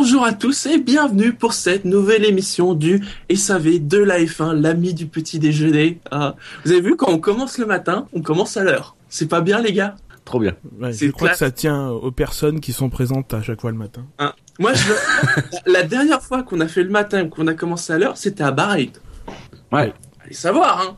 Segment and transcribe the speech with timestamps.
[0.00, 4.94] Bonjour à tous et bienvenue pour cette nouvelle émission du SAV de la F1, l'ami
[4.94, 5.98] du petit déjeuner.
[6.12, 8.94] Ah, vous avez vu, quand on commence le matin, on commence à l'heure.
[9.08, 9.96] C'est pas bien les gars?
[10.24, 10.54] Trop bien.
[10.80, 13.76] Ouais, je crois que ça tient aux personnes qui sont présentes à chaque fois le
[13.76, 14.06] matin.
[14.20, 14.34] Hein.
[14.60, 14.92] Moi, je...
[15.66, 18.52] la dernière fois qu'on a fait le matin, qu'on a commencé à l'heure, c'était à
[18.52, 18.92] Bahreïn.
[19.72, 19.92] Ouais.
[20.24, 20.96] Allez savoir, hein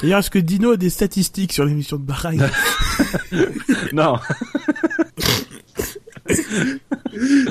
[0.00, 2.48] D'ailleurs, est-ce que Dino a des statistiques sur l'émission de Bahreïn
[3.92, 4.18] Non.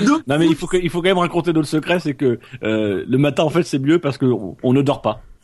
[0.06, 2.40] Donc, Non mais il faut que, il faut quand même raconter notre secret, c'est que
[2.64, 5.22] euh, le matin en fait c'est mieux parce que on, on ne dort pas.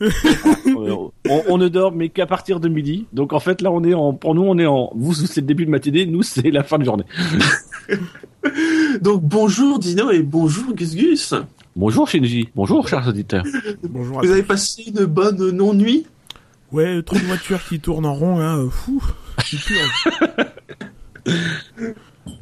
[0.66, 1.10] on,
[1.48, 3.06] on- ne dort mais qu'à partir de midi.
[3.12, 5.46] Donc en fait là on est en, pour nous on est en, vous c'est le
[5.46, 7.04] début de matinée, nous c'est la fin de journée.
[9.00, 11.34] donc bonjour Dino et bonjour Gus Gus.
[11.74, 13.44] Bonjour Shinji, bonjour chers auditeurs.
[13.82, 16.06] Bonjour à Vous avez passé une bonne non-nuit?
[16.72, 19.00] Ouais, trop de voitures qui tournent en rond, là, euh, fou.
[19.44, 19.78] C'est pur.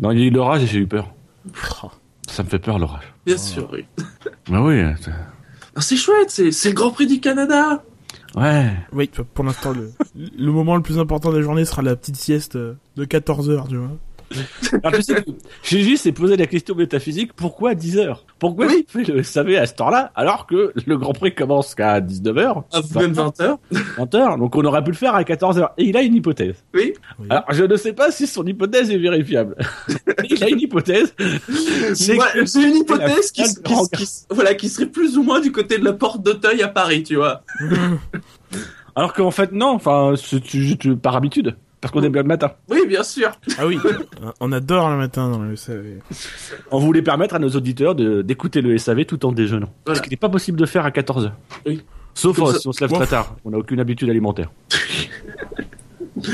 [0.01, 1.13] Non il y a eu l'orage et j'ai eu peur.
[2.29, 3.13] Ça me fait peur l'orage.
[3.27, 3.85] Bien sûr, oui.
[4.51, 4.83] Bah oui.
[5.01, 5.11] c'est-
[5.77, 7.83] Ah, chouette, c'est le Grand Prix du Canada.
[8.37, 8.73] Ouais.
[8.93, 12.17] Oui, pour l'instant, le, le moment le plus important de la journée sera la petite
[12.17, 13.91] sieste de 14 heures, tu vois.
[14.83, 18.25] Alors, tu sais que s'est posé la question métaphysique, pourquoi 10 heures?
[18.39, 18.87] Pourquoi Oui.
[18.89, 22.65] tu fais le SAV à cette heure-là alors que le Grand Prix commence qu'à 19h
[22.73, 23.57] À vous même 20h.
[23.99, 25.71] 20h, donc on aurait pu le faire à 14h.
[25.79, 26.57] Et il a une hypothèse.
[26.75, 26.93] Oui.
[27.19, 27.27] Oui.
[27.31, 29.57] Alors, je ne sais pas si son hypothèse est vérifiable.
[30.29, 31.15] il a une hypothèse.
[31.95, 33.43] C'est une hypothèse qui,
[34.31, 37.17] voilà, qui serait plus ou moins du côté de la porte d'Auteuil à Paris, tu
[37.17, 37.43] vois.
[38.97, 40.15] Alors qu'en fait, non, enfin,
[41.03, 41.57] par habitude.
[41.85, 42.53] Parce qu'on est bien le matin.
[42.71, 43.31] Oui, bien sûr.
[43.59, 43.79] ah oui,
[44.41, 45.99] on adore le matin dans le SAV.
[46.71, 49.69] On voulait permettre à nos auditeurs de, d'écouter le SAV tout en déjeunant.
[49.85, 49.99] Voilà.
[49.99, 51.33] Ce qui n'est pas possible de faire à 14h.
[51.67, 51.83] Oui.
[52.15, 53.37] Sauf Comme euh, ça- si on se lève très tard.
[53.45, 54.51] On n'a aucune habitude alimentaire.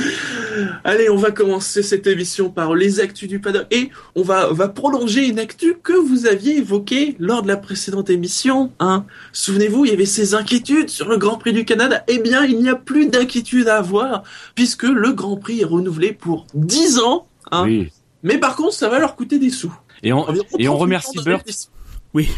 [0.85, 4.55] Allez, on va commencer cette émission par les actus du paddock et on va, on
[4.55, 8.73] va prolonger une actu que vous aviez évoquée lors de la précédente émission.
[8.81, 9.05] Hein.
[9.33, 12.05] Souvenez-vous, il y avait ces inquiétudes sur le Grand Prix du Canada.
[12.09, 14.23] Eh bien, il n'y a plus d'inquiétude à avoir
[14.55, 17.27] puisque le Grand Prix est renouvelé pour 10 ans.
[17.51, 17.65] Hein.
[17.65, 17.93] Oui.
[18.23, 19.75] Mais par contre, ça va leur coûter des sous.
[20.03, 20.27] Et on,
[20.59, 21.45] et on 30 remercie Burt.
[22.15, 22.31] Oui.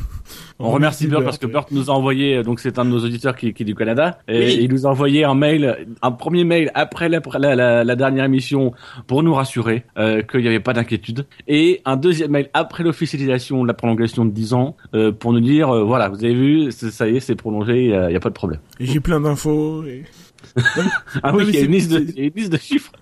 [0.58, 1.46] On remercie Burt parce que.
[1.46, 3.74] Burt nous a envoyé, euh, donc c'est un de nos auditeurs qui, qui est du
[3.74, 4.58] Canada, et Oui.
[4.62, 8.24] il nous a envoyé un mail, un premier mail après la, la, la- la dernière
[8.24, 8.72] émission
[9.06, 13.62] pour nous rassurer euh, qu'il n'y avait pas d'inquiétude, et un deuxième mail après l'officialisation
[13.62, 16.70] de la prolongation de 10 ans euh, pour nous dire, euh, voilà, vous avez vu,
[16.72, 18.60] ça y est, c'est prolongé, il n'y a, pas de problème.
[18.80, 19.84] J'ai plein d'infos.
[19.84, 20.04] et-
[21.22, 22.92] Ah oui, il y a une liste de chiffres.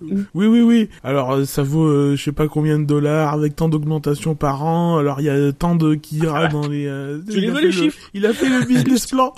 [0.00, 0.88] Oui, oui, oui.
[1.02, 4.64] Alors, euh, ça vaut, euh, je sais pas combien de dollars, avec tant d'augmentation par
[4.64, 4.98] an.
[4.98, 6.86] Alors, il y a tant de qui ira dans les...
[6.86, 9.06] euh, Tu les il a veux, fait les le- chiffres Il a fait le business
[9.06, 9.32] plan.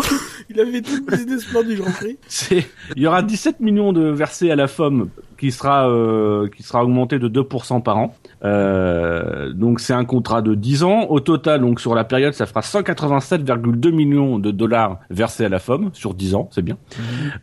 [0.49, 2.19] il a fait tout le business plan du Grand Prix.
[2.29, 2.67] C'est,
[2.97, 5.09] il y aura 17 millions de versés à la FOM
[5.39, 8.15] qui sera euh, qui sera augmenté de 2% par an.
[8.45, 11.07] Euh, donc c'est un contrat de 10 ans.
[11.09, 15.59] Au total, donc sur la période, ça fera 187,2 millions de dollars versés à la
[15.59, 16.77] FOM sur 10 ans, c'est bien.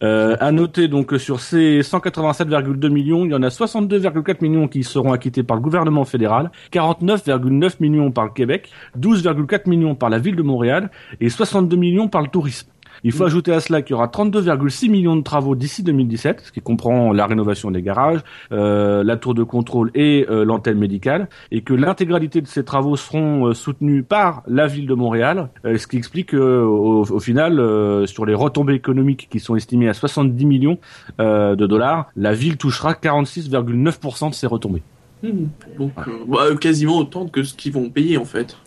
[0.04, 4.68] Euh, à noter donc que sur ces 187,2 millions, il y en a 62,4 millions
[4.68, 8.70] qui seront acquittés par le gouvernement fédéral, 49,9 millions par le Québec,
[9.00, 12.70] 12,4 millions par la ville de Montréal et 62 millions par le tourisme.
[13.04, 16.52] Il faut ajouter à cela qu'il y aura 32,6 millions de travaux d'ici 2017, ce
[16.52, 18.22] qui comprend la rénovation des garages,
[18.52, 22.96] euh, la tour de contrôle et euh, l'antenne médicale, et que l'intégralité de ces travaux
[22.96, 27.20] seront euh, soutenus par la ville de Montréal, euh, ce qui explique que, au, au
[27.20, 30.78] final, euh, sur les retombées économiques qui sont estimées à 70 millions
[31.20, 34.84] euh, de dollars, la ville touchera 46,9% de ces retombées.
[35.24, 35.48] Hmm.
[35.78, 38.58] Donc, euh, bah, quasiment autant que ce qu'ils vont payer en fait.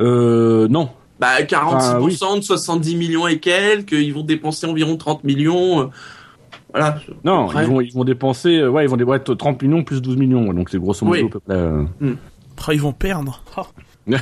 [0.00, 0.90] Euh, non.
[1.18, 2.12] Bah, 46% Ah, oui.
[2.40, 5.80] de 70 millions et quelques, ils vont dépenser environ 30 millions.
[5.82, 5.86] euh,
[6.70, 6.98] Voilà.
[7.24, 10.02] Non, Après- ils vont, ils vont dépenser, euh, ouais, ils vont dépenser 30 millions plus
[10.02, 11.26] 12 millions, donc c'est grosso modo Oui.
[11.26, 11.54] à peu près.
[11.54, 11.84] euh,
[12.66, 13.42] Ah, ils vont perdre.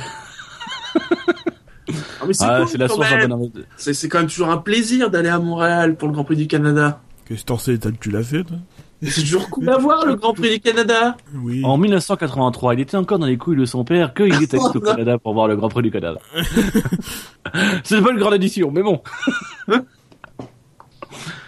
[2.31, 3.29] C'est Ah, cool, c'est la quand source même.
[3.29, 6.23] bon investi- C'est c'est quand même toujours un plaisir d'aller à Montréal pour le Grand
[6.23, 7.01] Prix du Canada.
[7.27, 8.57] Qu'est-ce que t'en sais t'as- Tu l'as fait, toi?
[9.03, 11.17] C'est toujours cool à voir le Grand Prix du Canada.
[11.33, 11.61] Oui.
[11.63, 14.79] En 1983, il était encore dans les couilles de son père qu'il était allé au.
[14.79, 16.19] Canada pour voir le Grand Prix du Canada.
[17.83, 19.01] c'est pas une grande édition, mais bon.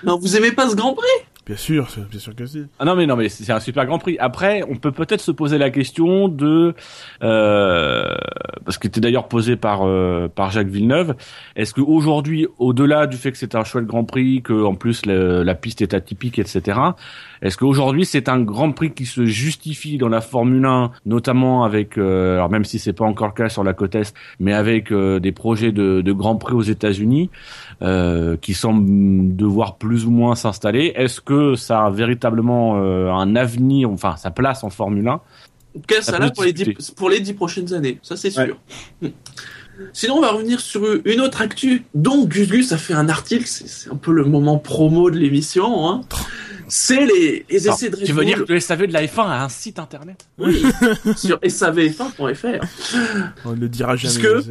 [0.04, 1.08] Non, vous aimez pas ce Grand Prix?
[1.48, 2.66] Bien sûr, bien sûr que si.
[2.78, 4.18] Ah non mais non mais c'est un super Grand Prix.
[4.20, 6.76] Après, on peut peut-être se poser la question de
[7.24, 8.04] euh,
[8.66, 11.16] parce que c'était d'ailleurs posé par euh, par Jacques Villeneuve.
[11.56, 15.06] Est-ce que aujourd'hui, au-delà du fait que c'est un chouette Grand Prix, que en plus
[15.06, 16.80] la piste est atypique, etc.
[17.42, 21.98] Est-ce qu'aujourd'hui c'est un Grand Prix qui se justifie dans la Formule 1, notamment avec,
[21.98, 24.92] euh, alors même si c'est pas encore le cas sur la côte est, mais avec
[24.92, 27.30] euh, des projets de, de Grand Prix aux États-Unis
[27.82, 30.94] euh, qui semblent devoir plus ou moins s'installer.
[30.96, 35.20] Est-ce que ça a véritablement euh, un avenir, enfin sa place en Formule 1 En
[35.74, 38.58] tout cas, ça là pour les, dix, pour les dix prochaines années, ça c'est sûr.
[39.94, 43.46] Sinon, on va revenir sur une autre actu dont Gus Gus a fait un article,
[43.46, 45.88] c'est un peu le moment promo de l'émission.
[45.88, 46.02] Hein.
[46.68, 49.06] C'est les, les essais de Red tu veux Bull dire que le SAV de la
[49.06, 50.28] F1 a un site internet?
[50.38, 50.64] Oui,
[51.16, 52.66] sur savf1.fr.
[53.46, 54.44] On ne le dira jamais.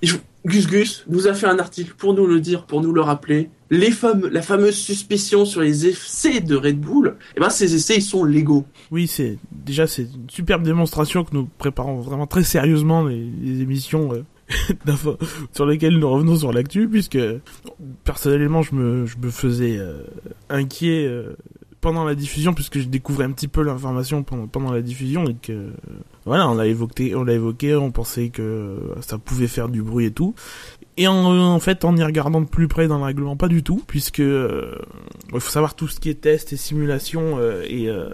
[0.00, 3.00] Puisque- Gus Gus nous a fait un article pour nous le dire, pour nous le
[3.00, 3.50] rappeler.
[3.70, 7.96] Les fameux, la fameuse suspicion sur les essais de Red Bull, eh ben ces essais
[7.96, 8.64] ils sont légaux.
[8.92, 13.16] Oui, c'est déjà c'est une superbe démonstration que nous préparons vraiment très sérieusement les,
[13.60, 15.16] émissions euh,
[15.52, 17.18] sur lesquelles nous revenons sur l'actu, puisque
[18.04, 20.04] personnellement je me je me faisais euh,
[20.48, 21.34] inquiet euh,
[21.80, 25.34] pendant la diffusion puisque je découvrais un petit peu l'information pendant, pendant la diffusion et
[25.34, 25.72] que
[26.24, 30.06] voilà on l'a évoqué on l'a évoqué on pensait que ça pouvait faire du bruit
[30.06, 30.34] et tout
[30.96, 33.62] et en, en fait, en y regardant de plus près dans le règlement, pas du
[33.62, 34.74] tout, puisque euh,
[35.32, 38.08] faut savoir tout ce qui est test et simulation euh, et euh,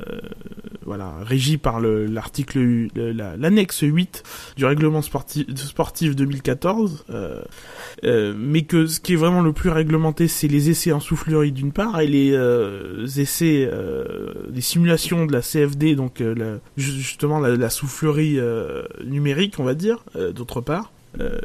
[0.84, 4.25] voilà régi par le- l'article l'annexe 8
[4.56, 7.05] du règlement sportif sportif 2014.
[7.11, 7.40] euh,
[8.05, 11.52] euh, mais que ce qui est vraiment le plus réglementé, c'est les essais en soufflerie
[11.52, 13.70] d'une part et les euh, essais,
[14.52, 18.38] les simulations de la CFD, donc la- ju- justement la, la soufflerie
[19.05, 20.05] numérique, on va dire,
[20.35, 20.90] d'autre part.
[21.20, 21.38] Euh,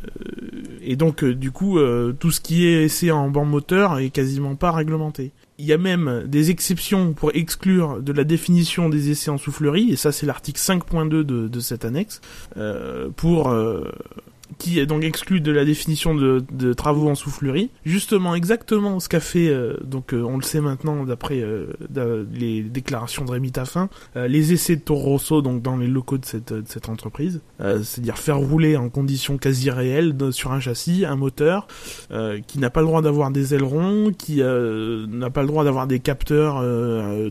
[0.82, 4.10] et donc euh, du coup euh, tout ce qui est essai en banc moteur est
[4.10, 5.32] quasiment pas réglementé.
[5.60, 9.92] Il y a même des exceptions pour exclure de la définition des essais en soufflerie,
[9.92, 12.22] et ça c'est l'article 5.2 de, de cette annexe,
[12.58, 13.92] euh, pour euh,
[14.58, 17.70] qui est donc exclu de la définition de, travaux en soufflerie.
[17.86, 21.68] Justement, exactement ce qu'a fait, euh, donc euh, on le sait maintenant d'après euh,
[22.32, 26.26] les déclarations de Rémi Taffin, les essais de Toro Rosso, donc dans les locaux de
[26.26, 31.68] cette, entreprise, c'est-à-dire faire rouler en conditions quasi réelles sur un châssis, un moteur,
[32.48, 36.00] qui n'a pas le droit d'avoir des ailerons, qui n'a pas le droit d'avoir des
[36.00, 36.64] capteurs,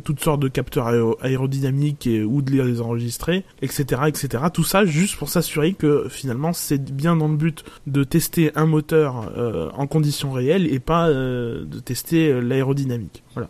[0.04, 4.44] toutes sortes de capteurs aéro- aérodynamiques et, ou de les enregistrer, etc., etc.
[4.52, 8.66] Tout ça juste pour s'assurer que finalement c'est bien dans le but de tester un
[8.66, 13.22] moteur euh, en conditions réelles et pas euh, de tester euh, l'aérodynamique.
[13.34, 13.48] Voilà.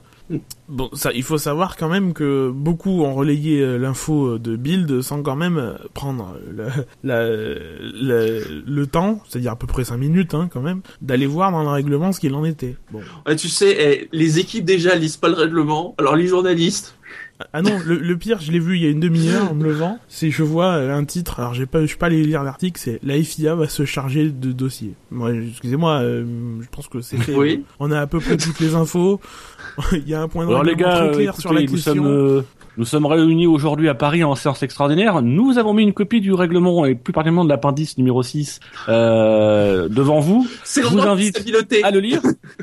[0.68, 5.22] Bon, ça, il faut savoir quand même que beaucoup ont relayé l'info de Build sans
[5.22, 6.66] quand même prendre le,
[7.04, 11.62] le, le temps, c'est-à-dire à peu près 5 minutes hein, quand même, d'aller voir dans
[11.62, 12.74] le règlement ce qu'il en était.
[12.90, 13.02] Bon.
[13.36, 16.95] Tu sais, eh, les équipes déjà lisent pas le règlement, alors les journalistes,
[17.52, 19.64] Ah non, le, le pire, je l'ai vu il y a une demi-heure en me
[19.64, 22.42] levant, c'est je vois euh, un titre, alors j'ai pas, je suis pas allé lire
[22.42, 24.94] l'article, c'est la FIA va se charger de dossiers.
[25.10, 26.24] Moi, excusez-moi, euh,
[26.62, 27.34] je pense que c'est fait.
[27.34, 27.64] Oui.
[27.78, 29.20] On a à peu près toutes les infos.
[29.92, 31.76] il y a un point de Alors les gars, très euh, clair sur la écoutez,
[31.76, 31.94] question.
[31.94, 32.42] sommes, euh,
[32.76, 35.22] nous sommes réunis aujourd'hui à Paris en séance extraordinaire.
[35.22, 39.88] Nous avons mis une copie du règlement et plus particulièrement de l'appendice numéro 6 euh,
[39.88, 41.82] devant vous c'est Je vous invite stabilité.
[41.82, 42.20] à le lire.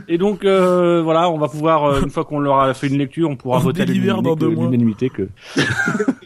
[0.07, 2.97] Et donc euh, voilà, on va pouvoir euh, une fois qu'on leur a fait une
[2.97, 5.27] lecture, on pourra On voter à l'unanimité que.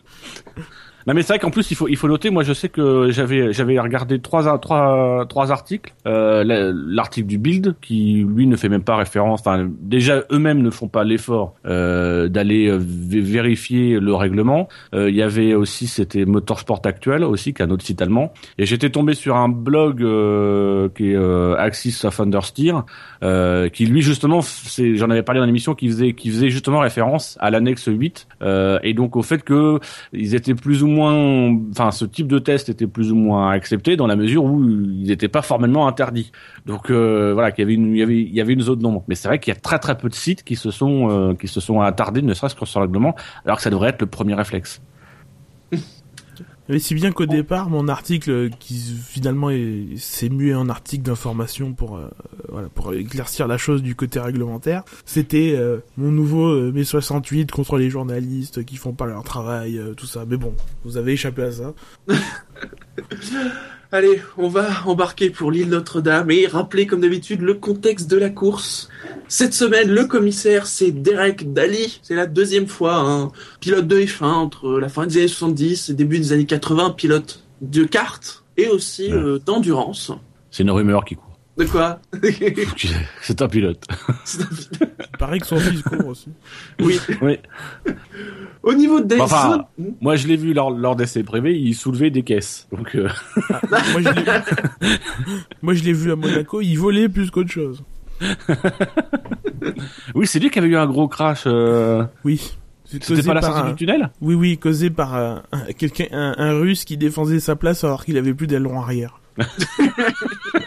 [1.08, 3.12] Non mais c'est vrai qu'en plus il faut il faut noter moi je sais que
[3.12, 8.58] j'avais j'avais regardé trois trois trois articles euh, la- l'article du build qui lui ne
[8.58, 13.22] fait même pas référence enfin déjà eux-mêmes ne font pas l'effort euh, d'aller euh, vé-
[13.22, 14.68] vérifier le règlement.
[14.94, 18.34] Euh, il y avait aussi c'était Motorsport Actuel aussi qui est un autre site allemand.
[18.58, 21.18] Et j'étais tombé sur un blog euh, qui est
[21.58, 22.84] Axis of Understeer
[23.74, 27.38] qui lui justement c'est j'en avais parlé dans l'émission qui faisait qui faisait justement référence
[27.40, 29.80] à l'annexe 8 euh, et donc au fait que
[30.12, 33.96] ils étaient plus ou moins enfin ce type de test était plus ou moins accepté
[33.96, 36.32] dans la mesure où ils n'étaient pas formellement interdits
[36.66, 38.80] donc euh, voilà qu'il y avait une il y avait il y avait une zone
[38.80, 39.04] d'ombre.
[39.08, 41.34] Mais c'est vrai qu'il y a très très peu de sites qui se sont euh,
[41.34, 44.01] qui se sont attardés ne serait-ce que sur le règlement alors que ça devrait être
[44.01, 44.82] le premier réflexe
[46.69, 48.75] Mais si bien qu'au départ, mon article, euh, qui
[49.07, 52.09] finalement est- s'est mué en article d'information pour, euh,
[52.50, 57.51] voilà, pour éclaircir la chose du côté réglementaire, c'était euh, mon nouveau euh, mai 68
[57.51, 60.25] contre les journalistes qui font pas leur travail, euh, tout ça.
[60.27, 61.74] Mais bon, vous avez échappé à ça.
[63.91, 68.29] Allez, on va embarquer pour l'île Notre-Dame et rappeler comme d'habitude le contexte de la
[68.29, 68.89] course.
[69.29, 72.00] Cette semaine, le commissaire, c'est Derek Daly.
[72.03, 75.94] C'est la deuxième fois, un pilote de F1 entre la fin des années 70 et
[75.94, 79.13] début des années 80, pilote de kart et aussi Ouais.
[79.13, 80.12] euh, d'endurance.
[80.51, 81.26] c'est une rumeur qui court
[81.58, 82.00] De quoi
[83.22, 83.84] c'est un pilote
[84.26, 84.48] C'est un-
[85.12, 86.30] Il paraît que son fils court aussi.
[86.80, 87.00] Oui.
[87.22, 87.40] oui
[88.62, 92.22] Au niveau Enfin, zones- moi je l'ai vu lors lors d'essais privés il soulevait des
[92.24, 93.10] caisses donc euh,
[93.92, 94.98] Moi, je l'ai-
[95.64, 97.84] Moi, je l'ai vu à Monaco, il volait plus qu'autre chose.
[100.16, 102.56] oui c'est lui qui avait eu un gros crash euh, Oui.
[102.86, 104.10] C'était pas la sortie un- du tunnel?
[104.22, 108.06] Oui, oui, causé par euh, un- quelqu'un, un, un russe qui défendait sa place alors
[108.06, 109.20] qu'il avait plus d'aileron arrière.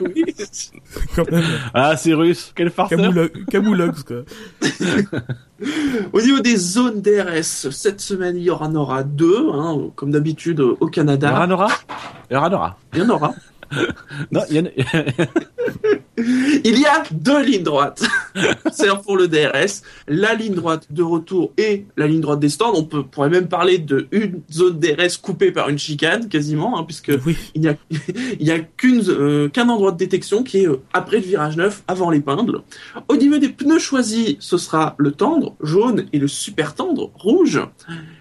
[0.01, 0.25] Oui.
[1.17, 2.53] Quand même, Ah, c'est russe.
[2.55, 2.99] Quel farceur.
[2.99, 4.23] Camoulo- Camoulox, quoi.
[6.13, 10.61] Au niveau des zones DRS, cette semaine il y en aura deux, hein, comme d'habitude
[10.61, 11.31] au Canada.
[11.31, 11.69] Ranora
[12.31, 12.79] Ranora.
[12.95, 13.35] Il y en aura.
[14.33, 14.71] Non, il y en a...
[16.65, 18.03] Il y a deux lignes droites.
[18.73, 19.83] C'est pour le DRS.
[20.09, 22.73] La ligne droite de retour et la ligne droite des stands.
[22.75, 26.85] On peut, pourrait même parler de une zone DRS coupée par une chicane, quasiment, hein,
[26.85, 27.37] puisque Oui.
[27.55, 27.77] il n'y a,
[28.41, 31.57] il y a qu'une, euh, qu'un endroit de détection qui est euh, après le virage
[31.57, 32.61] neuf, avant l'épingle.
[33.09, 37.61] Au niveau des pneus choisis, ce sera le tendre, jaune, et le super tendre, rouge.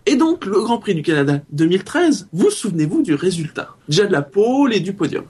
[0.06, 3.76] Et donc, le Grand Prix du Canada 2013, vous souvenez-vous du résultat?
[3.88, 5.24] Déjà de la pole et du podium.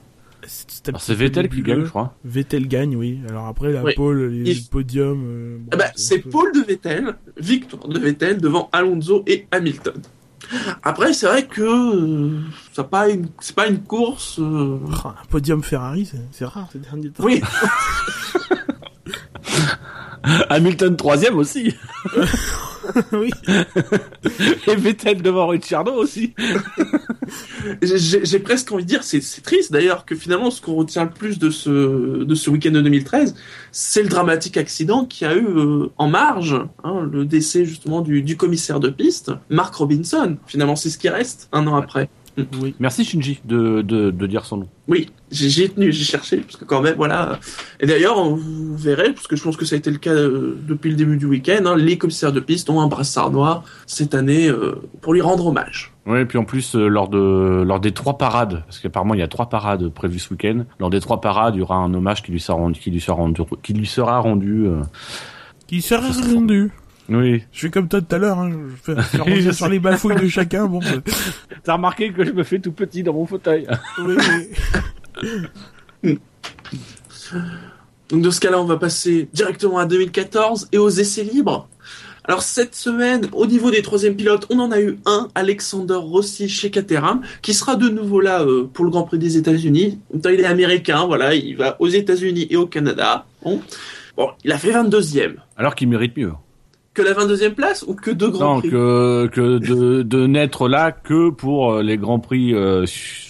[0.52, 2.16] C'est c'est Vettel qui gagne, je crois.
[2.26, 3.20] Vettel gagne, oui.
[3.30, 3.94] Alors après, la Oui.
[3.96, 5.24] pole, les Il- podiums...
[5.26, 9.46] euh, bon, Eh ben, c'est peu- Paul de Vettel, victoire de Vettel devant Alonso et
[9.52, 10.02] Hamilton.
[10.82, 12.40] Après, c'est vrai que euh,
[12.74, 14.40] ça pas une, c'est pas une course.
[14.40, 17.24] euh, Ah, Un podium Ferrari, c'est c'est rare ces derniers temps.
[17.24, 17.42] Oui,
[20.50, 21.76] Hamilton troisième aussi.
[23.12, 23.32] oui.
[24.68, 26.34] Et Vettel devant Ricciardo aussi.
[27.82, 31.10] j'ai presque envie de dire, c'est c'est triste d'ailleurs que finalement, ce qu'on retient le
[31.10, 33.36] plus de ce de ce week-end de 2013,
[33.72, 38.22] c'est le dramatique accident qui a eu euh, en marge hein, le décès justement du,
[38.22, 40.38] du commissaire de piste, Mark Robinson.
[40.48, 42.10] Finalement, c'est ce qui reste un an après.
[42.62, 42.76] Oui.
[42.80, 44.68] Merci Shinji de, de, de dire son nom.
[44.88, 47.40] Oui, j'ai j'y ai tenu, j'ai cherché, parce que quand même, voilà.
[47.80, 50.12] Et d'ailleurs, on- vous verrez, parce que je pense que ça a été le cas
[50.14, 53.64] euh, depuis le début du week-end, hein, les commissaires de piste ont un brassard noir
[53.86, 55.94] cette année euh, pour lui rendre hommage.
[56.08, 59.20] Oui, et puis en plus, euh, lors, de, lors des trois parades, parce qu'apparemment il
[59.20, 61.94] y a trois parades prévues ce week-end, lors des trois parades, il y aura un
[61.94, 64.66] hommage qui lui sera rendu, qui lui sera rendu, qui lui sera rendu.
[64.66, 64.82] euh,
[65.68, 66.72] Qui sera rendu.
[67.10, 67.44] Oui.
[67.52, 68.52] Je fais comme toi tout à l'heure, hein.
[68.52, 70.68] je fais Je sur les bafouilles de chacun.
[70.68, 71.02] Bon, euh,
[71.64, 73.68] T'as remarqué que je me fais tout petit dans mon fauteuil.
[74.00, 74.16] oui,
[76.04, 76.20] oui.
[78.10, 81.68] Donc dans ce cas-là, on va passer directement à 2014 et aux essais libres.
[82.24, 86.48] Alors cette semaine, au niveau des troisièmes pilotes, on en a eu un, Alexander Rossi
[86.50, 90.00] chez Caterham, qui sera de nouveau là euh, pour le Grand Prix des États-Unis.
[90.14, 93.26] Il est américain, voilà, il va aux États-Unis et au Canada.
[93.44, 93.62] Bon,
[94.16, 95.36] bon il a fait 22e.
[95.58, 96.34] Alors qu'il mérite mieux.
[97.00, 100.68] Que la 22e place ou que deux Grands Non, Prix que, que de, de n'être
[100.68, 102.86] là que pour euh, les grands prix, euh,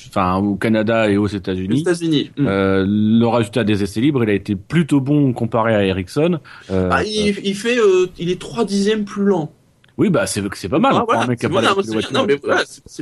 [0.07, 1.81] enfin au Canada et aux États-Unis.
[1.81, 2.31] États-Unis.
[2.35, 2.47] Mm.
[2.47, 6.39] Euh, le résultat des essais libres, il a été plutôt bon comparé à Ericsson.
[6.71, 9.51] Euh, Ah, il, il fait, euh, il est 3 dixièmes plus lent.
[10.00, 10.94] Oui, bah c'est c'est pas mal.
[10.96, 11.68] Ah, pour voilà, un mec qui c'est voilà,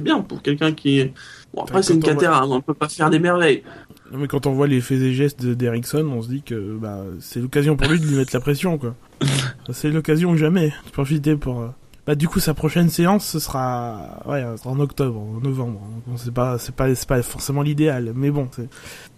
[0.02, 1.14] bien pour quelqu'un qui est...
[1.54, 2.18] Bon, après, c'est une quand
[2.50, 3.64] on peut pas faire des merveilles.
[4.12, 6.76] Non, mais quand on voit les faits et gestes de- d'Ericsson, on se dit que
[6.76, 8.96] bah, c'est l'occasion pour lui de lui mettre la pression, quoi.
[9.72, 11.62] c'est l'occasion ou jamais de profiter pour.
[11.62, 11.68] euh,
[12.08, 15.82] Bah, du coup, sa prochaine séance, ce sera, ouais, en octobre, en novembre.
[15.82, 18.70] Donc, bon, c'est pas, c'est pas, c'est pas forcément l'idéal, mais bon, c'est,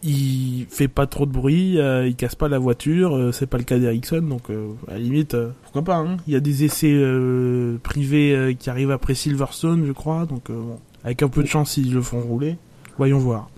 [0.02, 3.60] il fait pas trop de bruit, euh, il casse pas la voiture, euh, c'est pas
[3.60, 5.98] le cas d'Ericsson, donc euh, à la limite, euh, pourquoi pas.
[5.98, 10.26] Hein il y a des essais euh, privés euh, qui arrivent après Silverstone, je crois,
[10.26, 12.58] donc euh, bon, avec un peu de chance, ils le font rouler.
[12.98, 13.50] Voyons voir.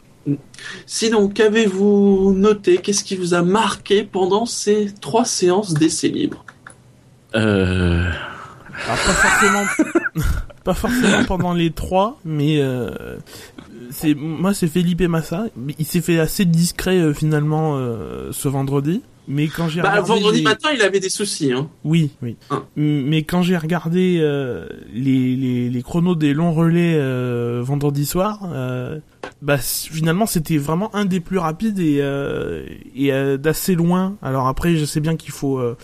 [0.85, 2.77] Sinon, qu'avez-vous noté?
[2.77, 6.45] Qu'est-ce qui vous a marqué pendant ces trois séances d'essais libres?
[7.33, 8.11] Euh,
[8.85, 10.23] Alors pas forcément,
[10.63, 13.17] pas forcément pendant les trois, mais euh,
[13.91, 15.45] c'est moi c'est Felipe Massa.
[15.79, 19.01] Il s'est fait assez discret euh, finalement euh, ce vendredi.
[19.27, 21.53] Mais quand j'ai Bah, regardé vendredi les- matin, il avait des soucis.
[21.53, 21.69] Hein.
[21.83, 22.35] oui, oui.
[22.49, 22.63] Hein.
[22.75, 28.05] M- Mais quand j'ai regardé euh, les, les, les chronos des longs relais euh, vendredi
[28.07, 28.99] soir, euh,
[29.41, 34.15] bah finalement c'était vraiment un des plus rapides et, euh, et euh, d'assez loin.
[34.21, 35.77] Alors après, je sais bien qu'il faut euh,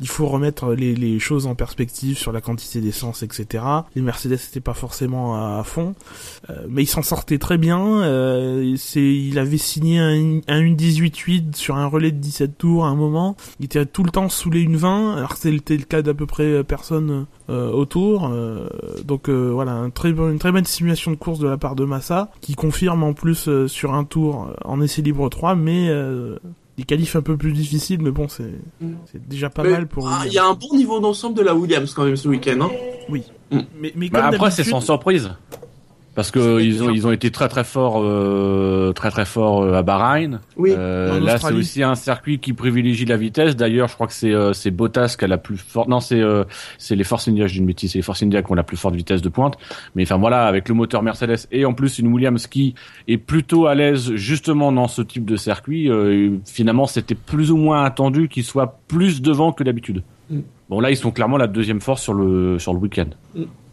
[0.00, 3.64] il faut remettre les, choses en perspective sur la quantité d'essence, etc.
[3.94, 5.94] Les Mercedes n'étaient pas forcément à, fond,
[6.50, 8.02] euh, mais il s'en sortait très bien.
[8.76, 12.94] C'est, il avait signé un, un 1.18.8 sur un relais de 17 tours à un
[12.94, 13.36] moment.
[13.58, 16.62] Il était tout le temps sous les 1.20, alors c'était le cas d'à peu près
[16.62, 18.28] personne euh, autour.
[18.32, 18.68] Euh,
[19.04, 21.76] donc euh, voilà, un très bon- une très bonne simulation de course de la part
[21.76, 25.54] de Massa, qui confirme en plus euh, sur un tour euh, en essai libre 3,
[25.54, 26.38] mais euh,
[26.76, 28.92] des qualifs un peu plus difficiles, mais bon, c'est Mm.
[29.10, 30.08] c'est déjà pas Mais, mal pour.
[30.08, 32.58] ah, Il y a un bon niveau d'ensemble de la Williams quand même ce week-end.
[32.60, 32.70] Hein.
[33.10, 35.30] Mais, mais bah comme après, c'est d'habitude- sans surprise.
[36.16, 39.74] Parce que ils ont, ils ont été très très forts, euh, très très forts euh,
[39.74, 40.40] à Bahreïn.
[40.56, 40.72] Oui.
[40.74, 43.54] Euh, là, c'est aussi un circuit qui privilégie la vitesse.
[43.54, 45.88] D'ailleurs, je crois que c'est euh, c'est Bottas qui a la plus forte.
[45.88, 46.44] Non, c'est euh,
[46.78, 48.62] c'est les Force India, je dis une bêtise, c'est les Force India qui ont la
[48.62, 49.58] plus forte vitesse de pointe.
[49.94, 52.74] Mais enfin voilà, avec le moteur Mercedes et en plus une Williams qui
[53.08, 55.90] est plutôt à l'aise justement dans ce type de circuit.
[55.90, 60.02] euh, finalement, c'était plus ou moins attendu qu'il soit plus devant que d'habitude.
[60.30, 60.40] Mm.
[60.70, 63.10] Bon là, ils sont clairement la deuxième force sur le sur le week-end.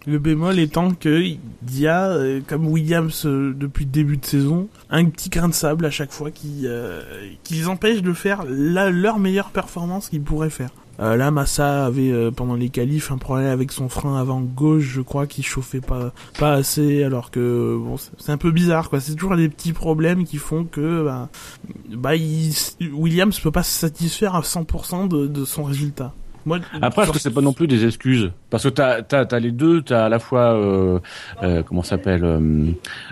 [0.05, 1.39] Le bémol étant que il
[1.79, 5.53] y a, euh, comme Williams euh, depuis le début de saison, un petit grain de
[5.53, 7.01] sable à chaque fois qui, euh,
[7.43, 10.71] qui les empêche de faire la, leur meilleure performance qu'ils pourraient faire.
[10.99, 15.01] Euh, là, Massa avait pendant les qualifs un problème avec son frein avant gauche, je
[15.01, 18.99] crois, qui chauffait pas pas assez, alors que bon, c'est un peu bizarre, quoi.
[18.99, 21.29] C'est toujours des petits problèmes qui font que bah,
[21.89, 22.53] bah il,
[22.91, 26.13] Williams peut pas se satisfaire à 100% de, de son résultat.
[26.45, 29.39] Moi, Après, est-ce que c'est pas non plus des excuses Parce que t'as t'as t'as
[29.39, 30.99] les deux, t'as à la fois euh,
[31.41, 32.39] euh, comment s'appelle euh,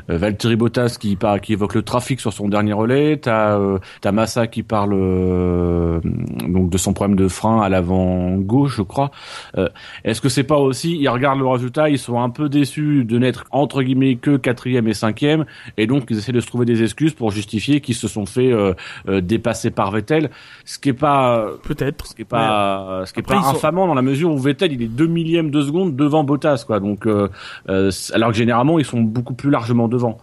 [0.10, 3.80] euh, Valtteri Bottas qui par, qui évoque le trafic sur son dernier relais, t'as euh,
[4.02, 6.00] t'as Massa qui parle euh,
[6.48, 9.12] donc de son problème de frein à l'avant gauche, je crois.
[9.58, 9.70] Euh,
[10.04, 13.18] est-ce que c'est pas aussi ils regardent le résultat, ils sont un peu déçus de
[13.18, 15.46] n'être entre guillemets que quatrième et cinquième,
[15.78, 18.52] et donc ils essaient de se trouver des excuses pour justifier qu'ils se sont fait
[18.52, 18.74] euh,
[19.08, 20.30] euh, dépasser par Vettel,
[20.66, 22.08] ce qui est pas peut-être.
[22.08, 24.38] ce qui est pas ce qui est Après, pas sont- infamant dans la mesure où
[24.38, 27.28] Vettel il est deux millièmes de seconde devant Bottas quoi donc euh,
[27.70, 30.18] euh, alors que généralement ils sont beaucoup plus largement devant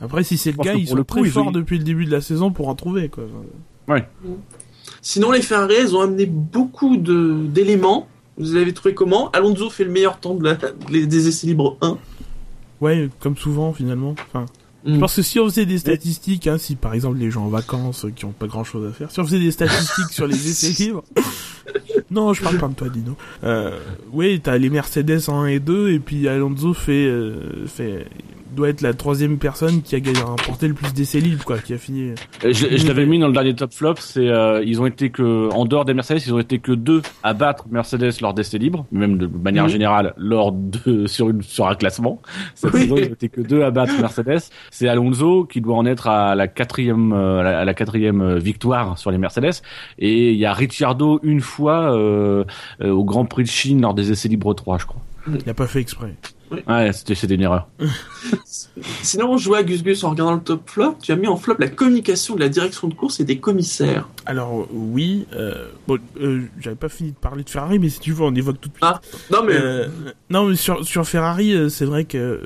[0.00, 1.84] Après, si c'est le cas, ils sont le coup, très ils ont- forts depuis le
[1.84, 3.22] début de la saison pour en trouver, quoi.
[5.00, 8.06] Sinon, les Ferrari, elles ont amené beaucoup de d'éléments.
[8.38, 9.30] Vous l'avez trouvé comment?
[9.30, 10.56] Alonso fait le meilleur temps de la,
[10.90, 11.98] des des essais libres 1.
[12.80, 14.14] Ouais, comme souvent, finalement.
[14.28, 14.46] Enfin,
[14.84, 14.98] Je Mm.
[14.98, 18.04] pense que si on faisait des statistiques, hein, si par exemple les gens en vacances
[18.04, 20.34] euh, qui ont pas grand chose à faire, si on faisait des statistiques sur les
[20.48, 21.04] essais libres,
[22.10, 23.16] non, je parle pas de toi, Dino.
[23.44, 23.78] Euh,
[24.12, 28.06] oui, t'as les Mercedes en 1 et 2, et puis Alonso fait, euh, fait,
[28.54, 31.78] doit être la troisième personne qui a remporté le plus d'essais libres, quoi, qui a
[31.78, 32.12] fini.
[32.44, 35.10] Et je, je l'avais mis dans le dernier top flop c'est euh, ils ont été
[35.10, 38.58] que en dehors des Mercedes ils ont été que deux à battre Mercedes lors d'essais
[38.58, 39.70] libres même de manière Mhm.
[39.70, 42.20] générale lors de sur une sur un classement
[42.54, 42.80] cette Oui.
[42.82, 46.06] saison ils ont été que deux à battre Mercedes c'est Alonso qui doit en être
[46.08, 49.62] à la quatrième euh, à la, à la quatrième euh, victoire sur les Mercedes
[49.98, 52.44] et il y a Ricciardo une fois euh,
[52.80, 55.00] euh, au Grand Prix de Chine lors des essais libres 3 je crois
[55.44, 56.14] Il a pas fait exprès.
[56.66, 57.68] Ouais c'était c'était une erreur
[59.02, 60.96] Sinon, on jouait à Gus Gus en regardant le top flop.
[61.02, 64.08] Tu as mis en flop la communication de la direction de course et des commissaires.
[64.26, 68.12] Alors, oui, euh, bon, euh, j'avais pas fini de parler de Ferrari, mais si tu
[68.12, 68.84] veux, on évoque tout de suite.
[68.84, 69.88] Ah, Non, mais Euh,
[70.30, 72.40] non, mais sur, sur Ferrari, euh, c'est vrai que euh,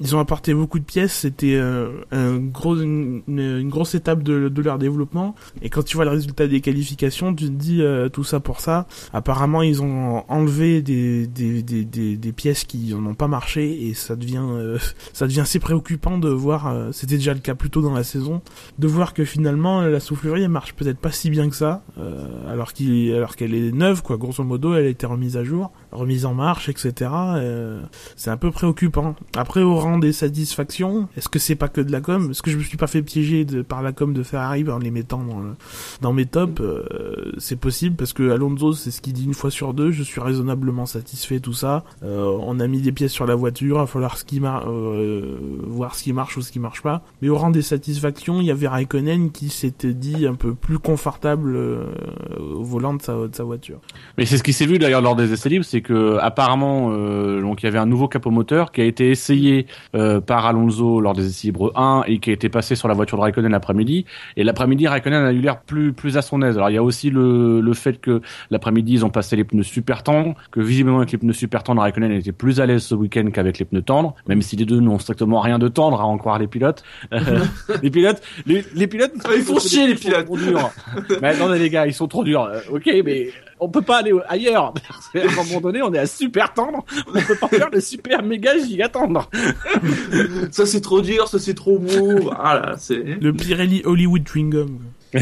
[0.00, 1.12] ils ont apporté beaucoup de pièces.
[1.14, 5.34] C'était euh, un gros, une, une grosse étape de, de leur développement.
[5.62, 8.60] Et quand tu vois le résultat des qualifications, tu te dis euh, tout ça pour
[8.60, 8.86] ça.
[9.12, 13.94] Apparemment, ils ont enlevé des, des, des, des, des pièces qui n'ont pas marché et
[13.94, 14.78] ça devient euh,
[15.12, 16.68] ça devient assez préoccupant de voir.
[16.68, 18.40] euh, C'était déjà le cas plus tôt dans la saison,
[18.78, 22.50] de voir que finalement la soufflerie elle marche peut-être pas si bien que ça, euh,
[22.50, 24.16] alors qu'il alors qu'elle est neuve quoi.
[24.16, 27.10] Grosso modo, elle a été remise à jour remise en marche, etc.
[27.36, 27.80] euh,
[28.16, 29.14] c'est un peu préoccupant.
[29.36, 32.30] Après, au rang des satisfactions, est-ce que c'est pas que de la com?
[32.30, 34.78] Est-ce que je me suis pas fait piéger de, par la com de Ferrari en
[34.78, 35.54] les mettant dans, le-
[36.00, 36.60] dans mes tops?
[36.60, 39.90] Euh, C'est possible parce que Alonso, c'est ce qu'il dit une fois sur deux.
[39.90, 41.84] Je suis raisonnablement satisfait tout ça.
[42.02, 45.36] Euh, on a mis des pièces sur la voiture, il va falloir ce qui euh,
[45.66, 47.02] voir ce qui marche ou ce qui marche pas.
[47.22, 50.78] Mais au rang des satisfactions, il y avait Raikkonen qui s'était dit un peu plus
[50.78, 51.84] confortable euh,
[52.54, 53.80] au volant de sa, de sa voiture.
[54.16, 57.40] Mais c'est ce qui s'est vu d'ailleurs lors des essais libres, c'est que apparemment euh,
[57.40, 61.00] donc il y avait un nouveau capot moteur qui a été essayé euh, par Alonso
[61.00, 63.50] lors des essais libres 1 et qui a été passé sur la voiture de Raikkonen
[63.52, 64.04] l'après-midi.
[64.36, 66.56] Et l'après-midi, Raikkonen a eu l'air plus plus à son aise.
[66.56, 69.62] Alors il y a aussi le le fait que l'après-midi ils ont passé les pneus
[69.62, 72.94] super tendres, que visiblement avec les pneus super tendres, Raikkonen était plus à l'aise ce
[72.94, 76.04] week-end qu'avec les pneus tendres, même si les deux n'ont strictement rien de tendre à
[76.04, 76.82] en croire les pilotes.
[77.82, 80.24] Les pilotes, les, les pilotes, Ah, ils font chier, les pilotes.
[80.26, 80.70] Trop durs.
[81.22, 82.42] mais attendez les gars, ils sont trop durs.
[82.44, 83.28] Euh, ok, mais
[83.60, 84.74] on peut pas aller ailleurs.
[85.14, 86.84] à un moment donné, on est à super tendre.
[87.08, 89.28] On peut pas faire le super méga giga tendre.
[90.50, 92.18] ça c'est trop dur, ça c'est trop mou.
[92.22, 93.02] Voilà, c'est.
[93.20, 94.78] Le Pirelli Hollywood Chewing Gum.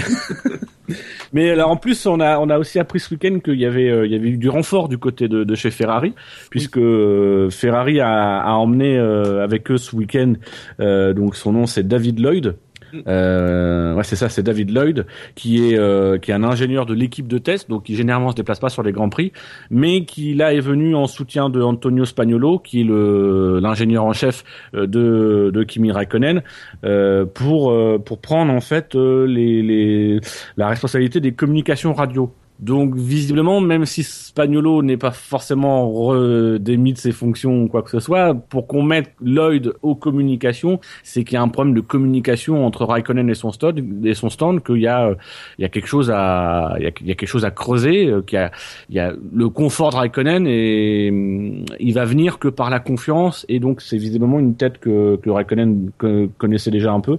[1.32, 3.88] Mais alors en plus, on a on a aussi appris ce week-end qu'il y avait
[3.88, 6.14] euh, il y avait eu du renfort du côté de, de chez Ferrari,
[6.50, 10.34] puisque euh, Ferrari a, a emmené euh, avec eux ce week-end.
[10.80, 12.56] euh, donc son nom c'est David Lloyd.
[13.06, 16.94] Euh, ouais, c'est ça, c'est David Lloyd qui est euh, qui est un ingénieur de
[16.94, 19.32] l'équipe de test, donc qui généralement se déplace pas sur les grands prix,
[19.70, 24.12] mais qui là est venu en soutien de Antonio Spagnolo, qui est le l'ingénieur en
[24.12, 26.42] chef euh, de de Kimi Raikkonen,
[26.84, 30.20] euh, pour euh, pour prendre en fait euh, les les
[30.56, 32.32] la responsabilité des communications radio.
[32.58, 37.90] Donc visiblement, même si Spagnolo n'est pas forcément redémis de ses fonctions ou quoi que
[37.90, 41.80] ce soit, pour qu'on mette Lloyd aux communications, c'est qu'il y a un problème de
[41.82, 45.10] communication entre Raikkonen et son stand, qu'il y a,
[45.58, 48.50] il y a quelque chose à, quelque chose à creuser, euh, qu'il y a,
[48.88, 52.80] il y a le confort de Raikkonen et hum, il va venir que par la
[52.80, 57.18] confiance et donc c'est visiblement une tête que, que Raikkonen co- connaissait déjà un peu.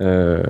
[0.00, 0.42] Euh,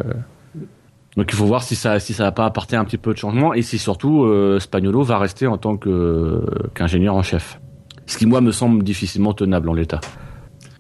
[1.17, 3.19] donc il faut voir si ça si ça va pas apporter un petit peu de
[3.19, 7.61] changement et si surtout euh, Spagnolo va rester en tant que qu'ingénieur en chef.
[8.07, 10.01] Ce qui moi me semble difficilement tenable en l'état.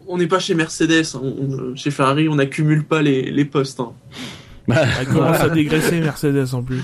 [0.06, 1.20] On n'est pas chez Mercedes, hein.
[1.22, 3.80] on- chez Ferrari, on n'accumule pas les, les postes.
[3.80, 3.92] hein.
[4.68, 6.82] Elle commence à dégraisser Mercedes en plus.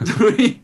[0.20, 0.60] oui.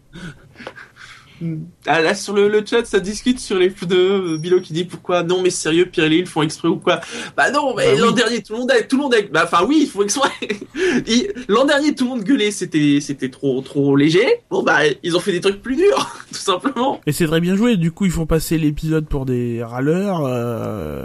[1.87, 4.39] Ah, là, sur le, le chat, ça discute sur les pneus.
[4.39, 7.01] Bilo qui dit pourquoi non, mais sérieux, Pirelli, ils font exprès ou quoi?
[7.37, 8.15] Bah non, mais Bah l'an oui.
[8.15, 10.31] dernier, tout le monde a, tout le monde a, bah, enfin oui, ils font exprès.
[11.49, 14.27] L'an dernier, tout le monde gueulait, c'était, c'était trop, trop léger.
[14.51, 17.01] Bon, bah, ils ont fait des trucs plus durs, tout simplement.
[17.07, 20.23] Et c'est très bien joué, du coup ils font passer les pilotes pour des râleurs,
[20.25, 21.05] euh,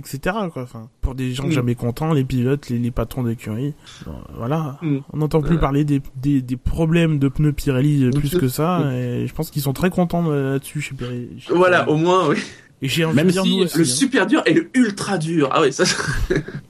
[0.00, 0.36] etc.
[0.52, 0.62] Quoi.
[0.62, 1.52] Enfin, pour des gens Mm.
[1.52, 3.74] jamais contents, les pilotes, les, les patrons d'écurie.
[4.04, 4.78] Bon, Voilà.
[4.82, 4.98] Mm.
[5.12, 5.60] On n'entend plus Voilà.
[5.60, 9.32] parler des, des, des problèmes de pneus Pirelli euh, De plus que ça, et je
[9.32, 11.28] pense qu'ils sont très contents euh, là-dessus chez Pirelli.
[11.38, 12.00] chez Voilà, Pirelli.
[12.00, 12.36] au moins, oui.
[12.82, 13.76] Et j'ai envie Même de dire si nous aussi.
[13.76, 13.86] Le hein.
[13.86, 15.50] super dur et le ultra dur.
[15.52, 15.84] Ah ouais, ça,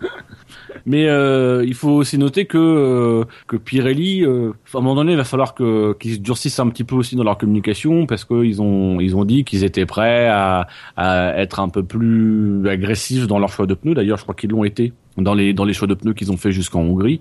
[0.86, 5.12] Mais euh, il faut aussi noter que euh, que Pirelli, euh, à un moment donné,
[5.12, 8.24] il va falloir que qu'ils se durcissent un petit peu aussi dans leur communication parce
[8.24, 10.66] qu'ils ont ils ont dit qu'ils étaient prêts à,
[10.96, 13.94] à être un peu plus agressifs dans leur choix de pneus.
[13.94, 16.36] D'ailleurs, je crois qu'ils l'ont été dans les dans les choix de pneus qu'ils ont
[16.36, 17.20] fait jusqu'en Hongrie.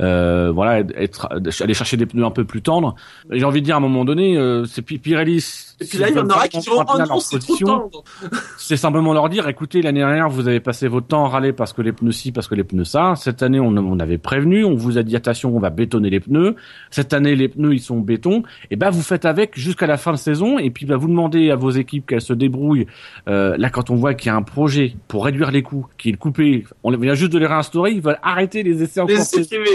[0.00, 1.28] Euh, voilà, être
[1.60, 2.94] aller chercher des pneus un peu plus tendres.
[3.30, 5.44] J'ai envie de dire à un moment donné, euh, c'est Pi- Pirelli.
[5.80, 8.04] Et puis là, il y en aura qui diront, oh non, c'est trop tendre.
[8.58, 11.72] C'est simplement leur dire, écoutez, l'année dernière, vous avez passé votre temps à râler parce
[11.72, 13.14] que les pneus ci, parce que les pneus ça.
[13.16, 16.20] Cette année, on, on avait prévenu, on vous a dit, attention, on va bétonner les
[16.20, 16.56] pneus.
[16.90, 18.42] Cette année, les pneus, ils sont béton.
[18.70, 20.58] Et ben, vous faites avec jusqu'à la fin de saison.
[20.58, 22.86] Et puis, bah, vous demandez à vos équipes qu'elles se débrouillent.
[23.28, 26.10] Euh, là, quand on voit qu'il y a un projet pour réduire les coûts, qui
[26.10, 29.16] est coupé, on vient juste de les réinstaurer, ils veulent arrêter les essais en cours.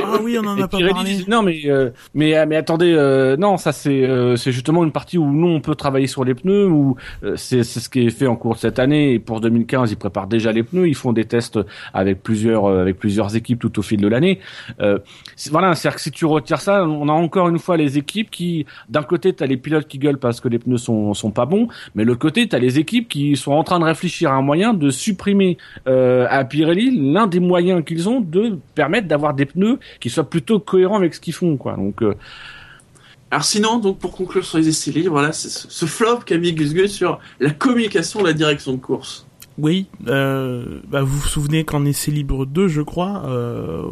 [0.06, 1.26] Ah oui, on en a pas parlé.
[1.28, 5.18] non mais euh, mais mais attendez euh, non ça c'est euh, c'est justement une partie
[5.18, 8.28] où nous on peut travailler sur les pneus où euh, c'est ce qui est fait
[8.28, 9.14] en cours cette année.
[9.14, 10.88] Et pour 2015 ils préparent déjà les pneus.
[10.88, 11.60] Ils font des tests
[11.94, 14.40] avec plusieurs euh, avec plusieurs équipes tout au fil de l'année.
[14.82, 15.00] Euh,
[15.52, 17.98] voilà c'est à dire que si tu retires ça on a encore une fois les
[17.98, 21.32] équipes qui d'un côté t'as les pilotes qui gueulent parce que les pneus sont sont
[21.32, 24.32] pas bons mais de l'autre côté t'as les équipes qui sont en train de réfléchir
[24.32, 29.08] à un moyen de supprimer euh, à Pirelli l'un des moyens qu'ils ont de permettre
[29.08, 31.76] d'avoir des pneus qui soient plutôt cohérents avec ce qu'ils font quoi.
[31.76, 32.16] Donc euh,
[33.34, 36.54] Alors sinon, donc pour conclure sur les essais libres, voilà, c'est ce, flop qu'a mis
[36.54, 39.26] Gus sur la communication de la direction de course.
[39.58, 43.88] Oui, euh, bah vous vous souvenez qu'en essai libre 2, je crois, euh,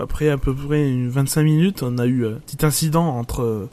[0.00, 3.68] après à peu près une 25 minutes, on a eu un petit incident entre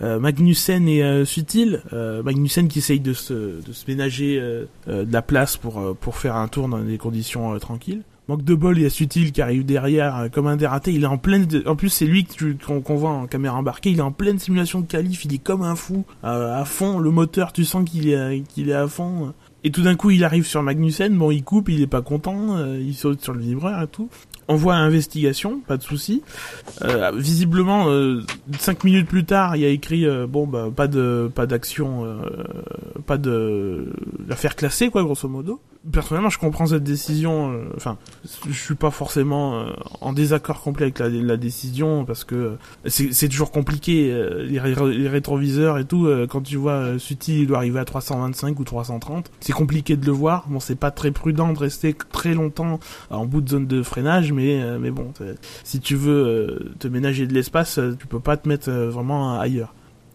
[0.00, 1.82] euh, Magnussen et euh, Sutil.
[1.92, 5.78] Euh, Magnussen qui essaye de se, de se ménager euh, euh, de la place pour,
[5.78, 8.00] euh, pour faire un tour dans des conditions euh, tranquilles.
[8.28, 10.92] Manque de bol, il y a Sutil qui arrive derrière euh, comme un dératé.
[10.92, 11.46] Il est en pleine.
[11.66, 12.26] En plus, c'est lui
[12.64, 13.90] qu'on voit en caméra embarquée.
[13.90, 15.24] Il est en pleine simulation de qualif.
[15.24, 16.98] Il est comme un fou, euh, à fond.
[16.98, 19.34] Le moteur, tu sens qu'il est qu'il est à fond.
[19.62, 21.16] Et tout d'un coup, il arrive sur Magnussen.
[21.16, 22.56] Bon, il coupe, il est pas content.
[22.56, 24.08] euh, il saute sur le vibreur et tout.
[24.46, 26.22] On voit investigation, pas de souci.
[26.82, 28.20] Euh, visiblement, euh,
[28.58, 32.04] cinq minutes plus tard, il y a écrit euh, bon bah pas de pas d'action,
[32.04, 32.16] euh,
[33.06, 33.88] pas de
[34.56, 35.60] classée quoi, grosso modo.
[35.92, 37.52] Personnellement, je comprends cette décision.
[37.52, 37.98] euh, Enfin,
[38.48, 43.28] je suis pas forcément euh, en désaccord complet avec la, décision parce que euh, c'est
[43.28, 44.12] toujours compliqué
[44.46, 46.08] les, les rétroviseurs et tout.
[46.30, 49.30] quand tu vois Sutil, il doit arriver à 325 ou 330.
[49.40, 50.46] C'est compliqué de le voir.
[50.48, 54.32] Bon, c'est pas très prudent de rester très longtemps en bout de zone de freinage,
[54.32, 55.12] mais mais bon,
[55.64, 59.74] si tu veux te ménager de l'espace, tu peux pas te mettre vraiment ailleurs.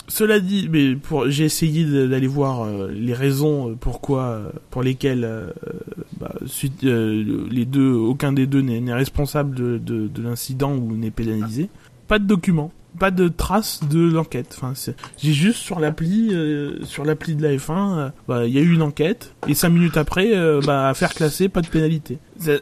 [0.10, 4.82] Cela dit, mais pour j'ai essayé d'aller voir euh, les raisons euh, pourquoi euh, pour
[4.82, 5.54] lesquelles
[6.20, 10.98] bah, suite, euh, les deux aucun des deux n'est responsable de, de, de l'incident ou
[10.98, 11.70] n'est pénalisé.
[12.08, 14.58] Pas de documents, pas de traces de l'enquête.
[14.58, 14.74] Enfin,
[15.18, 16.34] j'ai juste sur l'appli
[16.84, 19.70] sur l'appli de la F1, euh, bah, il y a eu une enquête et cinq
[19.70, 20.32] minutes après,
[20.66, 22.18] bah, affaire classée, pas de pénalité.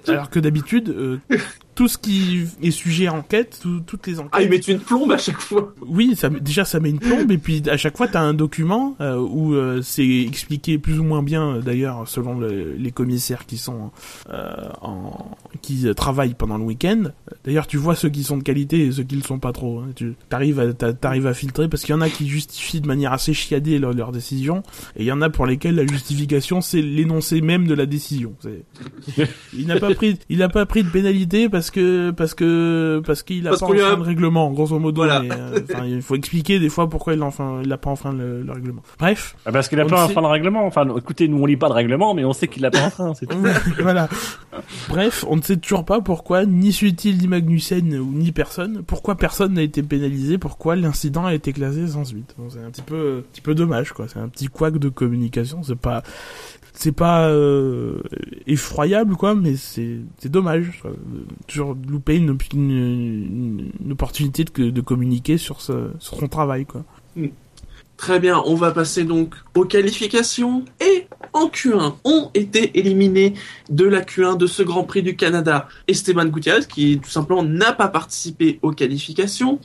[0.08, 1.18] Alors que d'habitude, euh,
[1.76, 4.32] tout ce qui est sujet à enquête, tout- toutes les enquêtes.
[4.34, 5.74] Ah, ils mettent une plombe à chaque fois.
[5.86, 8.96] Oui, ça, déjà ça met une plombe et puis à chaque fois t'as un document
[9.00, 13.46] euh, où euh, c'est expliqué plus ou moins bien euh, d'ailleurs selon le- les commissaires
[13.46, 13.92] qui sont
[14.32, 17.04] euh, en qui travaillent pendant le week-end.
[17.46, 19.80] D'ailleurs tu vois ceux qui sont de qualité et ceux qui le sont pas trop.
[19.80, 19.90] hein.
[19.96, 22.88] Tu arrives à t'a- t'arrives à filtrer parce qu'il y en a qui justifient de
[22.88, 24.63] manière assez chiadée leur, leur décision
[24.96, 28.34] et il y en a pour lesquels la justification c'est l'énoncé même de la décision.
[28.40, 29.28] C'est-
[29.67, 33.21] il n'a pas pris il n'a pas pris de pénalité parce que parce que parce
[33.23, 35.19] qu'il a Parce pas qu'on lui a- enfreint le règlement grosso modo Voilà.
[35.21, 38.13] mais, euh, il faut expliquer des fois pourquoi il a enfin il a pas enfreint
[38.13, 40.65] le, le règlement bref Ah, Parce qu'il a pas enfreint le règlement.
[40.65, 43.13] Enfin, écoutez, nous on lit pas de règlement, mais on sait qu'il a pas enfreint.
[43.13, 43.38] C'est tout.
[43.82, 44.08] voilà
[44.89, 49.15] bref on ne sait toujours pas pourquoi ni Sutil ni Magnussen ou ni personne pourquoi
[49.15, 52.82] personne n'a été pénalisé pourquoi l'incident a été classé sans suite Bon, c'est un petit
[52.82, 56.03] peu un petit peu dommage quoi c'est un petit couac de communication c'est pas
[56.80, 58.02] c'est pas euh,
[58.46, 60.84] effroyable quoi mais c'est c'est dommage
[61.48, 66.66] toujours louper une, op- une, une- une opportunité de, de communiquer sur sur son travail
[66.66, 66.84] quoi
[67.98, 70.63] Très bien, on va passer donc aux qualifications.
[70.80, 73.34] Et en Q1 ont été éliminés
[73.72, 77.74] de la Q1 de ce Grand Prix du Canada Esteban Gutiérrez, qui tout simplement n'a
[77.74, 79.60] pas participé aux qualifications.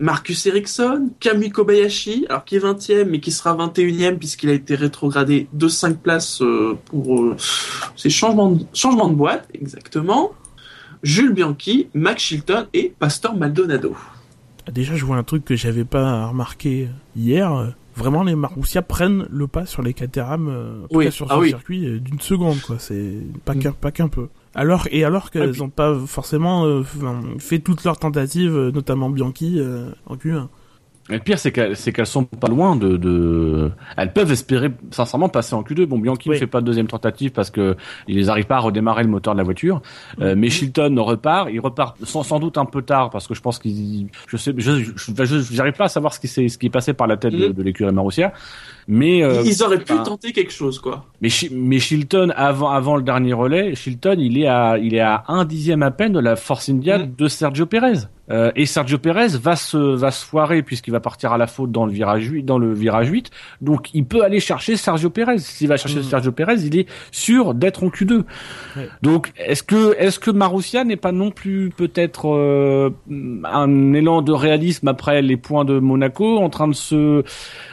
[0.00, 4.74] Marcus Ericsson, Kamui Kobayashi, alors qui est 20e mais qui sera 21e puisqu'il a été
[4.74, 7.36] rétrogradé de 5 places euh, pour euh,
[7.96, 10.32] ses changements de, changements de boîte, exactement.
[11.02, 13.94] Jules Bianchi, Max Chilton et Pastor Maldonado.
[14.72, 17.74] Déjà, je vois un truc que j'avais pas remarqué hier.
[17.96, 21.10] Vraiment, les Marussia prennent le pas sur les Caterham, euh, Oui.
[21.10, 21.48] sur Ah ce oui.
[21.48, 22.76] circuit, euh, d'une seconde, quoi.
[22.78, 23.58] C'est pas Mm.
[23.58, 24.28] qu'un pas qu'un peu.
[24.54, 26.82] Alors et alors qu'elles Ah, puis- n'ont pas forcément euh,
[27.38, 30.48] fait toutes leurs tentatives, euh, notamment Bianchi euh, en Q1.
[31.10, 33.70] Et le pire, c'est qu'elles qu'elles sont pas loin de, de.
[33.96, 35.86] Elles peuvent espérer sincèrement passer en Q2.
[35.86, 38.60] Bon, Bianchi ne fait pas de deuxième tentative parce que il les arrive pas à
[38.60, 39.82] redémarrer le moteur de la voiture.
[40.20, 41.48] Euh, mais Chilton repart.
[41.52, 44.06] Il repart sans, sans doute un peu tard parce que je pense qu'il.
[44.28, 46.66] Je sais, je, je, je- je- j'arrive pas à savoir ce qui s'est, ce qui
[46.66, 47.52] est passé par la tête de, Mhm.
[47.54, 48.32] de l'écurie Marussia.
[48.88, 51.04] Mais euh, Ils auraient pu tenter quelque chose, quoi.
[51.20, 55.24] mais, mais Chilton avant avant le dernier relais, Chilton il est à il est à
[55.28, 57.14] un dixième à peine de la Force India Mm.
[57.16, 57.98] de Sergio Perez.
[58.30, 61.72] Euh, et Sergio Perez va se va se foirer puisqu'il va partir à la faute
[61.72, 63.30] dans le virage 8 dans le virage 8.
[63.60, 65.38] Donc il peut aller chercher Sergio Perez.
[65.38, 66.02] S'il va chercher Mm.
[66.04, 68.22] Sergio Perez, il est sûr d'être en Q2.
[68.76, 68.88] Ouais.
[69.02, 72.90] Donc est-ce que est-ce que Marussia n'est pas non plus peut-être euh,
[73.44, 77.24] un élan de réalisme après les points de Monaco en train de se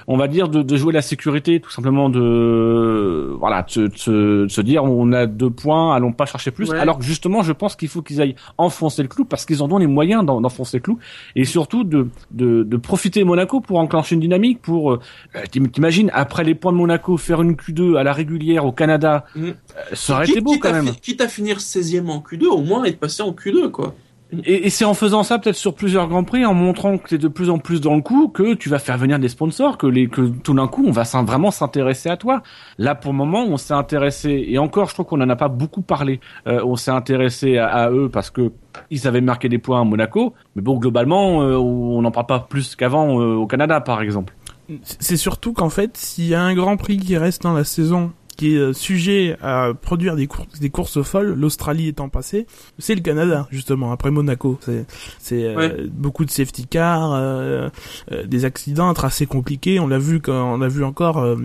[0.08, 4.43] on va dire de, de jouer la sécurité tout simplement de voilà de, se- de
[4.46, 6.80] de se dire on a deux points allons pas chercher plus Ouais.
[6.80, 9.72] alors que justement je pense qu'il faut qu'ils aillent enfoncer le clou parce qu'ils en
[9.72, 10.99] ont les moyens d'en- d'enfoncer le clou
[11.36, 14.99] et surtout de, de de profiter Monaco pour enclencher une dynamique pour euh,
[15.51, 19.25] t'im- t'imagines après les points de Monaco faire une Q2 à la régulière au Canada
[19.36, 19.45] Mm.
[19.47, 19.51] euh,
[19.93, 22.83] ça aurait été beau quitte quand même Quitte à finir 16e en Q2, au moins
[22.86, 23.93] être passé en Q2, quoi.
[24.43, 27.27] Et, c'est en faisant ça peut-être sur plusieurs grands prix, en montrant que t'es de
[27.27, 30.53] plus en plus dans le coup, que tu vas faire venir des sponsors, que tout
[30.53, 32.41] d'un coup on va vraiment s'intéresser à toi.
[32.77, 35.47] Là pour le moment on s'est intéressé et encore je trouve qu'on en a pas
[35.47, 36.19] beaucoup parlé.
[36.47, 38.51] Euh, on s'est intéressé à, à eux parce que
[38.91, 42.39] ils avaient marqué des points à Monaco, mais bon globalement euh, on n'en parle pas
[42.39, 44.33] plus qu'avant euh, au Canada par exemple.
[44.83, 48.11] C'est surtout qu'en fait, s'il y a un Grand Prix qui reste dans la saison,
[48.38, 52.47] qui est euh, sujet à produire des courses, des courses folles, l'Australie étant passée,
[52.80, 54.58] c'est le Canada justement après Monaco.
[54.62, 54.86] C'est
[55.19, 57.69] c'est euh, beaucoup de safety cars, euh,
[58.12, 59.80] euh, des accidents, un tracé compliqué.
[59.80, 61.36] On l'a vu quand on a vu encore euh,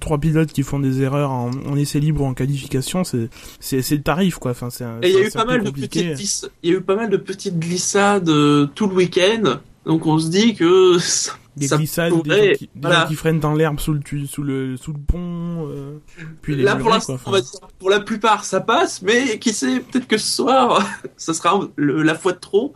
[0.00, 3.04] trois pilotes qui font des erreurs en, en essai libre ou en qualification.
[3.04, 4.52] C'est c'est c'est le tarif quoi.
[4.52, 6.96] Enfin c'est il y a eu pas mal de petites il y a eu pas
[6.96, 9.58] mal de petites glissades euh, tout le week-end.
[9.86, 13.00] Donc on se dit que ça, des ça glissades, des, gens qui, des voilà.
[13.02, 15.98] gens qui freinent dans l'herbe sous le sous le sous le pont, euh,
[16.40, 16.98] puis les là pour quoi.
[17.26, 20.86] on va dire, pour la plupart ça passe, mais qui sait, peut-être que ce soir,
[21.16, 22.72] ça sera le- la fois de trop.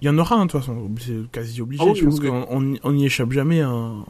[0.00, 1.82] Il y en aura, hein, de toute façon, c'est quasi obligé.
[1.84, 3.60] Ah oui, je pense oui, qu'on on, on y échappe jamais.
[3.60, 4.04] hein,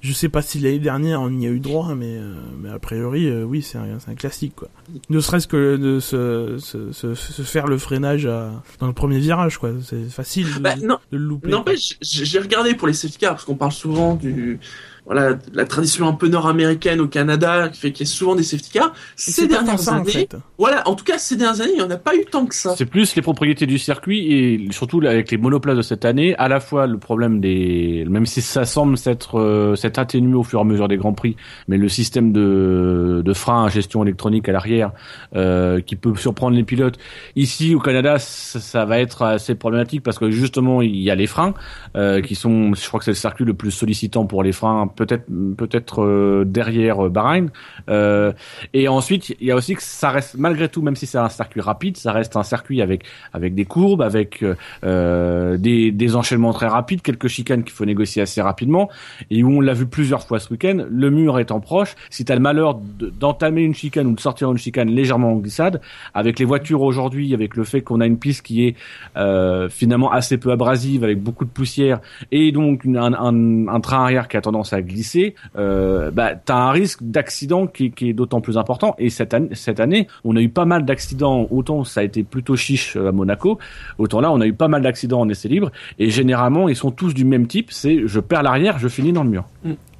[0.00, 2.78] Je sais pas si l'année dernière on y a eu droit, mais, euh, mais a
[2.80, 4.68] priori, euh, oui, c'est un, c'est un classique, quoi.
[5.10, 9.20] Ne serait-ce que de se, se, se, se faire le freinage à- dans le premier
[9.20, 9.70] virage, quoi.
[9.84, 11.50] C'est facile de, Bah, non, de le louper.
[11.50, 14.58] N'empêche, j'ai j'ai regardé pour les safety cars parce qu'on parle souvent du
[15.04, 18.44] voilà la tradition un peu nord-américaine au Canada qui fait qu'il y a souvent des
[18.44, 18.92] safety cars.
[19.16, 20.36] Ces dernières ça, en années, fait.
[20.58, 22.54] voilà, en tout cas ces dernières années, il y en a pas eu tant que
[22.54, 22.74] ça.
[22.76, 26.48] C'est plus les propriétés du circuit et surtout avec les monoplaces de cette année, à
[26.48, 30.60] la fois le problème des, même si ça semble s'être euh, s'être atténué au fur
[30.60, 31.36] et à mesure des grands prix,
[31.66, 34.92] mais le système de de frein à gestion électronique à l'arrière
[35.34, 36.98] euh, qui peut surprendre les pilotes.
[37.34, 41.14] Ici au Canada, ça, ça va être assez problématique parce que justement il y a
[41.14, 41.54] les freins
[41.96, 44.86] euh, qui sont, je crois que c'est le circuit le plus sollicitant pour les freins,
[44.94, 45.24] peut-être
[45.56, 47.50] peut-être euh, derrière euh, Bahreïn.
[47.88, 48.32] Euh,
[48.72, 51.28] et ensuite, il y a aussi que ça reste, malgré tout, même si c'est un
[51.28, 54.44] circuit rapide, ça reste un circuit avec avec des courbes, avec
[54.84, 58.90] euh, des, des enchaînements très rapides, quelques chicanes qu'il faut négocier assez rapidement,
[59.30, 62.32] et où on l'a vu plusieurs fois ce week-end, le mur étant proche, si tu
[62.32, 65.80] as le malheur de- d'entamer une chicane ou de sortir une chicane légèrement en glissade,
[66.14, 68.76] avec les voitures aujourd'hui, avec le fait qu'on a une piste qui est
[69.16, 72.00] euh, finalement assez peu abrasive, avec beaucoup de poussière,
[72.30, 76.52] et donc un, un, un train arrière qui a tendance à glisser, euh, bah, tu
[76.52, 78.94] as un risque d'accident qui, est d'autant plus important.
[78.98, 81.46] Et cette année, cette année, on a eu pas mal d'accidents.
[81.50, 83.58] Autant ça a été plutôt chiche euh, à Monaco,
[83.98, 85.70] autant là, on a eu pas mal d'accidents en essai libre.
[85.98, 87.70] Et généralement, ils sont tous du même type.
[87.70, 89.44] C'est je perds l'arrière, je finis dans le mur.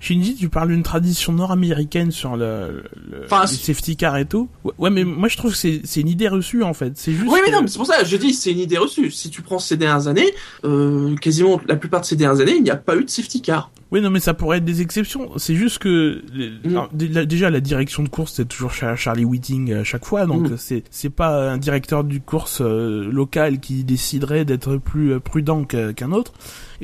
[0.04, 4.48] Shinji, tu parles d'une tradition nord-américaine sur le, le Enfin, c'est- safety car et tout.
[4.78, 6.94] Ouais, mais moi je trouve que c'est c'est une idée reçue en fait.
[6.96, 7.24] C'est juste.
[7.30, 9.12] Oui, mais que- non, c'est pour ça, je dis, c'est une idée reçue.
[9.12, 10.32] Si tu prends ces dernières années,
[10.64, 13.42] euh, quasiment la plupart de ces dernières années, il n'y a pas eu de safety
[13.42, 13.70] car.
[13.92, 15.30] Oui, non, mais ça pourrait être des exceptions.
[15.36, 16.22] C'est juste que
[16.64, 16.68] Mm.
[16.70, 20.50] alors, déjà la direction de course c'est toujours Char- Charlie Whiting à chaque fois, donc
[20.50, 20.56] Mm.
[20.58, 25.62] c'est c'est pas un directeur du course euh, local qui déciderait d'être plus euh, prudent
[25.64, 26.32] qu'un autre.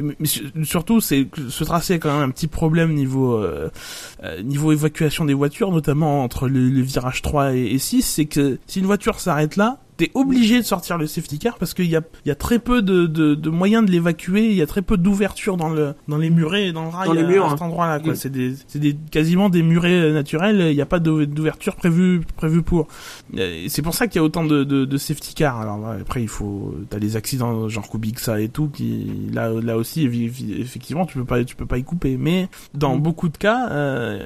[0.03, 3.71] Mais mais su- surtout, c'est ce tracé a quand même un petit problème niveau euh,
[4.25, 4.41] euh,
[4.73, 8.03] évacuation des voitures, notamment entre le, le virage 3 et, et 6.
[8.03, 11.75] C'est que si une voiture s'arrête là, t'es obligé de sortir le safety car parce
[11.75, 14.55] qu'il y a, il y a très peu de, de, de moyens de l'évacuer, il
[14.57, 17.13] y a très peu d'ouverture dans le dans les murets et dans le rail Dans
[17.13, 17.51] les murs, à hein.
[17.51, 17.99] cet endroit-là.
[18.01, 18.13] quoi.
[18.15, 18.17] Mm.
[18.17, 21.77] C'est des c'est des quasiment des murets euh, naturels, il n'y a pas d'ou- d'ouverture
[21.77, 22.89] prévue prévue pour.
[23.37, 25.61] Euh, et C'est pour ça qu'il y a autant de, de, de safety cars.
[25.61, 30.05] Alors après il faut t'as des accidents genre Kubica et tout qui là là aussi
[30.61, 32.17] effectivement tu peux pas tu peux pas y couper.
[32.17, 33.03] Mais dans Mm.
[33.03, 34.25] beaucoup de cas euh,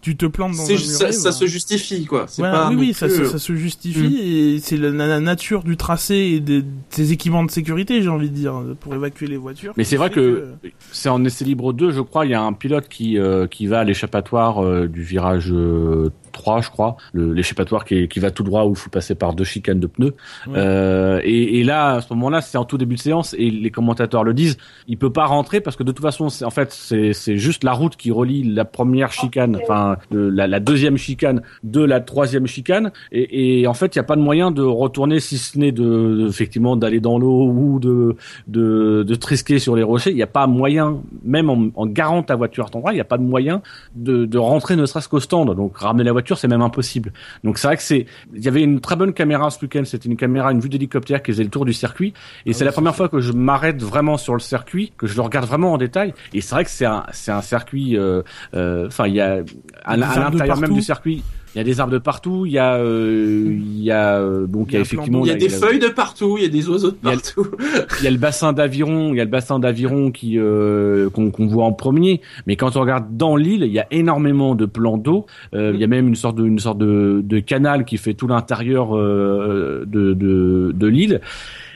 [0.00, 1.12] tu te plantes dans un muret.
[1.12, 2.24] ça, se justifie, quoi.
[2.28, 5.14] C'est Voilà, pas oui, oui, ça, plus, se- euh, ça se justifie et c'est la,
[5.14, 6.64] la nature du tracé et de,
[6.96, 9.72] des équipements de sécurité, j'ai envie de dire, pour évacuer les voitures.
[9.76, 10.54] Mais c'est vrai que
[10.90, 13.66] c'est en essai libre 2, je crois, il y a un pilote qui euh, qui
[13.66, 18.30] va à l'échappatoire euh, du virage euh, 3, je crois, le- l'échappatoire qui, qui va
[18.30, 20.14] tout droit où il faut passer par deux chicanes de pneus.
[20.46, 20.54] Ouais.
[20.56, 23.70] Euh, et, et là, à ce moment-là, c'est en tout début de séance et les
[23.70, 24.56] commentateurs le disent,
[24.88, 27.64] il peut pas rentrer parce que de toute façon, c'est en fait c'est c'est juste
[27.64, 32.46] la route qui relie la première chicane, enfin la, la deuxième chicane de la troisième
[32.46, 35.58] chicane et, et en fait, il y a pas de moyen de retourner si ce
[35.58, 38.16] n'est de, de- effectivement d'aller dans l'eau ou de
[38.48, 40.10] de, de trisquer sur les rochers.
[40.10, 42.96] Il n'y a pas moyen, même en, en garant ta voiture à ton endroit, il
[42.96, 43.62] n'y a pas de moyen
[43.94, 45.54] de, de rentrer ne serait-ce qu'au stand.
[45.54, 47.12] Donc ramener la voiture, c'est même impossible.
[47.44, 49.82] Donc c'est vrai que c'est, il y avait une très bonne caméra ce week-end.
[49.84, 52.14] C'était une caméra, une vue d'hélicoptère qui faisait le tour du circuit.
[52.46, 55.06] Et Ah c'est oui, la première fois que je m'arrête vraiment sur le circuit, que
[55.06, 56.14] je le regarde vraiment en détail.
[56.32, 57.96] Et c'est vrai que c'est un, c'est un circuit.
[57.96, 58.22] euh,
[58.54, 59.42] euh, Enfin, il y a
[59.84, 61.22] à, l'intérieur même du circuit.
[61.54, 62.46] Il y a des arbres de partout.
[62.46, 65.30] Il y a, euh, il y a euh, donc il y a, effectivement Il y
[65.30, 67.46] a des la- feuilles de partout, il y a des oiseaux de partout.
[68.00, 71.30] il y a le bassin d'aviron, il y a le bassin d'aviron qui euh, qu'on
[71.30, 74.64] qu'on voit en premier, mais quand on regarde dans l'île, il y a énormément de
[74.66, 75.26] plans d'eau.
[75.54, 78.14] Euh, Il y a même une sorte de une sorte de, de canal qui fait
[78.14, 81.20] tout l'intérieur euh, de de, de l'île.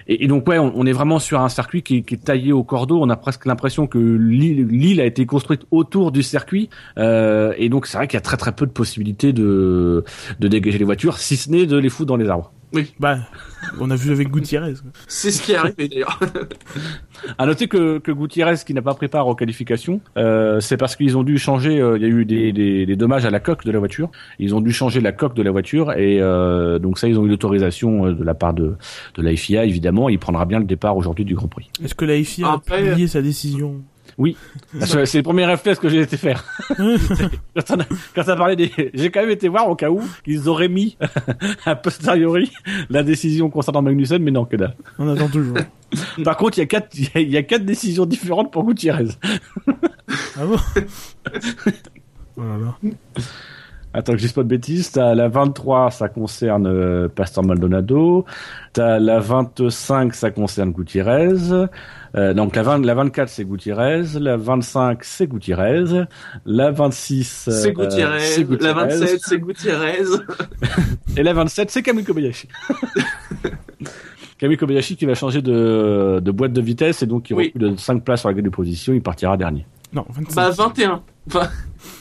[0.09, 3.01] Et, donc ouais, on, est vraiment sur un circuit qui, qui est taillé au cordeau.
[3.01, 6.69] On a presque l'impression que l'île l'île a été construite autour du circuit.
[6.99, 10.05] Euh, et donc c'est vrai qu'il y a très très peu de possibilités de
[10.41, 12.53] de dégager les voitures, si ce n'est de les foutre dans les arbres.
[13.01, 13.19] Bah,
[13.81, 14.75] on a vu avec Gutiérrez.
[15.09, 16.19] C'est ce qui est arrivé d'ailleurs.
[17.39, 20.97] À noter que, que Gutiérrez, qui n'a pas pris part aux qualifications, euh, c'est parce
[20.97, 21.81] qu'ils ont dû changer.
[21.81, 24.11] euh, Il y a eu des, des, des dommages à la coque de la voiture.
[24.39, 27.25] Ils ont dû changer la coque de la voiture et euh, donc ça, ils ont
[27.25, 28.75] eu l'autorisation de la part de,
[29.15, 30.09] de la FIA évidemment.
[30.11, 31.71] Il prendra bien le départ aujourd'hui du Grand Prix.
[31.83, 33.83] Est-ce que la FIA a Après- publié sa décision?
[34.81, 36.45] C'est c'est le premier réflexe que j'ai été faire.
[36.69, 40.69] quand, on a, quand des, j'ai quand même été voir au cas où ils auraient
[40.69, 40.97] mis
[41.67, 42.51] a posteriori
[42.89, 44.77] la décision concernant Magnussen, mais non que dalle.
[44.99, 45.59] On attend toujours.
[46.25, 49.09] Par contre, il y a quatre, il y y a quatre décisions différentes pour Gutiérrez.
[50.39, 50.57] Ah bon?
[52.39, 52.91] Oh là là.
[53.95, 58.27] Attends que je dise pas de bêtises, t'as la 23, ça concerne euh, Pastor Maldonado,
[58.75, 61.31] t'as la 25, ça concerne Gutiérrez,
[62.15, 66.05] euh, donc la, 20, la 24 c'est Gutiérrez, la 25 c'est Gutiérrez,
[66.45, 70.03] la 26 euh, C'est Gutiérrez, la Gutiérrez, 27 c'est Gutiérrez.
[71.17, 72.49] et la 27 c'est Camille Kobayashi.
[74.39, 77.47] Camille Kobayashi qui va changer de, de boîte de vitesse et donc qui Oui.
[77.47, 79.67] recule de 5 places sur la grille de position, il partira dernier.
[79.95, 80.35] Non, 25.
[80.35, 81.03] Bah 21.
[81.29, 81.49] Enfin,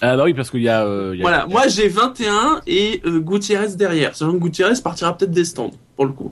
[0.02, 2.62] Ah bah oui parce qu'il y a, euh, il y a voilà, moi j'ai 21
[2.68, 4.16] et euh, Gutiérrez derrière.
[4.16, 6.32] Sachant que Gutiérrez partira peut-être des stands pour le coup.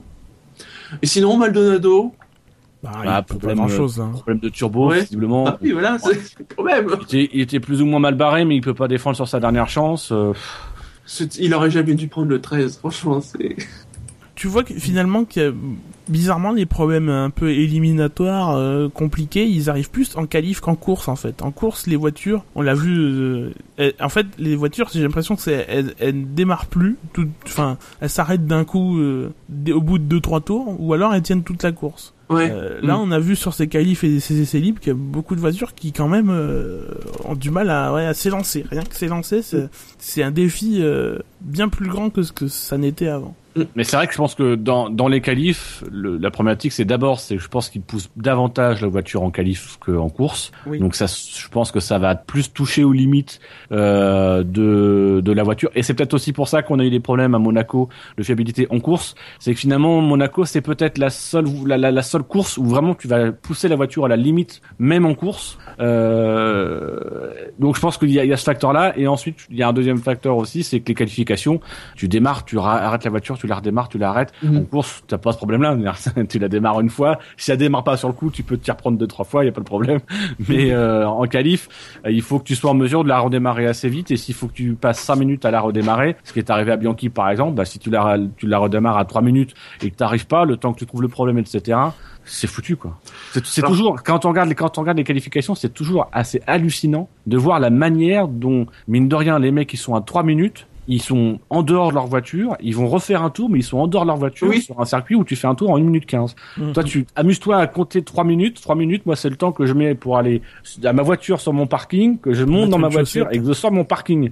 [1.02, 2.12] Et sinon Maldonado,
[2.82, 3.98] Bah, Bah, il pas problème, grand chose.
[4.00, 4.10] Hein.
[4.12, 5.00] problème de turbo Ouais.
[5.00, 5.46] visiblement.
[5.48, 6.20] ah oui voilà, c'est
[6.56, 6.88] quand même.
[6.88, 9.26] Il était, il était plus ou moins mal barré, mais il peut pas défendre sur
[9.28, 10.10] sa dernière chance.
[10.12, 10.32] euh,
[11.06, 13.56] C'est- Il aurait jamais dû prendre le 13, franchement, c'est...
[14.34, 15.52] Tu vois que finalement, qu'il y a-
[16.08, 21.08] bizarrement, les problèmes un peu éliminatoires euh, compliqués, ils arrivent plus en qualif qu'en course
[21.08, 21.42] en fait.
[21.42, 22.94] En course, les voitures, on l'a vu.
[22.96, 26.96] euh, elles- en fait, les voitures, j'ai l'impression que c'est, elles, elles ne démarrent plus.
[27.12, 29.30] tout- Enfin, elles s'arrêtent d'un coup euh,
[29.72, 32.12] au bout de deux trois tours, ou alors elles tiennent toute la course.
[32.30, 32.50] Ouais.
[32.50, 34.98] Euh, là, on a vu sur ces qualifs et ces essais libres qu'il y a
[34.98, 36.80] beaucoup de voitures qui, quand même, euh,
[37.26, 38.64] ont du mal à, ouais, à s'élancer.
[38.70, 39.68] Rien que s'élancer, c'est,
[39.98, 43.34] c'est un défi euh, bien plus grand que ce que ça n'était avant.
[43.76, 46.84] Mais c'est vrai que je pense que dans, dans les qualifs, le- la problématique c'est
[46.84, 50.50] d'abord, c'est je pense qu'ils poussent davantage la voiture en qualif qu'en course.
[50.66, 50.78] Oui.
[50.78, 53.40] Donc ça, je pense que ça va plus toucher aux limites
[53.72, 55.70] euh, de, de la voiture.
[55.74, 57.88] Et c'est peut-être aussi pour ça qu'on a eu des problèmes à Monaco
[58.18, 59.14] de fiabilité en course.
[59.38, 62.94] C'est que finalement Monaco c'est peut-être la seule la, la, la seule course où vraiment
[62.94, 65.58] tu vas pousser la voiture à la limite, même en course.
[65.78, 68.94] Euh, donc je pense qu'il y y a ce facteur-là.
[68.98, 71.60] Et ensuite il y a un deuxième facteur aussi, c'est que les qualifications,
[71.96, 74.32] tu démarres, tu arrêtes la voiture, tu tu la redémarres, tu l'arrêtes.
[74.42, 74.56] Mhm.
[74.56, 75.76] En course, t'as pas ce problème-là.
[76.28, 77.18] tu la démarres une fois.
[77.36, 79.48] Si elle démarre pas sur le coup, tu peux t'y reprendre deux, trois fois, y
[79.48, 80.00] a pas de problème.
[80.48, 81.68] Mais euh, en qualif,
[82.06, 84.10] euh, il faut que tu sois en mesure de la redémarrer assez vite.
[84.10, 86.72] Et s'il faut que tu passes cinq minutes à la redémarrer, ce qui est arrivé
[86.72, 89.90] à Bianchi par exemple, bah, si tu la, tu la redémarres à trois minutes et
[89.90, 91.78] que t'arrives pas, le temps que tu trouves le problème, etc.,
[92.24, 92.98] c'est foutu quoi.
[93.44, 97.10] C'est toujours quand on regarde les quand on regarde les qualifications, c'est toujours assez hallucinant
[97.26, 100.66] de voir la manière dont mine de rien les mecs qui sont à 3 minutes,
[100.88, 103.78] ils sont en dehors de leur voiture, ils vont refaire un tour mais ils sont
[103.78, 104.60] en dehors de leur voiture Oui.
[104.60, 106.34] sur un circuit où tu fais un tour en 1 minute 15.
[106.58, 106.72] Mhm.
[106.72, 109.72] Toi tu amuse-toi à compter 3 minutes, 3 minutes, moi c'est le temps que je
[109.72, 110.42] mais pour aller
[110.84, 113.36] à ma voiture sur mon parking, que je monte dans ma voiture chaussette.
[113.36, 114.30] et que je sors mon parking.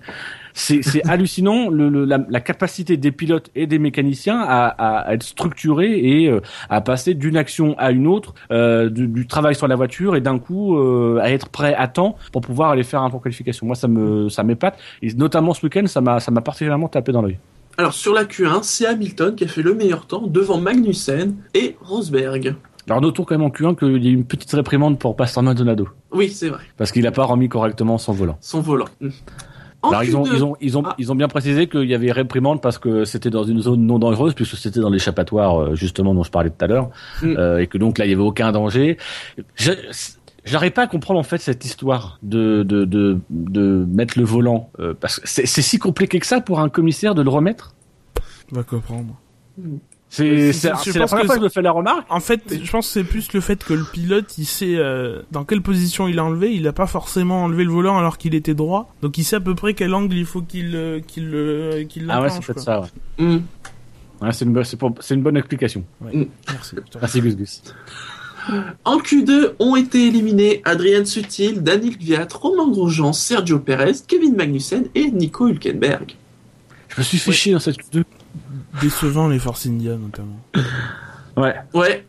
[0.54, 5.22] C'est hallucinant le, le- la, la capacité des pilotes et des mécaniciens à, à, être
[5.22, 9.68] structurés et euh, à passer d'une action à une autre, euh, du, du travail sur
[9.68, 13.02] la voiture et d'un coup euh, à être prêt à temps pour pouvoir aller faire
[13.02, 13.66] un tour qualification.
[13.66, 17.12] Moi ça me ça m'épate et notamment ce week-end ça m'a ça m'a particulièrement tapé
[17.12, 17.38] dans l'œil.
[17.78, 21.76] Alors sur la Q1, c'est Hamilton qui a fait le meilleur temps devant Magnussen et
[21.80, 22.54] Rosberg.
[22.88, 25.42] Alors notons quand même en Q1 qu'il y a eu une petite réprimande pour Pastor
[25.42, 26.58] Maldonado Oui, c'est vrai.
[26.76, 28.36] parce qu'il a pas remis correctement son volant.
[28.40, 28.86] Son volant.
[29.84, 30.94] Alors ils ont, Q2, ils ont, ils ont, Ah.
[30.98, 33.98] ils ont bien précisé qu'il y avait réprimande parce que c'était dans une zone non
[33.98, 36.90] dangereuse puisque c'était dans l'échappatoire euh, justement dont je parlais tout à l'heure
[37.22, 37.34] Mm.
[37.38, 38.96] euh, et que donc là il y avait aucun danger.
[39.56, 39.72] Je-
[40.44, 44.70] J'arrive pas à comprendre en fait cette histoire de de de, de mettre le volant
[44.80, 47.74] euh, parce que c'est c'est si compliqué que ça pour un commissaire de le remettre?
[48.50, 49.14] va comprendre.
[49.56, 52.04] C'est C'est- c'est la première fois que je me fais la remarque.
[52.10, 55.22] En fait, je pense que c'est plus le fait que le pilote, il sait euh,
[55.30, 56.52] dans quelle position il a enlevé.
[56.54, 58.94] Il a pas forcément enlevé le volant alors qu'il était droit.
[59.00, 62.10] Donc il sait à peu près quel angle il faut qu'il euh, qu'il euh, qu'il
[62.10, 62.80] Ah ouais c'est peut-être ça.
[62.82, 63.24] Ouais.
[63.24, 63.40] Mm.
[64.20, 65.82] Ouais, c'est une bonne c'est pour- c'est une bonne explication.
[66.02, 66.76] Merci.
[67.00, 67.62] Merci Gus Gus.
[68.84, 74.88] En Q2 ont été éliminés Adrien Sutil, Daniel Kvyat, Romain Grosjean, Sergio Perez, Kevin Magnussen
[74.94, 76.16] et Nico Hülkenberg.
[76.88, 78.04] Je me suis fait chier dans cette deux.
[78.80, 80.40] Décevant les Force India notamment.
[81.36, 81.54] Ouais.
[81.74, 82.04] Ouais.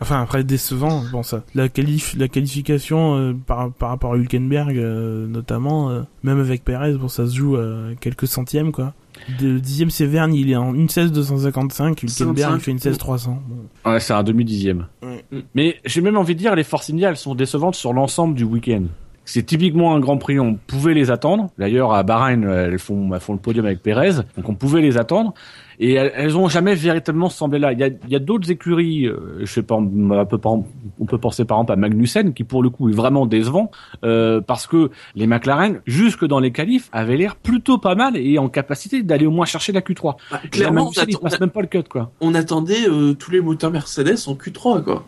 [0.00, 4.76] Enfin après décevant, bon ça, la qualif, la qualification euh, par par rapport à Hülkenberg
[4.76, 8.92] euh, notamment, euh, même avec Perez, bon ça se joue à quelques centièmes quoi.
[9.40, 13.42] Le dixième c'est Verne, il est en 1.16 255, Hülkenberg il fait une 16 300.
[13.48, 13.90] Bon.
[13.90, 14.86] Ouais, c'est un demi dixième.
[15.02, 15.24] Ouais.
[15.54, 18.44] Mais j'ai même envie de dire les Force India, elles sont décevantes sur l'ensemble du
[18.44, 18.84] week-end.
[19.24, 21.48] C'est typiquement un Grand Prix, on pouvait les attendre.
[21.58, 24.98] D'ailleurs, à Bahreïn, elles font, elles font le podium avec Pérez, donc on pouvait les
[24.98, 25.34] attendre.
[25.78, 27.72] Et elles, elles ont jamais véritablement semblé là.
[27.72, 31.06] Il y a, il y a d'autres écuries, euh, je sais pas, on peut, on
[31.18, 33.70] penser par exemple à Magnussen, qui pour le coup est vraiment décevant,
[34.04, 38.38] euh, parce que les McLaren, jusque dans les qualifs, avaient l'air plutôt pas mal et
[38.38, 40.16] en capacité d'aller au moins chercher la Q3.
[40.30, 42.10] Bah, clairement, on, Magnussen, il atte- passe même pas le cut, quoi.
[42.20, 45.04] on attendait euh, tous les moteurs Mercedes en Q3, quoi.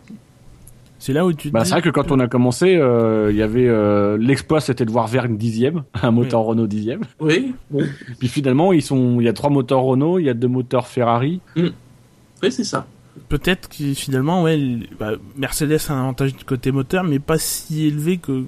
[0.99, 3.29] C'est là où tu te Bah, dis c'est vrai que quand on a commencé, euh,
[3.31, 7.01] il y avait euh, l'exploit, c'était de voir Verne dixième, un moteur Renault dixième.
[7.19, 7.83] Oui, bon.
[8.19, 10.87] Puis finalement, ils sont, il y a trois moteurs Renault, il y a deux moteurs
[10.87, 11.39] Ferrari.
[11.55, 12.85] Oui, c'est ça.
[13.29, 14.57] peut-être que finalement ouais
[14.99, 18.43] bah, Mercedes a un avantage du côté moteur mais pas si élevé que,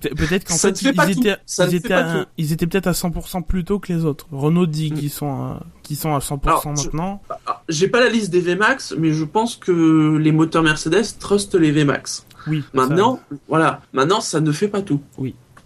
[0.00, 2.28] peut-être qu'en Ça fait ils, étaient Ça ils étaient pas à- tout.
[2.38, 4.26] ils étaient peut-être à 100% plus tôt que les autres.
[4.32, 4.94] Renault dit Mm.
[4.94, 5.60] qu'ils sont à,
[5.94, 7.22] sont à 100% Alors, je- maintenant.
[7.46, 11.54] Ah, J'ai pas la liste des VMAX, mais je pense que les moteurs Mercedes trustent
[11.54, 12.26] les VMAX.
[12.46, 12.62] Oui.
[12.72, 13.80] Maintenant, voilà.
[13.92, 15.00] Maintenant, ça ne fait pas tout.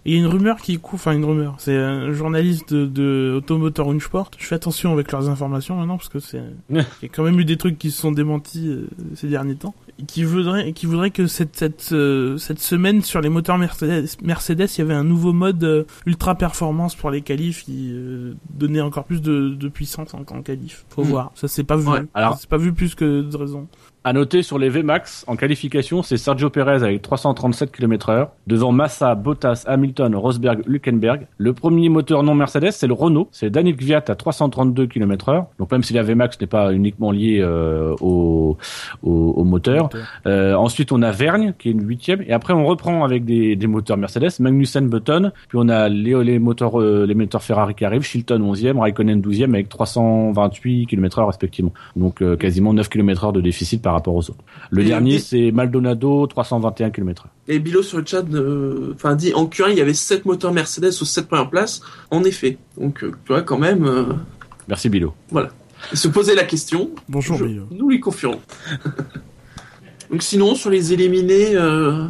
[0.05, 1.55] Il y a une rumeur qui court, enfin une rumeur.
[1.59, 4.31] C'est un journaliste de, de Automotor Unsport.
[4.37, 7.39] Je fais attention avec leurs informations maintenant parce que c'est, il y a quand même
[7.39, 9.73] eu des trucs qui se sont démentis euh, ces derniers temps.
[10.07, 14.67] Qui voudrait, qui voudrait que cette cette euh, cette semaine sur les moteurs Mercedes, Mercedes,
[14.75, 18.81] il y avait un nouveau mode euh, ultra performance pour les qualifs qui euh, donnait
[18.81, 20.83] encore plus de, de puissance en, en qualif.
[20.89, 21.07] Faut Mm.
[21.07, 21.31] voir.
[21.35, 21.87] Ça c'est pas vu.
[21.87, 22.01] Ouais.
[22.15, 23.67] Alors- c'est pas vu plus que de raison.
[24.05, 28.73] À noter sur les VMAX, en qualification, c'est Sergio Perez avec 337 km heure, devant
[28.73, 31.27] Massa, Bottas, Hamilton, Rosberg, Hülkenberg.
[31.37, 35.45] Le premier moteur non Mercedes, c'est le Renault, c'est Daniel Kvyat à 332 km heure.
[35.57, 38.57] Donc même si la VMAX n'est pas uniquement liée euh, au,
[39.03, 39.89] au, au moteur.
[40.25, 43.55] Euh, ensuite, on a Vergne, qui est une huitième, et après on reprend avec des,
[43.55, 47.73] des moteurs Mercedes, Magnussen, Button, puis on a les, les moteurs euh, les moteurs Ferrari
[47.73, 51.71] qui arrivent, Chilton 11e, Raikkonen 12e avec 328 km heure respectivement.
[51.95, 54.43] Donc quasiment 9 km heure de déficit par rapport aux autres.
[54.69, 57.27] Le Et- dernier, et- c'est Maldonado, 321 km.
[57.47, 60.53] Et Bilo sur le chat, euh, enfin dit en Q1 il y avait 7 moteurs
[60.53, 61.81] Mercedes aux 7 premières places.
[62.11, 64.03] En effet, donc euh, tu vois quand même, euh,
[64.67, 65.13] Merci Bilo.
[65.91, 66.89] il se posait la question.
[67.09, 67.37] Bonjour.
[67.37, 67.67] Je- Milo.
[67.71, 68.39] nous lui confions.
[70.11, 72.05] donc sinon sur les éliminés, euh,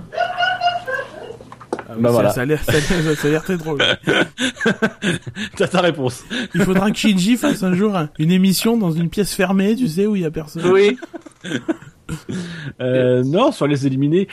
[1.93, 2.31] Ah oui, Bah voilà.
[2.31, 3.79] ça a l'air, ça a l'air- ça a l'air très drôle.
[5.57, 6.23] T'as ta réponse.
[6.55, 9.87] Il faudra que Shinji fasse un jour un- une émission dans une pièce fermée, tu
[9.87, 10.65] sais, où il y a personne.
[10.71, 10.97] oui.
[12.81, 14.27] Euh, non, sur les éliminés.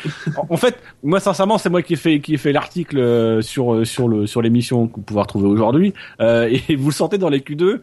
[0.49, 3.75] En, fait, moi sincèrement, c'est moi qui ai fait qui ai fait l'article euh, sur
[3.75, 5.95] euh, sur le sur l'émission que vous pouvez retrouver aujourd'hui.
[6.21, 7.81] Euh, et vous le sentez dans les Q2.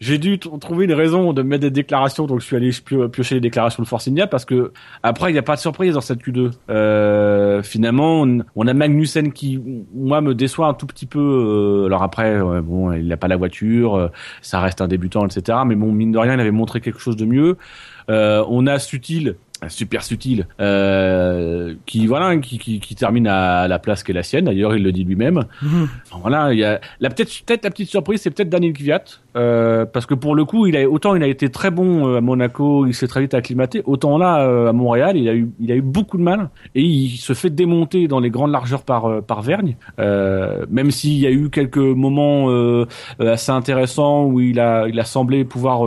[0.00, 3.34] J'ai dû trouver une raison de mettre des déclarations, donc je suis allé pio- piocher
[3.36, 4.72] les déclarations de Forcinia parce que
[5.02, 6.50] après il n'y a pas de surprise dans cette Q2.
[6.70, 9.60] Euh, finalement, on, on a Magnussen qui
[9.94, 11.18] moi me déçoit un tout petit peu.
[11.20, 14.10] euh, alors après, bon, il n'a pas la voiture,
[14.42, 15.58] ça reste un débutant, etc.
[15.66, 17.56] Mais bon, mine de rien, il avait montré quelque chose de mieux.
[18.08, 19.36] Euh, on a Sutil,
[19.68, 24.22] super Sutil, euh, qui voilà, qui, qui, qui termine à la place qui est la
[24.22, 24.46] sienne.
[24.46, 25.44] D'ailleurs, il le dit lui-même.
[25.62, 29.04] Enfin, voilà, il y a la peut-être peut-être la petite surprise, c'est peut-être Daniel Kvyat,
[29.36, 32.18] euh, parce que pour le coup, il a autant il a été très bon euh,
[32.18, 35.50] à Monaco, il s'est très vite acclimaté, autant là euh, à Montréal, il a eu
[35.60, 38.82] il a eu beaucoup de mal et il se fait démonter dans les grandes largeurs
[38.82, 39.76] par euh, par Vergne.
[39.98, 42.48] Euh, même s'il y a eu quelques moments
[43.18, 45.82] assez intéressants où il a il a semblé pouvoir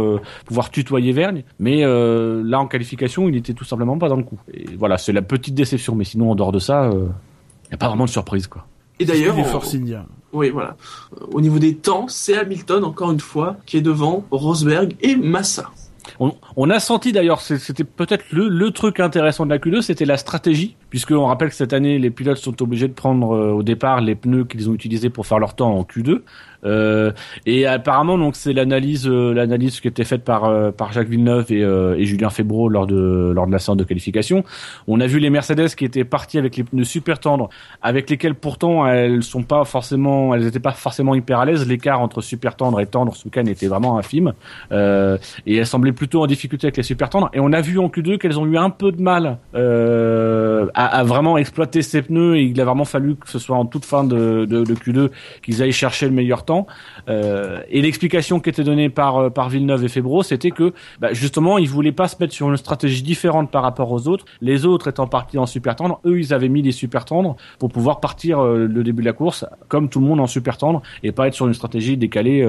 [0.45, 4.23] pouvoir tutoyer Vergne, mais euh, là en qualification, il était tout simplement pas dans le
[4.23, 4.39] coup.
[4.53, 7.77] Et voilà, c'est la petite déception, mais sinon en dehors de ça, il y a
[7.77, 8.65] pas vraiment de surprise quoi.
[8.99, 10.05] Et d'ailleurs, les on- Force India.
[10.33, 10.75] oui, voilà.
[11.19, 15.15] Euh, Au niveau des temps, c'est Hamilton, encore une fois, qui est devant Rosberg et
[15.15, 15.71] Massa.
[16.19, 19.81] On, on a senti d'ailleurs, c'est- c'était peut-être le, le truc intéressant de la Q2,
[19.81, 23.49] c'était la stratégie, puisqu'on rappelle que cette année, les pilotes sont obligés de prendre euh,
[23.49, 26.19] au départ les pneus qu'ils ont utilisés pour faire leur temps en Q2.
[26.65, 27.11] Euh,
[27.45, 31.51] et apparemment, donc c'est l'analyse, euh, l'analyse qui était faite par euh, par Jacques Villeneuve
[31.51, 34.43] et, euh, et Julien Febro lors de lors de la séance de qualification.
[34.87, 37.49] On a vu les Mercedes qui étaient partis avec les pneus super tendres,
[37.81, 41.67] avec lesquels pourtant elles sont pas forcément, elles étaient pas forcément hyper à l'aise.
[41.67, 44.33] L'écart entre super tendre et tendre ce week-end était vraiment infime.
[44.71, 47.29] Euh, et elles semblaient plutôt en difficulté avec les super tendres.
[47.33, 50.99] Et on a vu en Q2 qu'elles ont eu un peu de mal euh, à,
[50.99, 52.37] à vraiment exploiter ces pneus.
[52.37, 55.09] Et il a vraiment fallu que ce soit en toute fin de, de, de Q2
[55.41, 56.67] qu'ils aillent chercher le meilleur temps.
[57.09, 61.57] Euh, et l'explication qui était donnée par euh, Villeneuve et Febro, c'était que bah, justement
[61.57, 64.25] ils voulaient pas se mettre sur une stratégie différente par rapport aux autres.
[64.41, 67.69] Les autres étant partis en super tendre, eux ils avaient mis les super tendres pour
[67.69, 70.81] pouvoir partir euh, le début de la course comme tout le monde en super tendre
[71.03, 72.47] et pas être sur une stratégie décalée.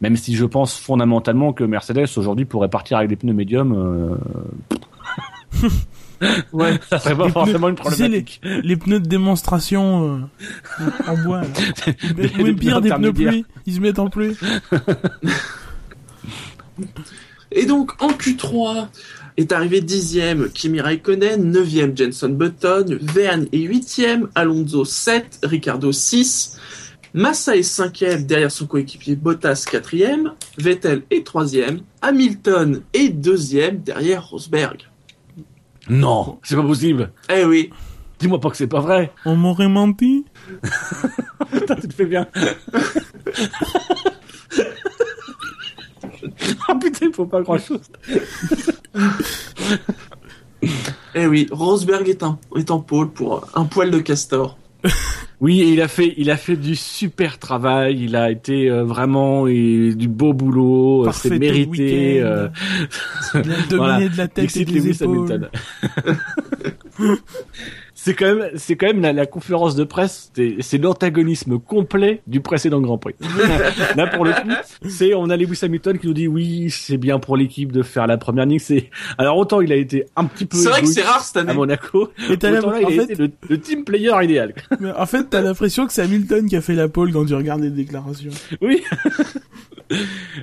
[0.00, 4.18] même si je pense fondamentalement que Mercedes aujourd'hui pourrait partir avec des pneus médiums.
[6.52, 6.78] Ouais.
[6.88, 8.40] ça serait pas Les forcément une Tu sais, les, problématique.
[8.42, 10.28] les pneus de démonstration
[10.80, 11.42] euh, en bois.
[12.16, 13.44] Des- Ou des même pire, pneus des pneus pluie.
[13.66, 14.36] Ils se mettent en pluie.
[17.52, 18.88] Et donc, en Q3,
[19.36, 26.58] est arrivé dixième Kimi Raikkonen, neuvième Jenson Button, Verne est huitième, Alonso 7, Ricardo 6,
[27.14, 34.26] Massa est cinquième derrière son coéquipier Bottas quatrième, Vettel est troisième, Hamilton est deuxième derrière
[34.28, 34.78] Rosberg.
[35.88, 37.12] Non, c'est pas possible.
[37.28, 37.70] Eh oui,
[38.18, 39.12] Dis-moi pas que c'est pas vrai.
[39.24, 40.24] On m'aurait menti.
[41.52, 42.26] Putain, tu te fais bien.
[46.68, 47.82] Ah putain, il faut pas grand chose.
[51.14, 54.58] eh oui, Rosberg est, un, est en pôle pour un poil de castor.
[55.38, 58.02] Oui, et il a fait, il a fait du super travail.
[58.02, 61.06] Il a été euh, vraiment et, du beau boulot.
[61.06, 62.22] euh, C'est mérité.
[62.22, 62.48] euh,
[63.34, 64.08] a dominé Voilà.
[64.08, 65.16] de la tête et Dixit des Lewis épaules.
[65.28, 65.48] Hamilton.
[68.06, 70.30] C'est quand même, c'est quand même la, la conférence de presse.
[70.36, 73.16] C'est c'est l'antagonisme complet du précédent Grand Prix.
[73.96, 74.48] Là, pour le coup,
[74.88, 78.06] c'est on a Lewis Hamilton qui nous dit oui, c'est bien pour l'équipe de faire
[78.06, 78.60] la première ligne.
[78.60, 81.36] C'est alors autant il a été un petit peu C'est vrai que c'est rare cette
[81.38, 81.52] à année.
[81.54, 82.10] Monaco.
[82.30, 84.54] Et t'as Autant là, la- il en a fait- été le, le team player idéal.
[84.78, 87.34] Mais en fait, t'as l'impression que c'est Hamilton qui a fait la pole quand tu
[87.34, 88.30] regardes les déclarations.
[88.62, 88.82] Oui.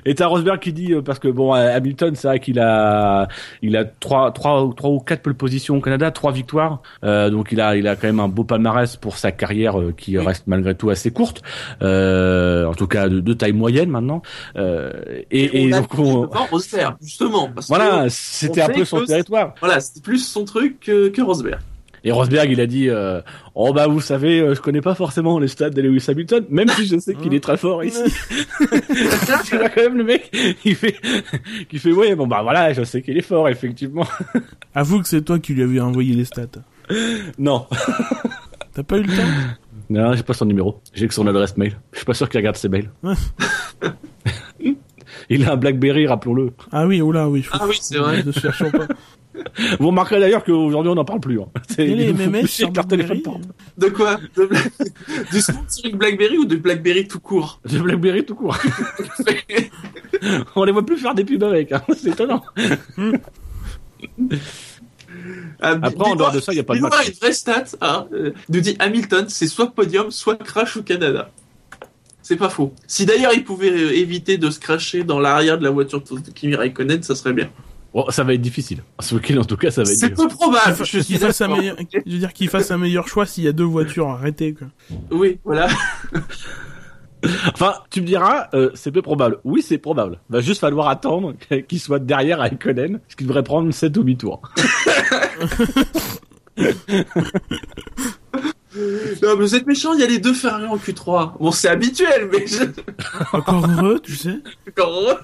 [0.06, 3.28] Et t'as Rosberg qui dit euh, parce que bon euh, Hamilton c'est vrai qu'il a
[3.60, 6.80] il a trois trois trois ou quatre pole positions au Canada, trois victoires.
[7.04, 9.92] Euh, donc il a il a quand même un beau palmarès pour sa carrière euh,
[9.96, 10.24] qui Oui.
[10.24, 11.42] reste malgré tout assez courte.
[11.82, 14.22] Euh, en tout cas de, de taille moyenne maintenant.
[14.56, 14.92] Euh,
[15.30, 17.50] et, et on a donc on- Rosberg, justement.
[17.54, 19.54] Parce voilà, c'était un peu son que- territoire.
[19.60, 21.58] voilà, c'était plus son truc que, que Rosberg.
[22.06, 23.22] Et Rosberg, il a dit euh,
[23.54, 26.68] Oh bah vous savez, euh, je connais pas forcément les stats de Lewis Hamilton, même
[26.68, 28.02] si je sais qu'il est très fort ici.
[29.46, 30.30] tu vois quand même le mec,
[30.66, 30.96] il fait,
[31.70, 34.06] qui fait ouais bon bah voilà, je sais qu'il est fort effectivement.
[34.74, 36.46] Avoue que c'est toi qui lui avais envoyé les stats.
[37.38, 37.66] Non,
[38.74, 39.22] T'as pas eu le temps?
[39.90, 41.78] Non, j'ai pas son numéro, j'ai que son adresse mail.
[41.92, 42.90] Je suis pas sûr qu'il regarde ses mails.
[45.30, 46.52] il a un BlackBerry, rappelons-le.
[46.72, 47.42] Ah oui, oula, oui.
[47.42, 48.22] faut- Ah oui, c'est vrai.
[48.22, 48.86] Ne cherchons pas.
[49.80, 51.40] Vous remarquerez d'ailleurs qu'aujourd'hui on n'en parle plus.
[51.40, 51.46] Hein.
[51.68, 53.52] C'est- Et les MMS sur leur téléphone portable.
[53.76, 54.16] De quoi?
[54.36, 54.60] De Bla-
[55.32, 57.60] Du sponsoring BlackBerry ou de BlackBerry tout court?
[57.70, 58.56] De BlackBerry tout court.
[60.56, 61.82] on les voit plus faire des pubs avec, hein.
[61.96, 62.42] c'est étonnant.
[65.60, 67.08] Ah, Après, en dehors de ça, il y a pas de match.
[67.08, 71.30] une vraie stat, hein, euh, nous dit Hamilton, c'est soit podium, soit crash au Canada.
[72.22, 72.72] C'est pas faux.
[72.86, 76.30] Si d'ailleurs il pouvait euh, éviter de se cracher dans l'arrière de la voiture de
[76.30, 77.50] Kimi Raikkonen, ça serait bien.
[77.92, 78.82] Bon, ça va être difficile.
[79.00, 80.76] Ce en tout cas, ça va être C'est peu probable.
[80.84, 81.60] Je suis fasse un d'accord.
[81.60, 84.54] meilleur, je veux dire qu'il fasse un meilleur choix s'il y a deux voitures arrêtées.
[84.54, 84.66] Quoi.
[85.10, 85.68] Oui, voilà.
[87.52, 89.38] Enfin, tu me diras, euh, c'est peu probable.
[89.44, 90.18] Oui, c'est probable.
[90.28, 91.34] Va juste falloir attendre
[91.68, 94.42] qu'il soit derrière Raikkonen, ce qui devrait prendre 7 ou 8 tours.
[98.76, 101.38] Non, mais vous êtes méchants, il y a les deux Ferrari en Q3.
[101.38, 102.64] Bon, c'est habituel, mais je...
[103.32, 104.40] Encore heureux, tu sais.
[104.68, 105.20] Encore-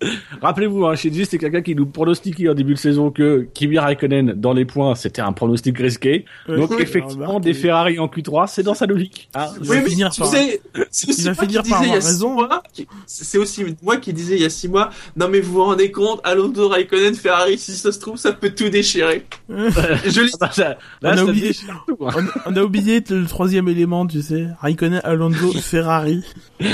[0.42, 4.32] Rappelez-vous, hein, Shinji, c'est quelqu'un qui nous pronostiquait en début de saison que Kimi Raikkonen,
[4.34, 6.24] dans les points, c'était un pronostic risqué.
[6.48, 7.54] Ouais, Donc, oui, effectivement, des.
[7.54, 9.28] Ferrari en Q3, c'est dans sa logique.
[9.34, 11.62] Ah, Il Oui, va mais finir tu par- sais, c'est aussi il va moi finir
[11.62, 12.86] qui par disais il y a avoir six raison.
[13.06, 15.90] c'est aussi moi qui disais il y a six mois, non mais vous vous rendez
[15.90, 19.24] compte, Alonso Raikkonen, Ferrari, si ça se trouve, ça peut tout déchirer.
[19.48, 22.10] Je l'ai ah bah, ça- On a oublié- tout, hein.
[22.46, 24.48] on, on a oublié le troisième élément, tu sais.
[24.60, 26.22] Raikkonen, Alonso, Ferrari.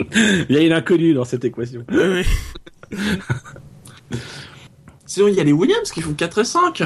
[0.48, 1.84] Il y a une inconnue dans cette équation.
[5.06, 6.82] Sinon, il y a les Williams qui font 4 et 5.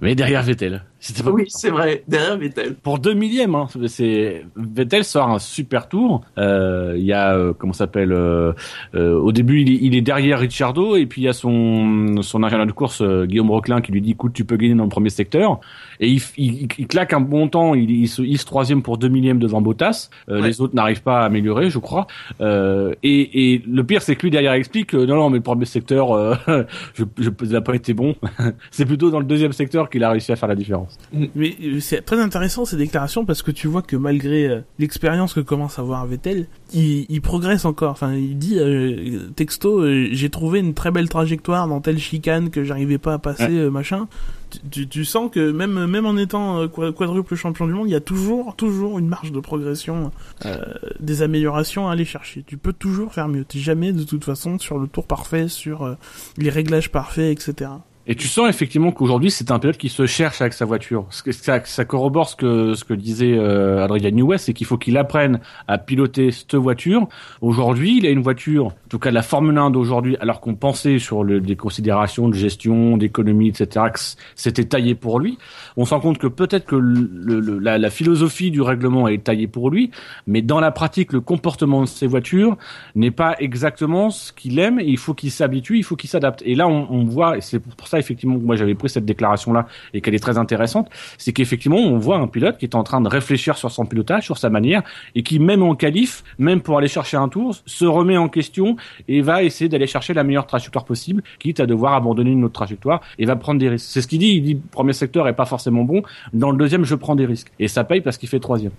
[0.00, 0.84] Mais derrière Vettel.
[1.22, 2.74] Pas Oui, c'est vrai, derrière Vettel.
[2.76, 3.54] pour deux millièmes.
[3.54, 3.66] Hein.
[3.86, 6.22] C'est Vettel sort un super tour.
[6.38, 8.52] Euh, Il y a euh, comment s'appelle euh,
[8.94, 12.22] euh, Au début, il est, il est derrière Ricciardo et puis il y a son
[12.22, 14.84] son ingénieur de course euh, Guillaume Roquelin qui lui dit "Écoute, tu peux gagner dans
[14.84, 15.60] le premier secteur."
[16.00, 17.74] Et il, il, il claque un bon temps.
[17.74, 20.10] Il, il se hisse troisième pour deux millièmes devant Bottas.
[20.28, 20.48] Euh, Ouais.
[20.48, 22.06] Les autres n'arrivent pas à améliorer, je crois.
[22.40, 25.64] Euh, et, et le pire, c'est que lui derrière explique "Non, non, mais le premier
[25.64, 26.34] secteur, euh,
[26.94, 28.14] je, je, ça n'a pas été bon.
[28.70, 30.93] c'est plutôt dans le deuxième secteur qu'il a réussi à faire la différence."
[31.34, 35.32] Mais euh, c'est très intéressant ces déclarations parce que tu vois que malgré euh, l'expérience
[35.32, 37.92] que commence à avoir Vettel, il, il progresse encore.
[37.92, 42.50] Enfin, il dit euh, texto, euh, j'ai trouvé une très belle trajectoire dans telle chicane
[42.50, 44.08] que j'arrivais pas à passer, euh, machin.
[44.50, 47.92] Tu, tu, tu sens que même même en étant qua- quadruple champion du monde, il
[47.92, 50.10] y a toujours toujours une marge de progression,
[50.46, 50.56] euh,
[51.00, 52.44] des améliorations à aller chercher.
[52.46, 53.44] Tu peux toujours faire mieux.
[53.44, 55.94] T'es jamais de toute façon sur le tour parfait, sur euh,
[56.38, 57.70] les réglages parfaits, etc.
[58.06, 61.06] Et tu sens effectivement qu'aujourd'hui c'est un pilote qui se cherche avec sa voiture.
[61.08, 64.76] Ce ça, ça corrobore ce que ce que disait euh, Adrian Newey, c'est qu'il faut
[64.76, 67.08] qu'il apprenne à piloter cette voiture.
[67.40, 70.98] Aujourd'hui, il a une voiture, en tout cas la Formule 1 d'aujourd'hui, alors qu'on pensait
[70.98, 73.86] sur le, des considérations de gestion, d'économie, etc.
[73.92, 74.00] que
[74.34, 75.38] c'était taillé pour lui.
[75.78, 79.24] On se rend compte que peut-être que le, le- la, la philosophie du règlement est
[79.24, 79.90] taillée pour lui,
[80.26, 82.58] mais dans la pratique, le comportement de ces voitures
[82.96, 84.78] n'est pas exactement ce qu'il aime.
[84.78, 86.42] Il faut qu'il s'habitue, il faut qu'il s'adapte.
[86.44, 89.66] Et là, on, on voit, et c'est pour ça effectivement moi j'avais pris cette déclaration-là
[89.92, 90.88] et qu'elle est très intéressante,
[91.18, 94.24] c'est qu'effectivement on voit un pilote qui est en train de réfléchir sur son pilotage,
[94.24, 94.82] sur sa manière,
[95.14, 98.76] et qui même en qualif, même pour aller chercher un tour, se remet en question
[99.08, 102.54] et va essayer d'aller chercher la meilleure trajectoire possible, quitte à devoir abandonner une autre
[102.54, 103.86] trajectoire et va prendre des risques.
[103.88, 104.34] C'est ce qu'il dit.
[104.36, 107.52] Il dit premier secteur est pas forcément bon, dans le deuxième je prends des risques
[107.58, 108.72] et ça paye parce qu'il fait troisième.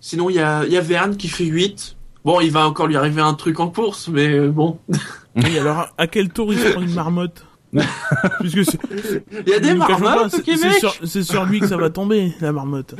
[0.00, 1.97] Sinon, il y a, y a Verne qui fait 8.
[2.24, 4.78] Bon, il va encore lui arriver un truc en course, mais euh, bon.
[5.36, 7.44] Oui, alors à quel tour il se prend une marmotte
[8.40, 8.78] Puisque c'est-
[9.46, 12.32] Il y a des marmottes au c'est- Québec c'est sur, lui que ça va tomber,
[12.40, 12.94] la marmotte.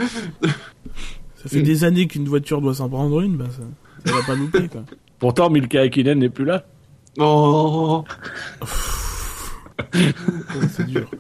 [1.43, 3.63] Ça fait des années qu'une voiture doit s'en prendre une, bah ça,
[4.11, 4.83] ça va pas louper, quoi.
[5.19, 6.65] Pourtant Milka Hakkinen n'est plus là.
[7.19, 8.05] Oh,
[10.71, 11.11] c'est dur.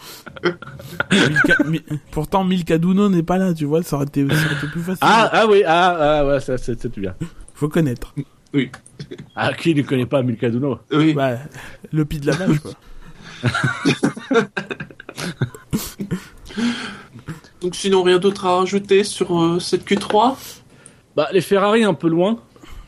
[1.10, 4.66] Milka- Mi- pourtant, Milkaduno n'est pas là, tu vois, ça aurait été, ça aurait été
[4.70, 4.98] plus facile.
[5.00, 6.54] Ah ah oui ah ah ouais ça
[6.96, 7.14] bien.
[7.58, 8.14] Faut connaître.
[9.36, 11.12] Ah qui ne connaît pas Milka Duno oui.
[11.12, 11.38] Bah,
[11.92, 12.72] le pied de la vache, quoi.
[17.60, 20.36] Donc sinon, rien d'autre à rajouter sur euh, cette Q3
[21.16, 22.38] Bah les Ferrari un peu loin.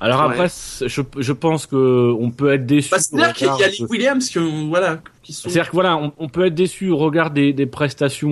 [0.01, 0.33] Alors Ouais.
[0.35, 0.49] après,
[0.87, 2.91] je, je pense que on peut être déçu.
[2.91, 5.01] bah, C'est-à-dire qu'il y a les Williams qui ont, voilà,
[5.31, 8.31] C'est-à-dire que voilà, on, on peut être déçu au regard des, des prestations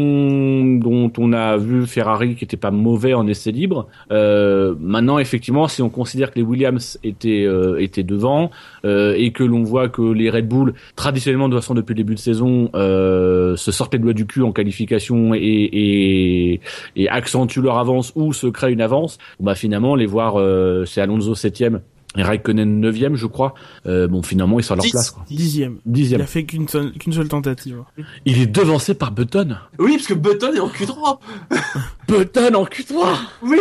[0.78, 3.88] dont on a vu Ferrari qui était pas mauvais en essai libre.
[4.10, 8.50] Euh, maintenant, effectivement, si on considère que les Williams étaient euh, étaient devant
[8.84, 12.14] euh, et que l'on voit que les Red Bull, traditionnellement de façon depuis le début
[12.14, 16.60] de saison, euh, se sortent les doigts du cul en qualification et, et,
[16.96, 21.00] et accentuent leur avance ou se créent une avance, bah finalement les voir, euh, c'est
[21.00, 21.80] Alonso septième
[22.16, 23.54] et Raikkonen neuvième, je crois.
[23.86, 24.90] Euh, bon, finalement, ils sont à leur Dix.
[24.92, 25.10] place.
[25.10, 25.24] Quoi.
[25.28, 25.78] Dixième.
[25.86, 26.20] Il Dixième.
[26.22, 27.82] a fait qu'une seule, qu'une seule tentative.
[28.24, 29.56] Il est devancé par Button.
[29.78, 31.18] Oui, parce que Button est en Q3
[32.08, 33.58] Button en Q3 Oui,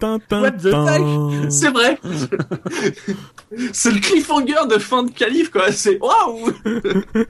[0.00, 0.20] What
[0.52, 1.98] the c'est vrai
[3.72, 5.98] C'est le cliffhanger de fin de qualif, quoi, c'est...
[6.00, 6.52] Waouh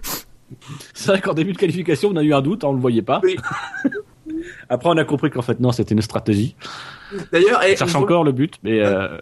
[0.94, 3.02] C'est vrai qu'en début de qualification, on a eu un doute, hein, on le voyait
[3.02, 3.20] pas.
[3.22, 3.36] Oui.
[4.68, 6.56] Après, on a compris qu'en fait, non, c'était une stratégie.
[7.32, 9.18] D'ailleurs, On cherche on- encore le but, mais euh,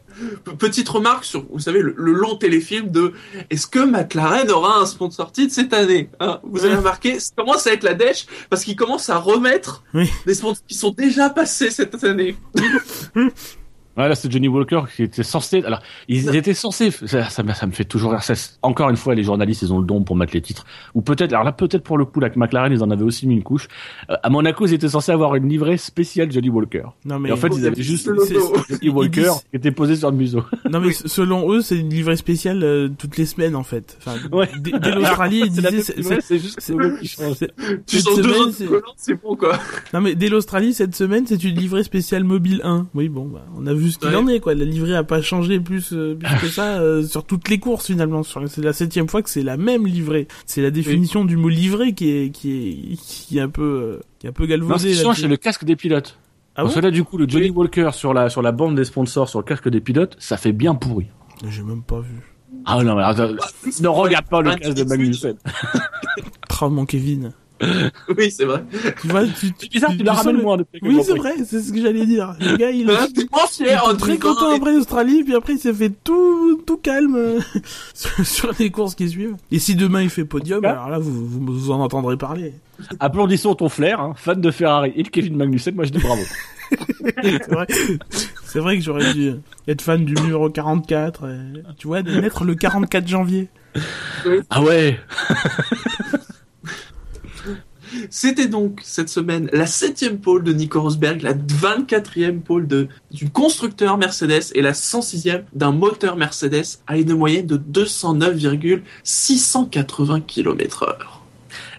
[0.58, 3.12] Petite remarque sur, vous savez, le, le long téléfilm de
[3.50, 6.40] est-ce que McLaren aura un sponsor titre cette année hein?
[6.42, 10.10] Vous avez remarqué, ça commence à être la dèche parce qu'ils commencent à remettre Oui.
[10.26, 12.36] des sponsors qui sont déjà passés cette année.
[13.96, 15.62] Ouais, là, c'est Johnny Walker qui était censé.
[15.64, 16.90] Alors, ils étaient censés.
[16.90, 18.20] Ça, ça, me- ça me fait toujours rire.
[18.62, 20.64] Encore une fois, les journalistes, ils ont le don pour mettre les titres.
[20.94, 21.32] Ou peut-être.
[21.32, 23.42] Alors là, peut-être pour le coup, là, que McLaren, ils en avaient aussi mis une
[23.42, 23.68] couche.
[24.10, 26.82] Euh, à Monaco, ils étaient censés avoir une livrée spéciale Johnny Walker.
[27.04, 28.16] Non mais Et en fait, il ils avaient juste le
[28.68, 30.42] Johnny Walker disent- qui était posé sur le museau.
[30.70, 33.96] non mais selon eux, c'est une livrée spéciale euh, toutes les semaines en fait.
[33.98, 34.48] Enfin, Ouais.
[34.58, 37.34] dès, l'Australie, ils disaient c'est- livrée, c'est- c'est juste c'est- le logo qui change.
[37.36, 37.52] c'est-
[37.86, 38.56] Tu Cette changes deux autres
[38.96, 39.58] c'est bon quoi.
[39.94, 42.86] Non mais dès l'Australie cette semaine c'est une livrée spéciale mobile 1.
[42.94, 44.14] Oui bon bah on a vu ce qu'il Ouais.
[44.16, 44.54] en est quoi.
[44.54, 47.86] La livrée a pas changé plus, euh, plus que ça euh, sur toutes les courses
[47.86, 48.22] finalement.
[48.22, 50.28] Sur- C'est la septième fois que c'est la même livrée.
[50.46, 54.00] C'est la définition du mot livrée qui est qui est qui est un peu euh,
[54.18, 54.90] qui est un peu Non, ce galvaudée.
[54.92, 56.18] qui change, c'est le casque des pilotes.
[56.58, 58.76] Ah Parce bon que là, du coup, le Johnny Walker sur la, sur la bande
[58.76, 61.06] des sponsors, sur le casque des pilotes, ça fait bien pourri.
[61.46, 62.22] J'ai même pas vu.
[62.64, 63.28] Ah non, mais attends,
[63.82, 65.36] ne regarde pas le casque de Magnussen.
[66.62, 67.32] Oh mon Kevin.
[68.16, 68.62] Oui, c'est vrai.
[69.00, 71.34] Tu vois, tu, C'est bizarre, tu la ramènes le- moins depuis que Oui, c'est vrai,
[71.44, 72.34] c'est ce que j'allais dire.
[72.40, 73.06] Le gars, il, Hein,
[73.50, 77.38] fier en était très content après l'Australie, puis après il s'est fait tout, tout calme
[77.94, 79.36] sur, sur les courses qui suivent.
[79.50, 82.52] Et si demain il fait podium, alors là, vous, vous, vous en entendrez parler.
[83.00, 86.22] Applaudissons ton flair, hein, fan de Ferrari et de Kevin Magnussen, moi je dis bravo.
[87.22, 87.66] C'est vrai,
[88.44, 89.32] c'est vrai que j'aurais dû
[89.68, 93.48] être fan du numéro 44, et, tu vois, de naître le 44 janvier.
[94.50, 94.98] Ah ouais
[98.10, 102.68] C'était donc cette semaine la septième pole de Nico Rosberg, la 24e pole
[103.10, 110.84] du constructeur Mercedes et la 106e d'un moteur Mercedes à une moyenne de 209,680 km
[110.84, 111.22] heure.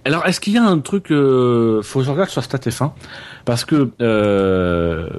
[0.06, 1.12] Alors, est-ce qu'il y a un truc...
[1.12, 2.92] Euh, faut que je regarde sur Stat F1,
[3.46, 3.90] parce que...
[4.02, 5.10] Euh,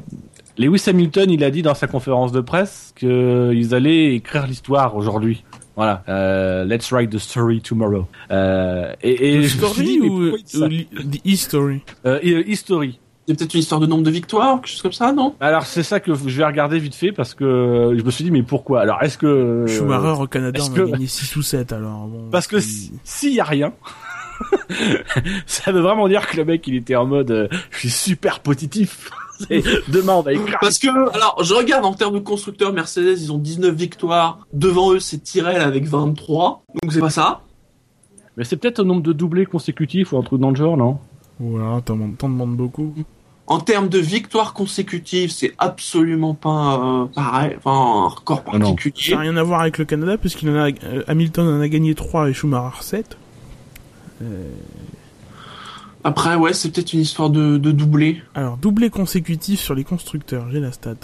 [0.58, 5.44] Lewis Hamilton, il a dit dans sa conférence de presse qu'ils allaient écrire l'histoire aujourd'hui.
[5.78, 8.08] Voilà, euh, let's write the story tomorrow.
[8.32, 11.82] Euh, et, et story ou, the history?
[12.04, 12.98] Euh, et, euh, history.
[13.28, 15.34] C'est peut-être une histoire de nombre de victoires, quelque chose comme ça, non?
[15.38, 18.30] Alors c'est ça que je vais regarder vite fait parce que je me suis dit
[18.32, 18.80] mais pourquoi?
[18.80, 22.06] Alors est-ce que Schumacher au Canada, on a que- gagné 6 ou 7 alors.
[22.08, 23.72] Bon, parce que si- si- s'il y a rien,
[25.46, 28.40] ça veut vraiment dire que le mec il était en mode euh, je suis super
[28.40, 29.10] positif.
[29.38, 30.32] C'est- Demain on va.
[30.60, 34.40] Parce que, alors, je regarde en termes de constructeurs, Mercedes, ils ont 19 victoires.
[34.52, 36.64] Devant eux, c'est Tyrrell avec 23.
[36.82, 37.42] Donc c'est pas ça.
[38.36, 40.98] Mais c'est peut-être un nombre de doublés consécutifs ou un truc dans le genre non?
[41.38, 42.92] Voilà, t'en t'en demandes beaucoup.
[43.46, 47.70] En termes de victoires consécutives, c'est absolument pas euh, pareil, enfin
[48.04, 48.66] un record Ah non.
[48.66, 49.14] Ça particulier.
[49.14, 51.94] n'a rien à voir avec le Canada, puisqu'il en a, euh, Hamilton en a gagné
[51.94, 53.16] 3 et Schumacher 7.
[56.04, 58.22] Après, ouais, c'est peut-être une histoire de, de doublé.
[58.34, 60.94] Alors, doublé consécutif sur les constructeurs, j'ai la stat.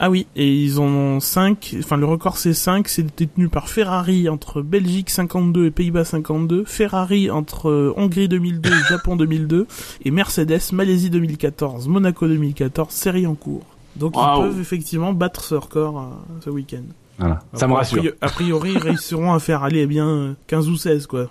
[0.00, 3.68] Ah oui, et ils en ont 5, enfin le record c'est 5, c'est détenu par
[3.68, 9.66] Ferrari entre Belgique 52 et Pays-Bas 52, Ferrari entre euh, Hongrie 2002 et Japon 2002,
[10.04, 13.64] et Mercedes Malaisie 2014, Monaco 2014, série en cours.
[13.96, 16.84] Donc ils peuvent effectivement battre ce record euh, ce week-end.
[17.18, 17.98] Voilà, ça me Alors, a rassure.
[17.98, 21.28] priori- A priori, ils réussiront à faire aller eh bien euh, 15 ou 16 quoi.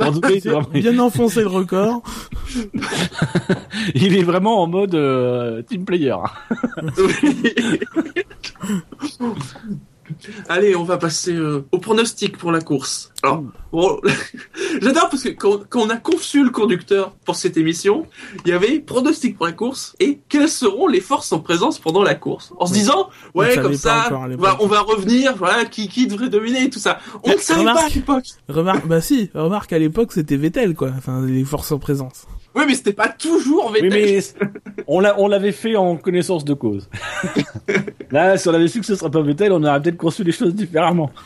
[0.00, 2.02] En tout cas, il est vraiment- Bien enfoncer le record.
[3.94, 6.16] il est vraiment en mode euh, team player.
[10.48, 13.11] Allez, on va passer euh, au pronostic pour la course.
[13.24, 14.00] Alors, bon,
[14.82, 18.06] j'adore parce que quand, quand on a conçu le conducteur pour cette émission,
[18.44, 22.02] il y avait pronostic pour la course et quelles seront les forces en présence pendant
[22.02, 22.52] la course.
[22.58, 26.30] En se disant, ouais, comme ça, on va, on va revenir, voilà, qui, qui devrait
[26.30, 26.98] dominer, tout ça.
[27.22, 28.24] On ne savait pas à remarque- l'époque.
[28.48, 32.26] Remarque, bah si, remarque à l'époque c'était Vettel quoi, enfin les forces en présence.
[32.56, 33.92] Oui, mais c'était pas toujours Oui, Vettel.
[34.36, 36.88] mais on l'a, on l'avait fait en connaissance de cause.
[38.10, 40.32] Là, si on avait su que ce serait pas Vettel, on aurait peut-être conçu les
[40.32, 41.10] choses différemment.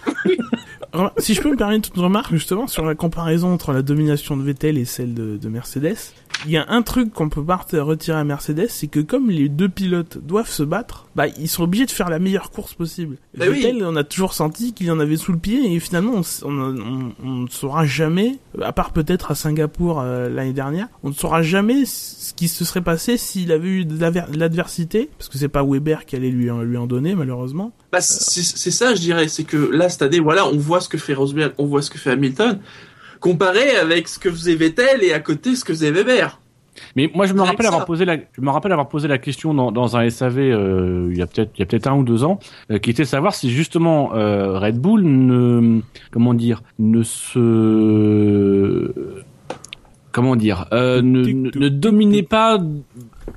[1.18, 4.42] Si je peux me permettre une remarque justement sur la comparaison entre la domination de
[4.42, 5.96] Vettel et celle de, de Mercedes,
[6.44, 9.48] il y a un truc qu'on peut pas retirer à Mercedes, c'est que comme les
[9.48, 13.16] deux pilotes doivent se battre, bah ils sont obligés de faire la meilleure course possible.
[13.36, 13.62] Bah oui.
[13.62, 16.42] Vettel, on a toujours senti qu'il en avait sous le pied et finalement on, s-
[16.44, 21.08] on, on- on ne saura jamais, à part peut-être à Singapour euh, l'année dernière, on
[21.08, 23.98] ne saura jamais ce qui se serait passé s'il avait eu de
[24.38, 27.72] l'adversité, parce que c'est pas Weber qui allait lui en, lui en donner malheureusement.
[27.96, 29.26] Bah, c'est ça, je dirais.
[29.26, 31.88] C'est que là, cette année, voilà, on voit ce que fait Rosberg, on voit ce
[31.88, 32.58] que fait Hamilton,
[33.20, 36.38] comparé avec ce que faisait Vettel et à côté ce que faisait Weber.
[36.94, 37.68] Mais moi, je me rappelle ça.
[37.68, 41.08] avoir posé la, je me rappelle avoir posé la question dans, dans un SAV euh,
[41.10, 42.38] il y a peut-être, il y a peut-être un ou deux ans,
[42.70, 45.80] euh, qui était de savoir si justement euh, Red Bull ne,
[46.10, 48.92] comment dire, ne se,
[50.12, 52.58] comment dire, ne, ne, ne dominait pas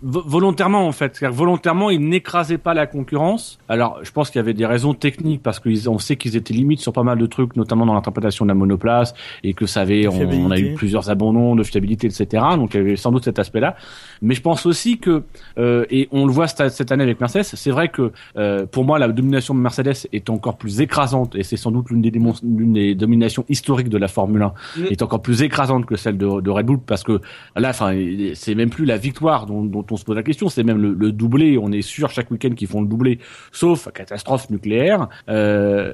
[0.02, 1.24] volontairement en fait.
[1.24, 3.60] volontairement, ils n'écrasaient pas la concurrence.
[3.70, 6.80] Alors, je pense qu'il y avait des raisons techniques parce qu'on sait qu'ils étaient limites
[6.80, 9.14] sur pas mal de trucs, notamment dans l'interprétation de la monoplace
[9.44, 12.44] et que ça avait, on, a eu plusieurs abandons de fiabilité, etc.
[12.56, 13.76] Donc, il y avait sans doute cet aspect-là.
[14.22, 15.24] Mais je pense aussi que,
[15.58, 19.00] euh, et on le voit cette, année avec Mercedes, c'est vrai que euh, pour moi,
[19.00, 22.96] la domination de Mercedes est encore plus écrasante et c'est sans doute l'une des, des
[22.96, 24.86] dominations historiques de la Formule 1, mm.
[24.92, 27.22] est encore plus écrasante que celle de, de Red Bull parce que
[27.56, 27.94] là, enfin,
[28.34, 30.94] c'est même plus la victoire dont, dont, on se pose la question, c'est même le,
[30.94, 31.58] le, doublé.
[31.58, 33.20] On est sûr chaque week-end qu'ils font le doublé,
[33.52, 35.08] sauf catastrophe nucléaire.
[35.30, 35.94] Euh,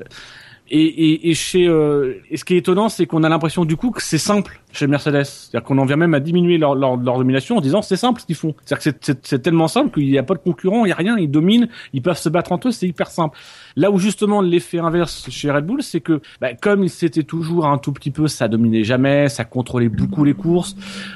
[0.69, 3.75] et, et, et, chez, euh, et ce qui est étonnant, c'est qu'on a l'impression du
[3.75, 5.23] coup que c'est simple chez Mercedes.
[5.23, 8.21] C'est-à-dire qu'on en vient même à diminuer leur, leur, leur domination en disant c'est simple
[8.21, 8.53] ce qu'ils font.
[8.63, 11.17] C'est-à-dire que c'est tellement simple qu'il n'y a pas de concurrent, il n'y a rien,
[11.17, 13.37] ils dominent, ils peuvent se battre entre eux, c'est hyper simple.
[13.75, 17.77] Là où justement l'effet inverse chez Red Bull, c'est que bah, comme c'était toujours un
[17.77, 20.75] tout petit peu, ça dominait jamais, ça contrôlait beaucoup les courses,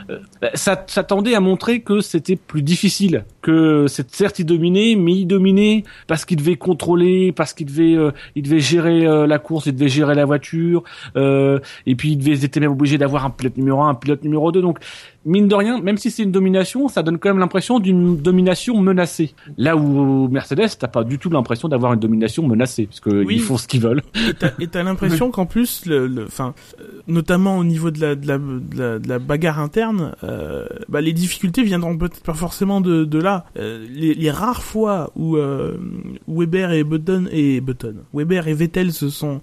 [0.09, 4.95] euh, bah, ça, ça tendait à montrer que c'était plus difficile, que certes ils dominaient,
[4.95, 9.39] mais ils dominaient parce qu'ils devaient contrôler, parce qu'ils devaient, euh, ils gérer euh, la
[9.39, 10.83] course, ils devaient gérer la voiture,
[11.15, 14.51] et puis ils, devaient, étaient même obligés d'avoir un pilote numéro un, un pilote numéro
[14.51, 14.79] 2, donc
[15.29, 18.79] mine de rien, même si c'est une domination, ça donne quand même l'impression d'une domination
[18.81, 19.33] menacée.
[19.57, 23.41] Là où Mercedes, t'as pas du tout l'impression d'avoir une domination menacée, parce que ils
[23.41, 24.01] font ce qu'ils veulent.
[24.59, 28.37] Et t'as l'impression qu'en plus, le, enfin, euh, notamment au niveau de la, de la,
[28.37, 33.45] de la, bagarre interne, euh, bah, les difficultés viendront peut-être pas forcément de, de là.
[33.57, 35.77] Euh, les, les, rares fois où euh,
[36.27, 39.41] Weber et Button et Button, Weber et Vettel se sont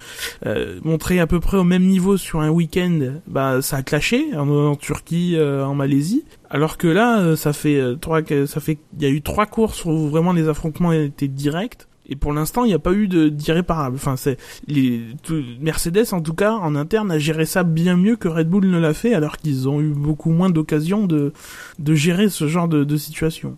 [0.84, 4.48] montrés à peu près au même niveau sur un week-end, bah ça a clashé en,
[4.48, 6.24] en Turquie, en Malaisie.
[6.50, 9.46] Alors que là, euh, ça fait euh, trois, ça fait, il y a eu trois
[9.46, 11.86] courses où vraiment les affrontements étaient directs.
[12.08, 13.96] Et pour l'instant, il n'y a pas eu de d'irréparable.
[13.96, 14.38] Enfin, c'est
[15.60, 18.78] Mercedes en tout cas en interne a géré ça bien mieux que Red Bull ne
[18.78, 21.32] l'a fait, alors qu'ils ont eu beaucoup moins d'occasions de
[21.78, 23.56] de gérer ce genre de, de situation.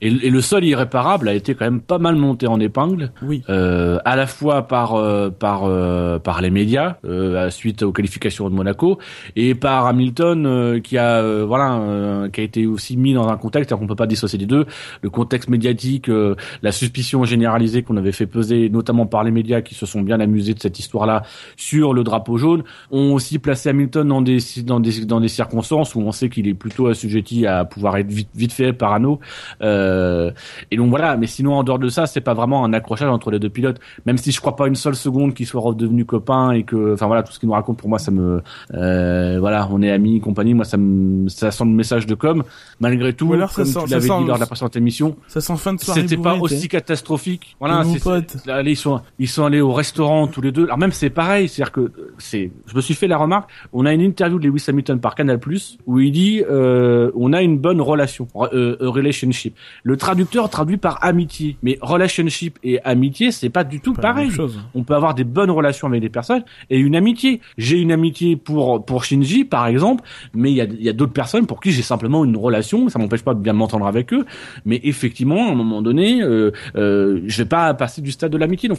[0.00, 3.12] Et, et, le sol irréparable a été quand même pas mal monté en épingle.
[3.22, 3.42] Oui.
[3.48, 8.50] Euh, à la fois par euh, par euh, par les médias euh, suite aux qualifications
[8.50, 8.98] de Monaco
[9.36, 13.74] et par Hamilton euh, qui a voilà qui a été aussi mis dans un contexte
[13.74, 14.66] qu'on peut pas dissocier les deux.
[15.02, 16.10] Le contexte médiatique,
[16.62, 20.20] la suspicion généralisée qu'on avait fait peser, notamment par les médias qui se sont bien
[20.20, 21.22] amusés de cette histoire-là
[21.56, 25.94] sur le drapeau jaune, ont aussi placé Hamilton dans des dans des dans des circonstances
[25.94, 29.20] où on sait qu'il est plutôt assujetti à pouvoir être vite, vite fait parano.
[29.62, 30.32] Euh,
[30.70, 33.30] et donc voilà, mais sinon en dehors de ça, c'est pas vraiment un accrochage entre
[33.30, 33.78] les deux pilotes.
[34.06, 37.06] Même si je crois pas une seule seconde qu'ils soient redevenus copains et que, enfin
[37.06, 38.42] voilà, tout ce qu'ils nous racontent pour moi, ça me,
[38.72, 42.42] euh, voilà, on est amis, compagnie, moi ça me, ça sent le message de com.
[42.80, 45.80] Malgré tout, comme tu l'avais dit lors de la précédente émission, ça sent fin de
[45.80, 46.00] soirée.
[46.00, 47.56] C'était pas aussi catastrophique.
[47.60, 47.84] Voilà,
[48.48, 50.64] allez, ils sont, ils sont allés au restaurant tous les deux.
[50.64, 53.50] Alors même c'est pareil, c'est-à-dire que c'est, je me suis fait la remarque.
[53.72, 57.32] On a une interview de Lewis Hamilton par Canal Plus où il dit, euh, on
[57.32, 59.56] a une bonne relation, euh, relationship.
[59.82, 64.30] Le traducteur traduit par amitié, mais relationship et amitié, c'est pas du tout pareil.
[64.74, 67.40] On peut avoir des bonnes relations avec des personnes et une amitié.
[67.58, 71.12] J'ai une amitié pour pour Shinji par exemple, mais il y a, y a d'autres
[71.12, 72.88] personnes pour qui j'ai simplement une relation.
[72.88, 74.24] Ça m'empêche pas de bien m'entendre avec eux,
[74.64, 78.38] mais effectivement, à un moment donné, euh, euh, je vais pas passer du stade de
[78.38, 78.68] l'amitié.
[78.68, 78.78] Donc,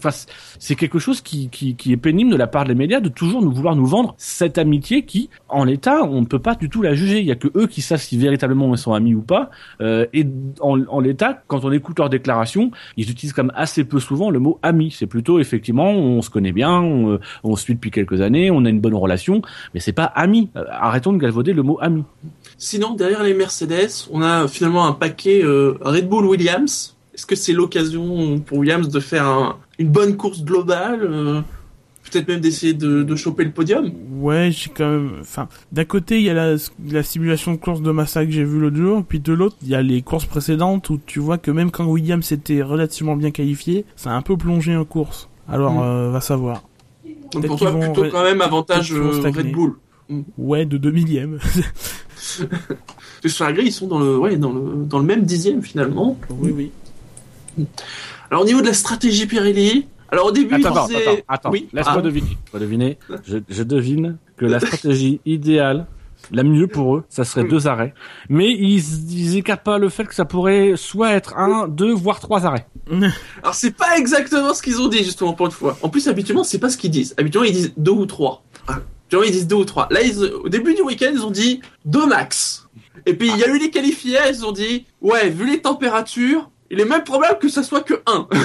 [0.59, 3.41] c'est quelque chose qui, qui, qui, est pénible de la part des médias de toujours
[3.41, 6.82] nous vouloir nous vendre cette amitié qui, en l'état, on ne peut pas du tout
[6.82, 7.20] la juger.
[7.20, 9.49] Il y a que eux qui savent si véritablement ils sont amis ou pas.
[9.81, 10.25] Euh, et
[10.59, 14.39] en, l'état, quand on écoute leurs déclarations, ils utilisent quand même assez peu souvent le
[14.39, 14.91] mot ami.
[14.91, 18.69] C'est plutôt effectivement, on se connaît bien, on, se suit depuis quelques années, on a
[18.69, 19.41] une bonne relation,
[19.73, 20.49] mais c'est pas ami.
[20.55, 22.03] Euh, arrêtons de galvauder le mot ami.
[22.57, 27.35] Sinon, derrière les Mercedes, on a finalement un paquet euh, Red Bull Williams est-ce que
[27.37, 31.41] c'est l'occasion pour Williams de faire une bonne course globale euh,
[32.11, 35.11] Peut-être même d'essayer de, choper le podium Ouais, j'ai quand même...
[35.21, 38.59] Enfin, d'un côté, il y a la, simulation de course de Massa que j'ai vu
[38.59, 41.51] l'autre jour, puis de l'autre, il y a les courses précédentes où tu vois que
[41.51, 45.29] même quand Williams était relativement bien qualifié, ça a un peu plongé en course.
[45.47, 45.83] Alors, mm.
[45.83, 46.63] euh, va savoir.
[47.33, 49.73] Donc pour toi, plutôt quand même avantage euh, Red Bull.
[50.09, 50.21] Mm.
[50.37, 51.39] Ouais, de 2 millièmes.
[53.25, 56.17] sur la grille, ils sont dans le, ouais, dans le, dans le même dixième finalement.
[56.29, 57.65] Oui, oui.
[58.29, 61.97] Alors au niveau de la stratégie Pirelli, alors au début, attends, attends, attends, oui laisse-moi
[61.97, 62.01] ah.
[62.01, 62.38] deviner.
[62.53, 62.97] deviner.
[63.28, 65.88] Je, devine que la stratégie idéale,
[66.32, 67.93] la mieux pour eux, ça serait deux arrêts.
[68.30, 72.22] Mais ils, ils écartent pas le fait que ça pourrait soit être un, deux, voire
[72.22, 72.66] trois arrêts.
[73.43, 75.78] Alors c'est pas exactement ce qu'ils ont dit justement pour une fois.
[75.82, 77.13] En plus habituellement c'est pas ce qu'ils disent.
[77.18, 78.45] Habituellement ils disent deux ou trois.
[79.09, 79.89] Tu vois ils disent deux ou trois.
[79.91, 82.70] Là ils, au début du week-end ils ont dit deux max.
[83.05, 86.49] Et puis il y a eu les qualifiés, ils ont dit ouais vu les températures,
[86.72, 88.30] il est même probable que ça soit que 1.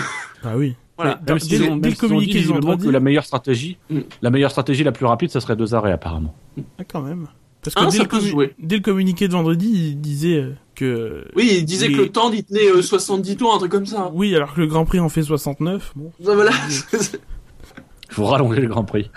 [0.43, 0.75] Ah oui.
[1.03, 1.21] Voilà.
[1.23, 4.01] dès, le communiqué, ils ont, dit que la meilleure stratégie, mm.
[4.23, 6.35] la meilleure stratégie la plus rapide, ça serait deux arrêts apparemment.
[6.79, 7.27] Ah quand même.
[7.63, 8.55] Parce que Hein, dès, ça le commu- jouer.
[8.59, 11.27] dès le communiqué de vendredi, il disait euh, que...
[11.37, 13.87] Oui, il disait Les- que le temps il tenait euh, 70 tours, un truc comme
[13.87, 14.11] ça.
[14.15, 15.93] Oui, alors que le Grand Prix en fait 69.
[15.95, 16.11] Bon.
[16.25, 16.53] Ça, voilà.
[16.93, 17.09] Il
[18.11, 19.11] faut rallonger le Grand Prix.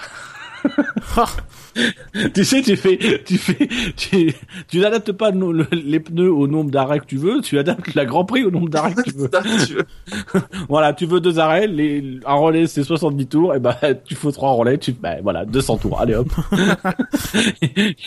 [2.33, 4.33] tu sais, tu fais, tu fais, tu,
[4.67, 7.93] tu n'adaptes pas le- le- les pneus au nombre d'arrêts que tu veux, tu adaptes
[7.95, 9.29] la Grand Prix au nombre d'arrêts que tu veux.
[9.33, 9.85] Ça, tu veux.
[10.69, 14.31] Voilà, tu veux deux arrêts, les, un relais c'est 70 tours, et ben tu faut
[14.31, 16.29] trois relais, tu, ben voilà, 200 tours, allez hop.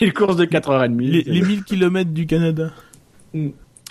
[0.01, 0.99] Une course de 4h30.
[1.01, 2.71] les, les 1000 km du Canada.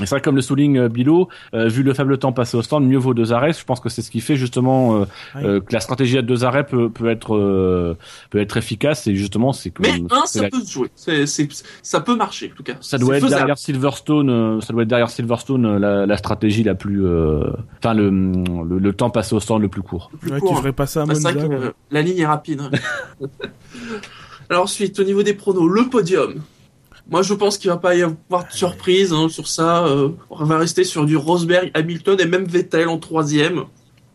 [0.02, 2.62] Et c'est vrai, comme le souligne euh, Bilo, euh, vu le faible temps passé au
[2.62, 3.54] stand, mieux vaut deux arrêts.
[3.54, 5.42] Je pense que c'est ce qui fait justement euh, Oui.
[5.46, 7.96] euh, que la stratégie à deux arrêts peut, peut être euh,
[8.30, 9.08] peut être efficace.
[9.08, 10.90] Et justement, c'est que Mais un, c'est ça la- peut se jouer.
[10.96, 11.48] C'est, c'est,
[11.82, 12.74] ça peut marcher, en tout cas.
[12.82, 13.40] ça doit être faisable.
[13.40, 14.30] derrière Silverstone.
[14.30, 18.78] euh, ça doit être derrière Silverstone la, la stratégie la plus, euh, enfin le, le
[18.80, 20.12] le temps passé au stand le plus court.
[20.20, 20.60] Plus Ouais, court, tu hein.
[20.60, 21.48] ferais pas ça à Bah, c'est Monza.
[21.48, 22.60] vrai que euh, la ligne est rapide.
[22.62, 22.72] hein.
[24.50, 26.42] Alors ensuite, au niveau des pronos, le podium.
[27.10, 29.86] Moi, je pense qu'il va pas y avoir de surprise hein, sur ça.
[29.86, 33.66] euh, on va rester sur du Rosberg, Hamilton et même Vettel en troisième.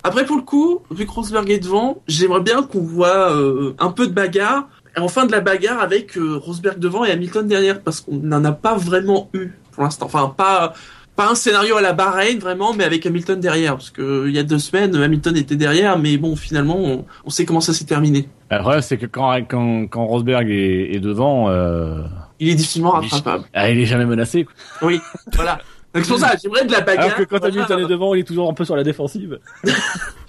[0.02, 3.90] Après, pour le coup, vu que Rosberg est devant, j'aimerais bien qu'on voit euh, un
[3.90, 4.68] peu de bagarre.
[4.96, 8.16] Et en fin de la bagarre avec euh, Rosberg devant et Hamilton derrière, parce qu'on
[8.16, 10.06] n'en a pas vraiment eu pour l'instant.
[10.06, 10.72] Enfin, pas
[11.16, 14.38] pas un scénario à la Bahreïn vraiment, mais avec Hamilton derrière, parce que il y
[14.38, 17.84] a deux semaines, Hamilton était derrière, mais bon, finalement, on, on sait comment ça s'est
[17.84, 18.28] terminé.
[18.50, 22.02] Le problème, c'est que quand quand quand Rosberg est, est devant, euh,
[22.40, 23.44] Il est difficilement rattrapable.
[23.52, 24.44] ah, il est jamais menacé.
[24.44, 24.54] quoi.
[24.88, 25.00] Oui,
[25.34, 25.60] voilà.
[25.94, 27.06] Donc c'est pour ça, j'aimerais de la bagarre.
[27.06, 29.40] Alors que quand voilà, Hamilton est devant, il est toujours un peu sur la défensive.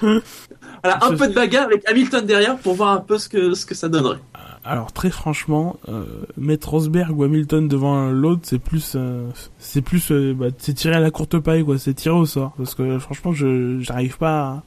[0.01, 3.65] voilà, un peu de bagarre avec Hamilton derrière pour voir un peu ce que ce
[3.65, 4.17] que ça donnerait.
[4.63, 6.03] Alors très franchement, euh,
[6.37, 9.27] mettre Rosberg ou Hamilton devant l'autre, c'est plus, euh,
[9.59, 12.53] c'est plus, euh, bah, c'est tirer à la courte paille quoi, c'est tirer au sort.
[12.57, 14.63] Parce que franchement, je j'arrive pas.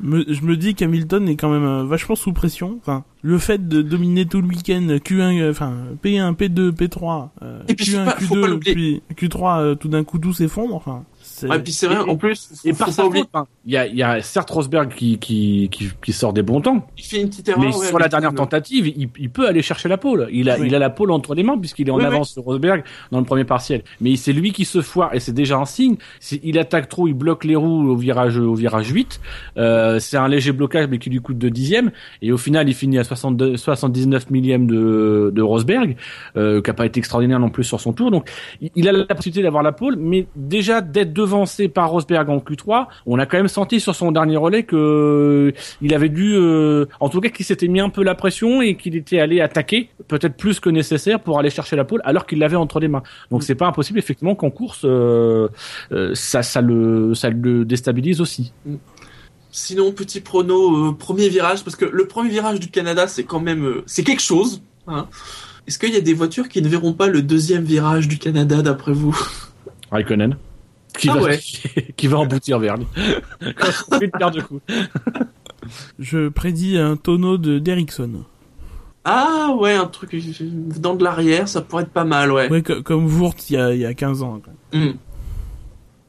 [0.00, 2.78] Me, je me dis qu'Hamilton est quand même euh, vachement sous pression.
[2.80, 5.72] Enfin, le fait de dominer tout le week-end Q1, euh, enfin
[6.04, 9.02] P1, P2, P3, euh, Et puis, faut Q1, pas- faut pas Q2, l'oublier.
[9.16, 10.74] puis Q3, euh, tout d'un coup tout s'effondre.
[10.76, 11.04] Enfin,
[11.46, 13.46] Ouais, puis c'est vrai, Et- en plus, Et par sa faute, hein.
[13.66, 16.60] il y a, il y a certes Rosberg qui, qui, qui, qui sort des bons
[16.60, 17.60] temps, il fait une petite erreur.
[17.60, 20.28] mais ouais, sur la dernière tentative, il, il peut aller chercher la pole.
[20.32, 20.66] Il a, Oui.
[20.68, 22.82] il a la pole entre les mains puisqu'il est en Oui, avance sur Rosberg
[23.12, 23.82] dans le premier partiel.
[24.00, 25.96] Mais c'est lui qui se foire et c'est déjà un signe.
[26.42, 29.20] Il attaque trop, il bloque les roues au virage, au virage 8.
[29.56, 31.90] Euh, c'est un léger blocage mais qui lui coûte de dixièmes.
[32.22, 35.96] Et au final, il finit à 62, 79 millièmes de, de Rosberg,
[36.36, 38.10] euh, qui a pas été extraordinaire non plus sur son tour.
[38.10, 38.30] Donc,
[38.74, 42.86] il- a la possibilité d'avoir la pole, mais déjà d'être devancé par Rosberg en Q3,
[43.06, 46.86] on a quand même senti sur son dernier relais que euh, il avait dû, euh,
[47.00, 49.90] en tout cas, qu'il s'était mis un peu la pression et qu'il était allé attaquer,
[50.08, 53.02] peut-être plus que nécessaire pour aller chercher la pole, alors qu'il l'avait entre les mains.
[53.30, 55.48] Donc c'est pas impossible effectivement qu'en course, euh,
[55.92, 58.52] euh, ça, ça le, ça le déstabilise aussi.
[59.50, 63.40] Sinon, petit prono, euh, premier virage, parce que le premier virage du Canada, c'est quand
[63.40, 64.62] même, euh, c'est quelque chose.
[64.86, 65.06] Hein.
[65.66, 68.62] Est-ce qu'il y a des voitures qui ne verront pas le deuxième virage du Canada,
[68.62, 69.18] d'après vous?
[69.90, 70.36] Raikkonen.
[70.98, 71.40] Qui, Ah va, ouais.
[71.96, 72.84] qui va emboutir Vergne.
[73.40, 74.60] Quand il fait une paire de coups.
[75.98, 78.24] Je prédis un tonneau de d'Ericsson.
[79.04, 82.50] Ah ouais, un truc dans de l'arrière, ça pourrait être pas mal, ouais.
[82.50, 84.40] Ouais, co- comme Wurth il y a, y a 15 ans.
[84.44, 84.52] quoi.
[84.78, 84.92] Hmm.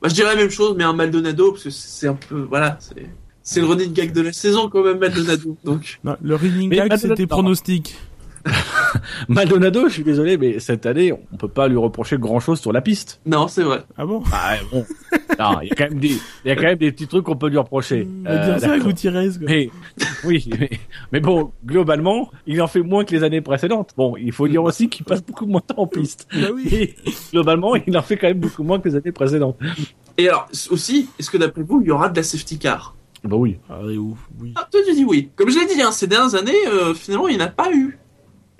[0.02, 2.78] Bah, je dirais la même chose, mais un Maldonado, parce que c'est un peu, voilà,
[2.80, 3.10] c'est,
[3.44, 5.56] c'est le running gag de la saison quand même, Maldonado.
[5.64, 7.96] Donc, Non, le running Mais gag, c'était pronostic.
[9.28, 12.72] Maldonado, je suis désolé, mais cette année, on peut pas lui reprocher grand chose sur
[12.72, 13.22] la piste.
[13.26, 13.84] non, c'est vrai.
[13.98, 14.24] Ah bon?
[14.32, 14.86] Ah, bon.
[15.40, 16.10] Non, il y a quand même des,
[16.46, 18.08] il y a quand même des petits trucs qu'on peut lui reprocher.
[18.26, 18.88] On va Euh, dire ça à d'accord.
[18.88, 19.28] Gutiérrez.
[19.30, 19.38] quoi.
[19.48, 19.70] Mais,
[20.26, 20.70] oui, mais,
[21.12, 23.94] mais bon, globalement, il en fait moins que les années précédentes.
[23.96, 26.28] Bon, il faut dire aussi qu'il passe beaucoup moins de temps en piste.
[26.34, 26.68] Bah oui.
[26.72, 26.96] Et
[27.32, 29.58] globalement, il en fait quand même beaucoup moins que les années précédentes.
[30.18, 32.96] Et alors, aussi, est-ce que d'après vous, il y aura de la safety car?
[33.24, 33.58] Bah oui.
[33.70, 34.54] Ah, ouf, oui.
[34.56, 35.30] Ah, toi, tu dis oui.
[35.36, 37.72] Comme je l'ai dit, hein, ces dernières années, euh, finalement, il n'y en a pas
[37.72, 37.98] eu.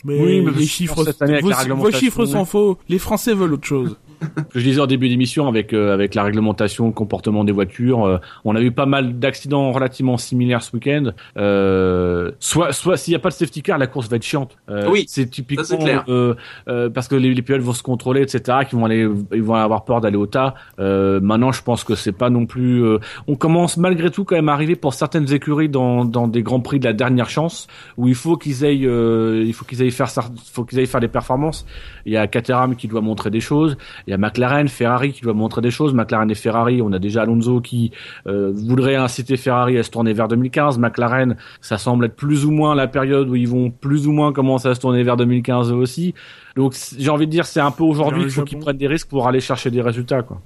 [0.04, 2.78] Mais, Oui, mais les chiffres, vos, vos chiffres sont faux.
[2.88, 3.98] Les Français veulent autre chose.
[4.20, 8.06] Que je disais en début d'émission avec euh, avec la réglementation, le comportement des voitures,
[8.06, 11.12] euh, on a eu pas mal d'accidents relativement similaires ce week-end.
[11.38, 14.58] Euh, soit soit s'il n'y a pas de safety car, la course va être chiante.
[14.70, 16.04] Euh, Oui, c'est typiquement ça, clair.
[16.10, 16.36] euh,
[16.68, 18.60] euh, parce que les, les pilotes vont se contrôler, etc.
[18.70, 20.56] Qui vont aller, ils vont avoir peur d'aller au tas.
[20.80, 22.84] Euh, maintenant, je pense que c'est pas non plus.
[22.84, 26.44] euh, on commence malgré tout quand même à arriver pour certaines écuries dans dans des
[26.44, 27.68] grands prix de la dernière chance
[27.98, 30.86] où il faut qu'ils aillent, euh, il faut qu'ils aillent faire, ça- faut qu'ils aillent
[30.88, 31.66] faire des performances.
[32.06, 33.78] Il y a Caterham qui doit montrer des choses.
[34.10, 35.94] Il y a McLaren, Ferrari qui doit montrer des choses.
[35.94, 37.92] McLaren et Ferrari, on a déjà Alonso qui
[38.26, 40.80] euh, voudrait inciter Ferrari à se tourner vers 2015.
[40.80, 44.34] McLaren, ça semble être plus ou moins la période où ils vont plus ou moins
[44.34, 46.16] commencer à se tourner vers 2015 eux aussi.
[46.56, 49.10] Donc j'ai envie de dire, c'est un peu aujourd'hui qu'il faut qu'ils prennent des risques
[49.10, 50.24] pour aller chercher des résultats.
[50.24, 50.42] Quoi.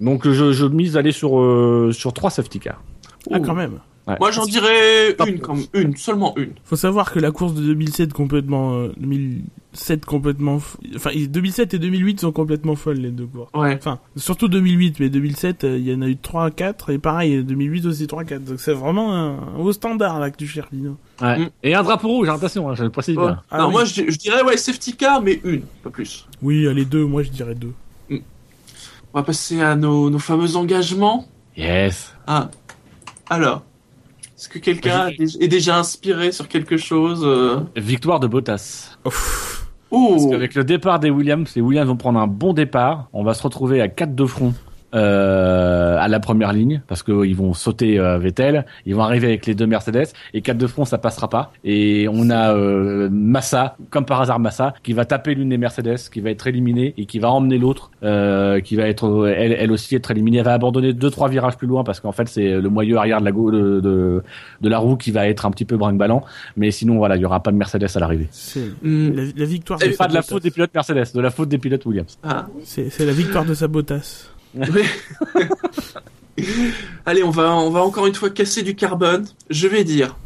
[0.00, 2.82] Donc je, je mise aller sur euh, sur trois safety cars.
[3.30, 3.78] Ah, quand même.
[4.08, 4.16] Ouais.
[4.18, 6.50] Moi, j'en dirais une, comme une, seulement une.
[6.64, 11.78] Faut savoir que la course de 2007 complètement, euh, 2007 complètement, f- enfin 2007 et
[11.78, 13.50] 2008 sont complètement folles les deux courses.
[13.54, 13.76] Ouais.
[13.76, 17.44] Enfin, surtout 2008, mais 2007, euh, il y en a eu 3 4 et pareil
[17.44, 18.42] 2008 aussi 3 4.
[18.44, 20.96] Donc c'est vraiment un, un haut standard là que tu cherches, Dino.
[21.20, 21.38] Ouais.
[21.38, 21.50] Mm.
[21.62, 23.26] Et un drapeau rouge, attention, hein, je le précise Ouais.
[23.26, 23.40] bien.
[23.52, 23.72] Ah non, oui.
[23.72, 26.26] moi je, je dirais ouais safety car, mais une, pas plus.
[26.42, 27.72] Oui, allez deux, moi je dirais deux.
[28.10, 31.28] On va passer à nos, nos fameux engagements.
[31.56, 32.12] Yes.
[32.26, 32.50] Ah,
[33.30, 33.62] alors,
[34.42, 38.96] est-ce que quelqu'un est dé- est déjà inspiré sur quelque chose euh Victoire de Bottas.
[39.04, 39.68] Ouf.
[39.92, 43.08] Oh, Parce qu'avec le départ des Williams, les Williams vont prendre un bon départ.
[43.12, 44.52] On va se retrouver à 4 de front
[44.94, 48.64] euh, à la première ligne parce qu'ils vont sauter euh, Vettel.
[48.86, 51.52] Ils vont arriver avec les deux Mercedes et 4 de front, ça passera pas.
[51.64, 55.98] Et on a euh, Massa, comme par hasard Massa, qui va taper l'une des Mercedes,
[56.12, 59.72] qui va être éliminée et qui va emmener l'autre, euh, qui va être elle, elle
[59.72, 60.38] aussi être éliminée.
[60.38, 63.20] Elle va abandonner deux trois virages plus loin parce qu'en fait c'est le moyeu arrière
[63.20, 64.22] de la de, de,
[64.60, 66.24] de la roue qui va être un petit peu brinque-ballant.
[66.56, 68.28] Mais sinon voilà, il y aura pas de Mercedes à l'arrivée.
[68.30, 69.78] C'est Hmm, la, la victoire.
[69.78, 72.18] De Pas de la faute des pilotes Mercedes, de la faute des pilotes Williams.
[72.22, 72.46] ah.
[72.64, 74.28] C'est c'est la victoire de Sabotas.
[77.06, 79.26] Allez, on va, on va encore une fois casser du carbone.
[79.50, 80.16] Je vais dire,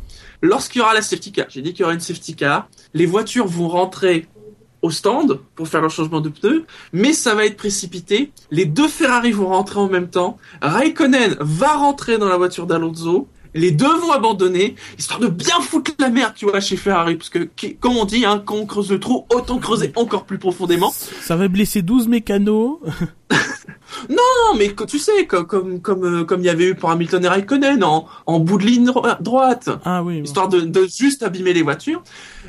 [0.42, 3.06] lorsqu'il y aura la safety car, j'ai dit qu'il y aura une safety car, les
[3.06, 4.26] voitures vont rentrer
[4.82, 8.30] au stand pour faire leur changement de pneus, mais ça va être précipité.
[8.50, 10.38] Les deux Ferrari vont rentrer en même temps.
[10.60, 13.28] Raikkonen va rentrer dans la voiture d'Alonso.
[13.56, 17.30] Les deux vont abandonner, histoire de bien foutre la merde, tu vois, chez Ferrari, parce
[17.30, 20.38] que, qui- comme on dit, hein, quand on creuse le trou, autant creuser encore plus
[20.38, 20.92] profondément.
[20.92, 22.78] Ça va blesser 12 mécanos.
[24.10, 27.24] Non, mais tu sais, comme comme comme euh, comme il y avait eu pour Hamilton
[27.24, 30.18] et Raikkonen en, en bout de ligne dro- droite, Ah oui.
[30.18, 30.24] bon.
[30.24, 32.02] histoire de, de juste abîmer les voitures.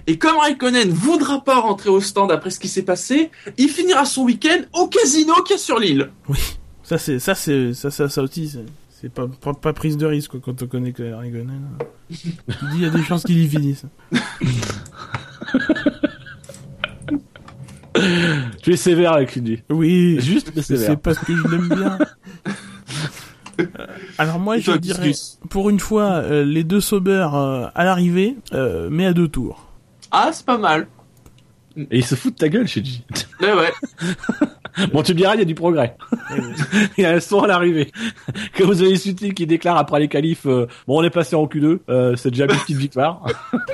[0.07, 4.03] Et comme Raikkonen voudra pas rentrer au stand après ce qui s'est passé, il finira
[4.05, 6.09] son week-end au casino qu'il y a sur l'île.
[6.83, 8.51] Ça c'est ça c'est ça ça ça aussi
[8.99, 11.61] c'est- pas, pas pas prise de risque quoi, quand on connaît que Raikkonen.
[12.09, 12.35] Il dit
[12.75, 13.85] il y a des chances qu'il y finisse.
[18.61, 19.63] Tu es sévère avec Shinji.
[19.69, 20.19] Oui.
[20.21, 21.97] Juste mais C'est parce que je l'aime bien.
[23.59, 23.65] Euh,
[24.19, 25.13] Alors moi je dirais
[25.49, 29.65] pour une fois euh, les deux Sauber euh, à l'arrivée euh, mais à deux tours.
[30.11, 30.87] Ah, c'est pas mal.
[31.75, 33.03] Et il se fout de ta gueule, Shinji.
[33.41, 33.71] Ouais, ouais.
[34.93, 35.95] Bon, tu me diras, il y a du progrès.
[36.97, 37.91] il y a un son à l'arrivée.
[38.53, 41.45] Que vous avez Sutil qui déclare après les qualifs, euh, bon, on est passé en
[41.45, 43.25] Q2, euh, c'est déjà une petite victoire.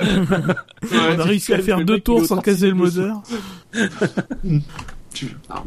[0.92, 3.22] On a réussi à faire deux tours sans casser le moteur.
[5.48, 5.62] Ah,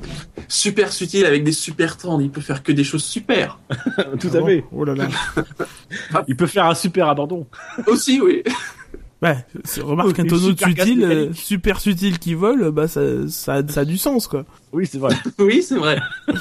[0.50, 3.60] super subtil avec des super temps, il peut faire que des choses super.
[4.20, 4.66] Tout Ah à bon fait.
[4.74, 5.08] Oh là là.
[6.28, 7.48] Il peut faire un super abandon.
[7.86, 8.44] Aussi, oui.
[9.24, 12.88] Ouais, c'est- remarque un tonneau de super sutil, casse euh, super sutil qui vole, bah
[12.88, 14.46] ça, ça, a- ça a du sens quoi.
[14.74, 15.16] Oui, c'est vrai.
[15.40, 15.98] Oui, c'est vrai.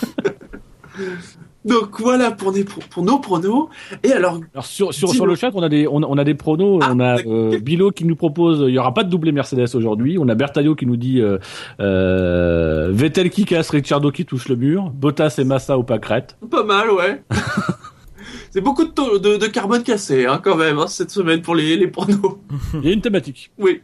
[1.65, 3.69] Donc voilà pour, des, pour, pour nos pronos.
[4.05, 6.35] Et alors, Alors sur sur, sur le chat, on a des on, on a des
[6.35, 6.79] pronos.
[6.83, 9.75] Ah, on a euh, Bilo qui nous propose, il y aura pas de doublé Mercedes
[9.75, 10.17] aujourd'hui.
[10.21, 11.39] On a Bertaillot qui nous dit euh,
[11.81, 16.37] euh, Vettel qui casse, Ricciardo qui touche le mur, Bottas et Massa au pâquerette.
[16.51, 17.23] pas mal, ouais.
[18.51, 21.55] c'est beaucoup de, taux- de, de carbone cassé, hein, quand même, hein, cette semaine pour
[21.55, 22.39] les, les pronos.
[22.75, 23.51] Il y a une thématique.
[23.59, 23.81] Oui.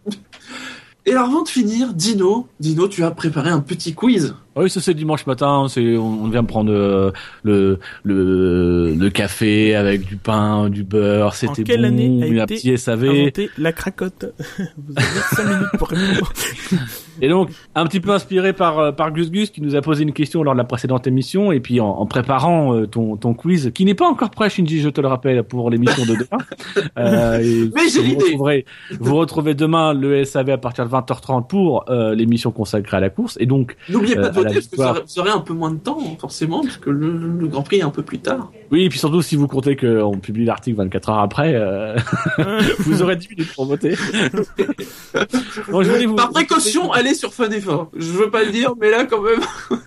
[1.05, 4.37] Et alors, avant de finir, Dino, Dino, tu as préparé un petit quiz.
[4.55, 5.67] Ah Oui, ça c'est dimanche matin.
[5.69, 7.11] C'est on on vient prendre euh,
[7.43, 11.35] le le le café avec du pain, du beurre.
[11.35, 13.33] C'était quelle bon, année a un été SAV.
[13.59, 14.27] La cracotte?
[14.59, 16.33] Vous avez 5 minutes pour répondre.
[17.21, 20.03] Et donc un petit peu inspiré par euh, par Gus Gus qui nous a posé
[20.03, 23.35] une question lors de la précédente émission et puis en, en préparant euh, ton ton
[23.35, 26.45] quiz qui n'est pas encore prêt, Shinji, je te le rappelle pour l'émission de demain.
[26.99, 28.25] Euh, Mais j'ai l'idée.
[28.25, 28.65] retrouverez-
[29.01, 33.11] Vous retrouvez demain le SAV à partir de 20h30 pour euh, l'émission consacrée à la
[33.11, 34.91] course et donc N'oubliez pas Euh, de la voter, parce que vous victoire.
[34.93, 37.63] aurez, vous aurez un peu moins de temps, hein, forcément, parce que le, le Grand
[37.63, 38.51] Prix est un peu plus tard.
[38.73, 41.95] Oui, et puis surtout si vous comptez qu'on publie l'article 24 heures après, euh,
[42.79, 43.91] vous aurez 10 minutes pour voter.
[45.71, 47.91] Donc, je voulais vous- Par précaution, allez sur Fun Effort.
[47.95, 49.41] Je veux pas le dire, mais là, quand même.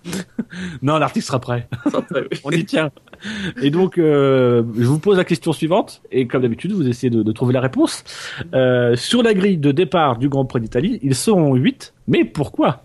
[0.82, 1.68] Non, l'article sera prêt.
[1.86, 2.22] Oui.
[2.46, 2.90] On y tient.
[3.62, 7.24] Et donc, euh, je vous pose la question suivante, et comme d'habitude, vous essayez de,
[7.24, 8.06] de trouver la réponse.
[8.54, 12.84] Euh, sur la grille de départ du Grand Prix d'Italie, ils sont 8, mais pourquoi?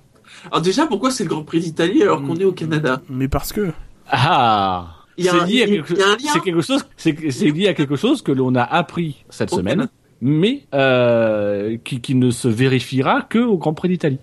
[0.51, 3.03] Alors déjà, pourquoi c'est le Grand Prix d'Italie alors qu'on est au Canada?
[3.09, 3.71] Mais parce que.
[4.11, 6.85] Ah Il y a lié à il y a quelque- un lien C'est quelque chose,
[6.97, 9.89] c'est lié à quelque chose que l'on a appris cette semaine,
[10.21, 14.19] mais euh, qui, qui ne se vérifiera que au Grand Prix d'Italie.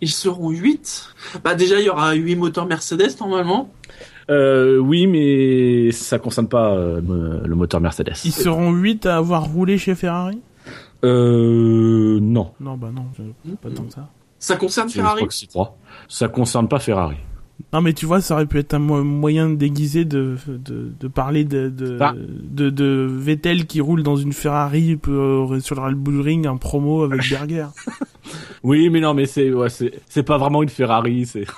[0.00, 1.04] Ils seront 8.
[1.44, 3.70] Bah déjà, il y aura 8 moteurs Mercedes, normalement.
[4.30, 7.00] Euh, oui, mais ça concerne pas euh,
[7.44, 8.12] le moteur Mercedes.
[8.24, 10.38] Ils seront 8 à avoir roulé chez Ferrari?
[11.04, 12.52] Euh, non.
[12.60, 14.08] Non, bah non, je- pas tant que ça.
[14.38, 15.16] Ça concerne Je Ferrari?
[15.16, 15.76] crois que c'est 3.
[16.08, 17.16] Ça concerne pas Ferrari.
[17.72, 21.08] Non, mais tu vois, ça aurait pu être un mo- moyen déguisé de, de, de
[21.08, 22.14] parler de, de, Ah.
[22.14, 26.56] de, de Vettel qui roule dans une Ferrari euh, sur le Red Bull Ring, un
[26.58, 27.66] promo avec Berger.
[28.62, 31.44] Oui, mais non, mais c'est ouais, c'est c'est pas vraiment une Ferrari, c'est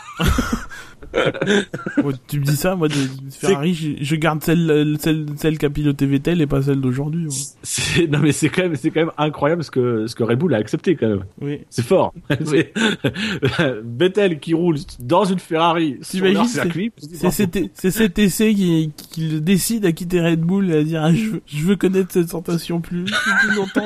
[2.02, 5.58] Ouais, tu me dis ça, moi, de, de Ferrari, je, je garde celle, celle, celle
[5.58, 7.26] qui a piloté Vettel et pas celle d'aujourd'hui.
[7.62, 10.38] c'est non mais c'est quand même c'est quand même incroyable ce que ce que Red
[10.38, 11.24] Bull a accepté quand même.
[11.40, 11.60] Oui.
[11.70, 12.12] C'est fort.
[13.84, 19.40] Vettel qui roule dans une Ferrari T'imagines, c'est- cet, c'est cet essai qui, qui le
[19.40, 22.30] décide à quitter Red Bull et à dire, ah, je, veux, je veux connaître cette
[22.30, 23.84] sensation plus, plus longtemps.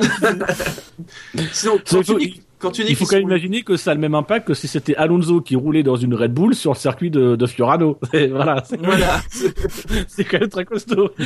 [1.51, 1.79] Sinon,
[2.19, 4.47] Il quand tu dis Il faut quand même imaginer que ça a le même impact
[4.47, 7.45] que si c'était Alonso qui roulait dans une Red Bull sur le circuit de, de
[7.47, 7.97] Fiorano.
[8.13, 9.21] Et voilà, c'est Voilà.
[10.29, 11.09] quand même très costaud.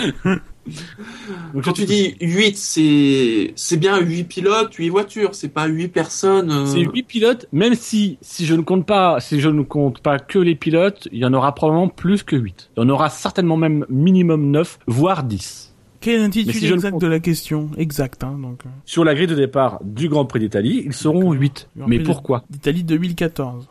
[1.54, 5.90] Donc, Quand tu dis 8, c'est, c'est bien 8 pilotes, 8 voitures, c'est pas 8
[5.90, 6.52] personnes.
[6.52, 10.00] euh, C'est 8 pilotes, même si, si je ne compte pas, si je ne compte
[10.02, 12.70] pas que les pilotes, il y en aura probablement plus que 8.
[12.78, 15.73] Il y en aura certainement même minimum 9, voire 10.
[16.04, 18.60] Quel l'intitulé si exact de la question Exact, hein, donc.
[18.66, 21.70] euh, Sur la grille de départ du Grand Prix d'Italie, ils seront 8.
[21.78, 23.68] Grand Mais pourquoi D'Italie 2014.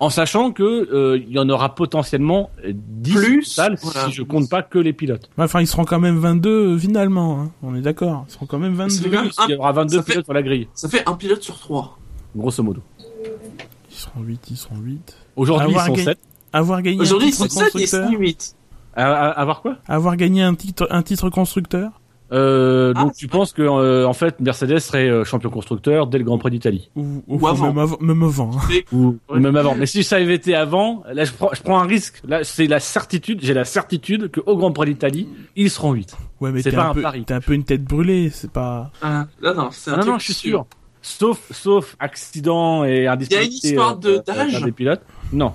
[0.00, 4.06] En sachant que euh, il y en aura potentiellement 10 Plus, total voilà.
[4.06, 5.28] si je compte pas que les pilotes.
[5.36, 7.50] Enfin, ils seront quand même 22 euh, finalement, hein.
[7.62, 8.24] on est d'accord.
[8.28, 9.10] Ils seront quand même C'est 22.
[9.16, 11.12] quand même Il y aura 22 ça fait- pilotes sur la grille, Ça fait un
[11.14, 11.98] pilote sur 3.
[12.34, 12.80] grosso modo.
[13.90, 15.16] Ils seront 8, ils seront 8.
[15.36, 16.18] Aujourd'hui, ils sont gagné- 7.
[16.52, 18.56] Avoir gagné Aujourd'hui, titre c'est 7 et c'est 8.
[18.96, 19.76] À, à- à voir quoi?
[19.88, 21.90] Avoir gagné un titre, un titre constructeur?
[22.32, 26.06] euh, Ah, Donc c'est tu penses que euh, en fait Mercedes serait euh, champion constructeur
[26.06, 26.90] dès le Grand Prix d'Italie?
[26.96, 27.66] Ou, ou, Ou avant.
[27.68, 27.96] Même avant.
[28.00, 28.60] Même avant hein.
[28.92, 29.40] ou Ouais.
[29.40, 29.74] même avant.
[29.74, 32.22] Mais si ça avait été avant, là je prends, je prends un risque.
[32.26, 36.16] Là c'est la certitude, j'ai la certitude que au Grand Prix d'Italie ils seront 8.
[36.40, 37.24] Ouais, mais C'est t'es pas un, un peu, pari.
[37.24, 38.90] t'es un peu une tête brûlée, c'est pas.
[39.02, 40.66] Ah, non, non, c'est un Ah non truc non, je suis sûr.
[41.02, 43.68] Sauf sauf accident et indisponibilité.
[43.68, 45.02] histoire de- euh, d'âge des pilotes.
[45.32, 45.52] Non,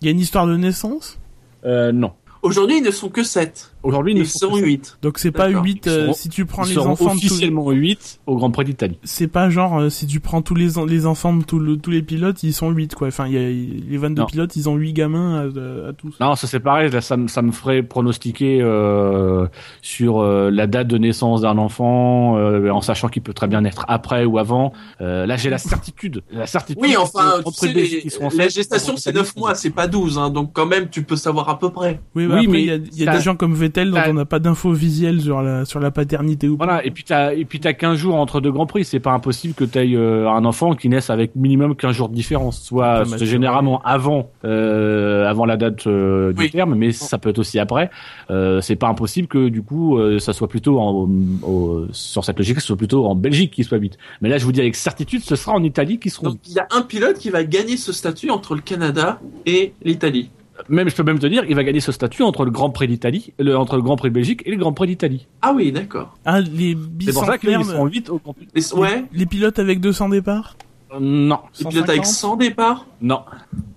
[0.00, 1.18] Il y a une histoire de naissance,
[1.64, 2.12] euh, non.
[2.42, 3.69] Aujourd'hui, ils ne sont que 7.
[3.82, 4.98] Aujourd'hui ils sont seront que 8.
[5.02, 5.64] donc c'est pas D'accord.
[5.64, 7.26] 8 Ils euh, seront- si tu prends Ils les enfants de tous.
[7.26, 8.98] officiellement 8 au Grand Prix d'Italie.
[9.04, 12.02] C'est pas genre euh, si tu prends tous les les enfants de le- tous les
[12.02, 13.08] pilotes, ils sont 8 quoi.
[13.08, 14.26] Enfin, il y a les 22 Non.
[14.26, 16.14] pilotes, ils ont 8 gamins à, à tous.
[16.20, 16.90] Non, ça c'est pareil.
[16.90, 19.46] Là, ça, me- ça me ferait pronostiquer euh,
[19.82, 23.62] sur euh, la date de naissance d'un enfant, euh, en sachant qu'il peut très bien
[23.62, 24.72] naître après ou avant.
[25.00, 26.82] Euh, là, j'ai la certitude, la certitude.
[26.82, 29.86] Oui, enfin, que tu sais, les- les- qui la gestation, c'est 9 mois, c'est pas
[29.86, 32.00] 12, hein, donc quand même, tu peux savoir à peu près.
[32.14, 33.90] Oui, Oui, mais après, mais il y a, y a ça- des gens comme Vettel
[33.90, 36.64] dont ça- on n'a pas d'infos visuelles sur la sur la paternité ou pas.
[36.66, 36.84] Voilà.
[36.84, 38.84] Et puis t'as et puis t'as 15 jours entre deux grands prix.
[38.84, 42.14] C'est pas impossible que t'aies euh, un enfant qui naisse avec minimum 15 jours de
[42.14, 42.60] différence.
[42.62, 46.50] Soit généralement avant euh, avant la date euh, du Oui.
[46.50, 47.90] terme, mais ça peut être aussi après.
[48.30, 51.08] Euh, c'est pas impossible que du coup euh, ça soit plutôt en,
[51.42, 53.96] au- sur cette logique, ce soit plutôt en Belgique qui soit 8.
[54.20, 56.52] Mais là, je vous dis avec certitude, ce sera en Italie qui seront Donc, il
[56.54, 60.30] y a un pilote qui va gagner ce statut entre le Canada et l'Italie.
[60.68, 62.86] Même, je peux même te dire, il va gagner ce statut entre le Grand Prix
[62.88, 65.26] d'Italie, le, entre le Grand Prix de Belgique et le Grand Prix d'Italie.
[65.42, 66.16] Ah oui, d'accord.
[66.24, 68.48] Ah, les C'est pour ça qu'ils seront 8 au Grand Prix.
[68.54, 70.56] Les- Ouais, les pilotes avec 200 départs.
[70.92, 73.22] Euh, non, les pilotes avec 100 départs, non.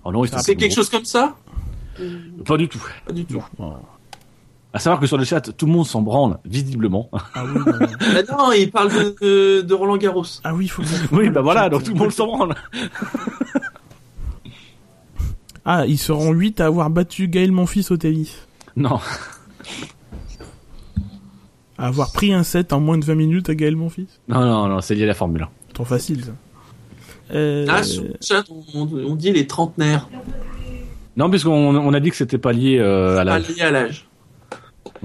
[0.04, 0.76] Oh non, sont c'est quelque gros.
[0.82, 1.36] chose comme ça
[2.44, 2.82] Pas du tout.
[3.06, 3.42] Pas du tout.
[4.72, 7.08] À savoir que sur le chat, tout le monde s'en branle, visiblement.
[7.12, 7.52] Ah oui.
[7.54, 7.86] non, non.
[8.28, 10.24] Ah non, il parle de, de, de Roland Garros.
[10.42, 10.82] Ah oui, il faut.
[10.82, 12.54] qu'on- oui, bah voilà, donc tout le monde s'en branle.
[15.64, 18.46] Ah, ils seront 8 à avoir battu Gaël Monfils au tennis.
[18.76, 18.98] Non.
[21.78, 24.06] À avoir pris un set en moins de 20 minutes à Gaël Monfils.
[24.28, 25.48] Non, non, non, c'est lié à la Formule 1.
[25.72, 26.32] Trop facile ça.
[27.32, 30.08] Euh, Ah, sur le chat, on, on dit les trentenaires,
[31.16, 33.38] Non, puisqu'on on a dit que c'était pas lié euh, à pas la.
[33.40, 34.06] lié à l'âge.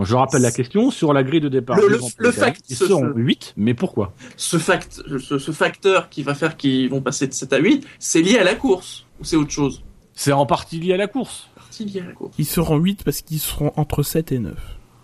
[0.02, 1.78] Je rappelle la question sur la grille de départ.
[1.78, 6.36] Le- fact, Ils seront ce- 8, mais pourquoi Ce, fact, ce, ce facteur qui va
[6.36, 9.36] faire qu'ils vont passer de 7 à 8, c'est lié à la course ou c'est
[9.36, 9.84] autre chose?
[10.22, 11.48] C'est en partie lié à la course.
[11.56, 12.36] Partie liée à la course.
[12.38, 14.54] Ils seront 8 parce qu'ils seront entre 7 et 9.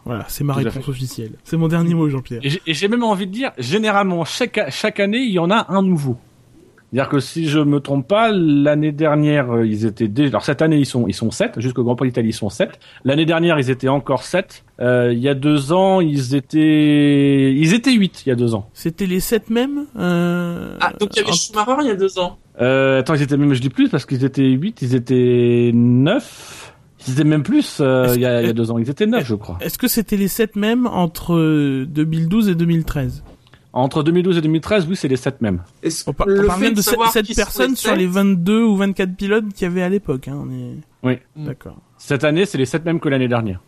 [0.03, 1.31] Voilà, c'est ma Tout réponse officielle.
[1.45, 2.41] C'est mon dernier mot, Jean-Pierre.
[2.43, 5.81] Et j'ai- même envie de dire, généralement, chaque, chaque année, il y en a un
[5.83, 6.17] nouveau.
[6.91, 10.27] C'est-à-dire que si je me trompe pas, l'année dernière, euh, ils étaient déjà...
[10.31, 12.77] Alors cette année, ils sont, ils sont 7, jusqu'au Grand Prix d'Italie, ils sont 7.
[13.05, 14.65] L'année dernière, ils étaient encore 7.
[14.81, 17.53] Euh, il y a deux ans, ils étaient...
[17.53, 18.69] Ils étaient 8, il y a deux ans.
[18.73, 20.77] C'était les 7 mêmes euh...
[20.81, 22.37] Ah, donc il y avait en- Schumacher il y a deux ans.
[22.61, 26.73] Euh, attends, ils étaient même, je dis plus, parce qu'ils étaient 8, ils étaient 9.
[27.07, 28.77] Ils étaient même plus, euh, il y, a, que- il y a deux ans.
[28.79, 29.57] Ils étaient 9, je crois.
[29.61, 33.23] Est-ce que c'était les 7 mêmes entre euh, 2012 et 2013
[33.73, 35.61] Entre 2012 et 2013, oui, c'est les 7 mêmes.
[36.07, 38.07] On, par- le on parle fait bien de savoir 7 qui sont personnes sur les
[38.07, 40.27] 22 ou 24 pilotes qu'il y avait à l'époque.
[40.29, 40.77] Hein, on est...
[41.03, 41.19] Oui.
[41.35, 41.45] Mm.
[41.45, 41.77] D'accord.
[41.97, 43.59] Cette année, c'est les 7 mêmes que l'année dernière.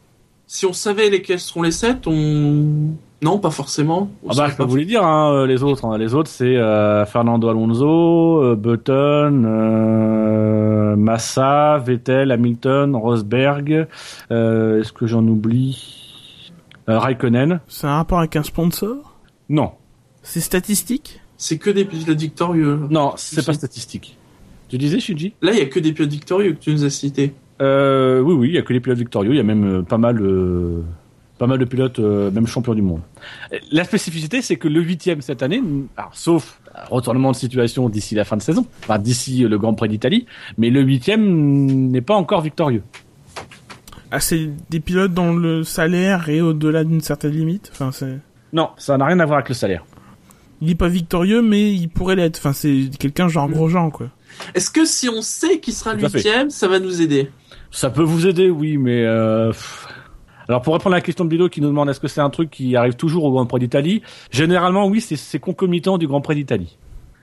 [0.47, 2.95] Si on savait lesquels seront les 7, on...
[3.23, 4.11] Non, pas forcément.
[4.23, 4.65] On Ah bah, je peux pas.
[4.69, 5.85] vous les dire, hein, euh, les autres.
[5.85, 5.97] hein.
[5.97, 13.87] Les autres, c'est euh, Fernando Alonso, euh, Button, euh, Massa, Vettel, Hamilton, Rosberg.
[14.31, 16.51] euh, Est-ce que j'en oublie
[16.89, 18.95] euh, Raikkonen C'est un rapport avec un sponsor?
[19.49, 19.71] Non.
[20.21, 21.19] C'est statistique?
[21.37, 22.79] C'est que des pilotes victorieux.
[22.89, 24.17] Non, c'est pas statistique.
[24.69, 26.89] Tu disais, Shinji Là, il y a que des pilotes victorieux que tu nous as
[26.89, 27.33] cités.
[27.61, 29.31] euh, Oui, oui, il y a que les pilotes victorieux.
[29.33, 30.81] Il y a même euh, pas mal, euh,
[31.37, 33.01] pas mal de pilotes, euh, même champions du monde.
[33.71, 35.61] La spécificité, c'est que le huitième cette année,
[35.95, 36.59] alors, sauf
[36.89, 40.25] retournement de situation d'ici la fin de saison, enfin d'ici le Grand Prix d'Italie,
[40.57, 42.83] mais le huitième n'est pas encore victorieux.
[44.11, 47.69] Ah, c'est des pilotes dont le salaire est au-delà d'une certaine limite?
[47.73, 48.19] Enfin, c'est.
[48.53, 49.85] Non, ça n'a rien à voir avec le salaire.
[50.61, 52.37] Il est pas victorieux, mais il pourrait l'être.
[52.37, 54.07] Enfin, c'est quelqu'un genre Grosjean, quoi.
[54.55, 56.07] Est-ce que si on sait qui sera fait.
[56.07, 57.29] huitième, ça va nous aider?
[57.69, 59.51] Ça peut vous aider, oui, mais euh.
[60.49, 62.29] Alors pour répondre à la question de Bilo qui nous demande est-ce que c'est un
[62.29, 64.01] truc qui arrive toujours au Grand Prix d'Italie,
[64.31, 66.77] généralement oui, c'est- c'est concomitant du Grand Prix d'Italie.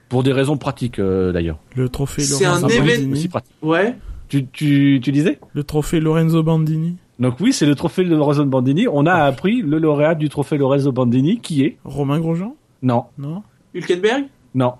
[0.09, 1.57] Pour des raisons pratiques euh, d'ailleurs.
[1.75, 3.13] Le trophée C'est Lorenzo un événement Bandini.
[3.13, 3.51] Aussi pratique.
[3.63, 3.95] Ouais.
[4.29, 5.39] Tu, tu, tu disais?
[5.53, 6.97] Le trophée Lorenzo Bandini.
[7.19, 8.87] Donc oui, c'est le trophée de Lorenzo Bandini.
[8.87, 11.77] On a appris le lauréat du trophée Lorenzo Bandini qui est?
[11.85, 12.55] Romain Grosjean?
[12.83, 13.41] Non, Non?
[13.73, 14.25] Hülkenberg?
[14.53, 14.73] Non.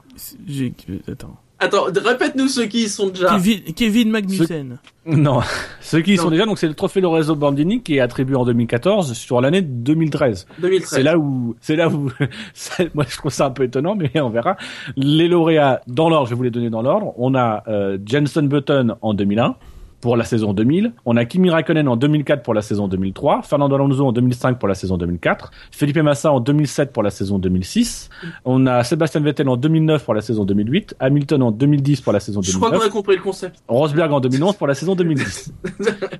[1.08, 1.36] Attends.
[1.60, 3.30] Attends, répète-nous ceux qui y sont déjà.
[3.30, 4.78] Kevin, Kevin Magnussen.
[5.06, 5.40] non.
[5.82, 6.24] Ceux qui y Non.
[6.24, 9.62] sont déjà, donc c'est le trophée Lorenzo Bandini qui est attribué en 2014 sur l'année
[9.62, 10.48] 2013.
[10.60, 10.90] 2013.
[10.90, 12.10] C'est là où, c'est là où,
[12.94, 14.58] moi je trouve ça un peu étonnant, mais on verra.
[14.98, 17.14] Les lauréats dans l'ordre, je vais vous les donner dans l'ordre.
[17.18, 19.56] On a euh, Jenson Button en 2001
[20.02, 20.94] pour la saison 2000.
[21.06, 23.42] On a Kimi Raikkonen en 2004 pour la saison 2003.
[23.44, 25.52] Fernando Alonso en 2005 pour la saison 2004.
[25.72, 28.10] Felipe Massa en 2007 pour la saison 2006.
[28.46, 30.96] On a Sébastien Vettel en 2009 pour la saison 2008.
[31.00, 32.82] Hamilton en 2010 pour la saison Je crois 2009.
[32.82, 33.64] qu'on a compris le concept.
[33.68, 35.54] Rosberg en 2011 pour la saison 2010.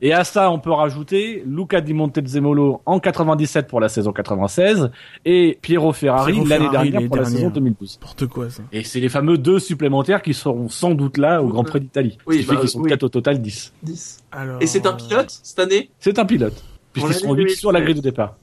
[0.02, 4.90] Et à ça, on peut rajouter Luca Di Montezemolo en 97 pour la saison 96
[5.26, 8.00] et Piero Ferrari l'année dernière pour la saison 2012.
[8.02, 8.64] N'importe quoi, ça.
[8.72, 12.18] Et c'est les fameux deux supplémentaires qui seront sans doute là au Grand Prix d'Italie.
[12.28, 12.90] Oui, Ce qui bah, fait qu'ils sont oui.
[12.90, 13.65] peut-être au total 10.
[13.84, 14.20] 10.
[14.32, 14.62] Alors...
[14.62, 15.90] Et c'est un pilote cette année?
[16.00, 16.64] C'est un pilote.
[16.94, 17.84] Puisqu'ils seront 8 sur la 2013.
[17.84, 18.36] grille de départ.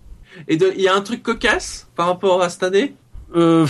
[0.49, 2.95] Et il y a un truc cocasse par rapport à cette année?
[3.35, 3.67] Euh,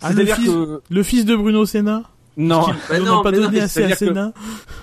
[0.00, 0.80] Ah, le fils- que...
[0.90, 2.02] Le fils de Bruno Senna?
[2.36, 2.66] Non.
[2.88, 4.32] Bah non, pas mais non, donné assez à c'est-à-dire que- Senna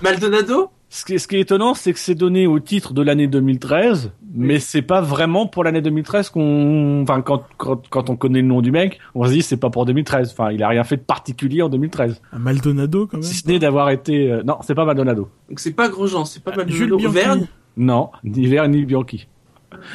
[0.02, 0.70] Maldonado?
[0.92, 3.28] Ce qui, est, ce qui est étonnant, c'est que c'est donné au titre de l'année
[3.28, 8.40] 2013, mais c'est pas vraiment pour l'année 2013 qu'on, enfin, quand, quand, quand on connaît
[8.40, 10.32] le nom du mec, on se dit c'est pas pour 2013.
[10.32, 12.20] Enfin, il a rien fait de particulier en 2013.
[12.32, 13.22] Un Maldonado, quand même.
[13.22, 15.28] Si ce n'est d'avoir été, euh, non, c'est pas Maldonado.
[15.48, 16.98] Donc c'est pas Grosjean, c'est pas Ah, Jules Maldonado.
[17.12, 17.14] Bianchi.
[17.24, 17.46] Verne
[17.76, 19.28] Non, ni Vert ni Bianchi.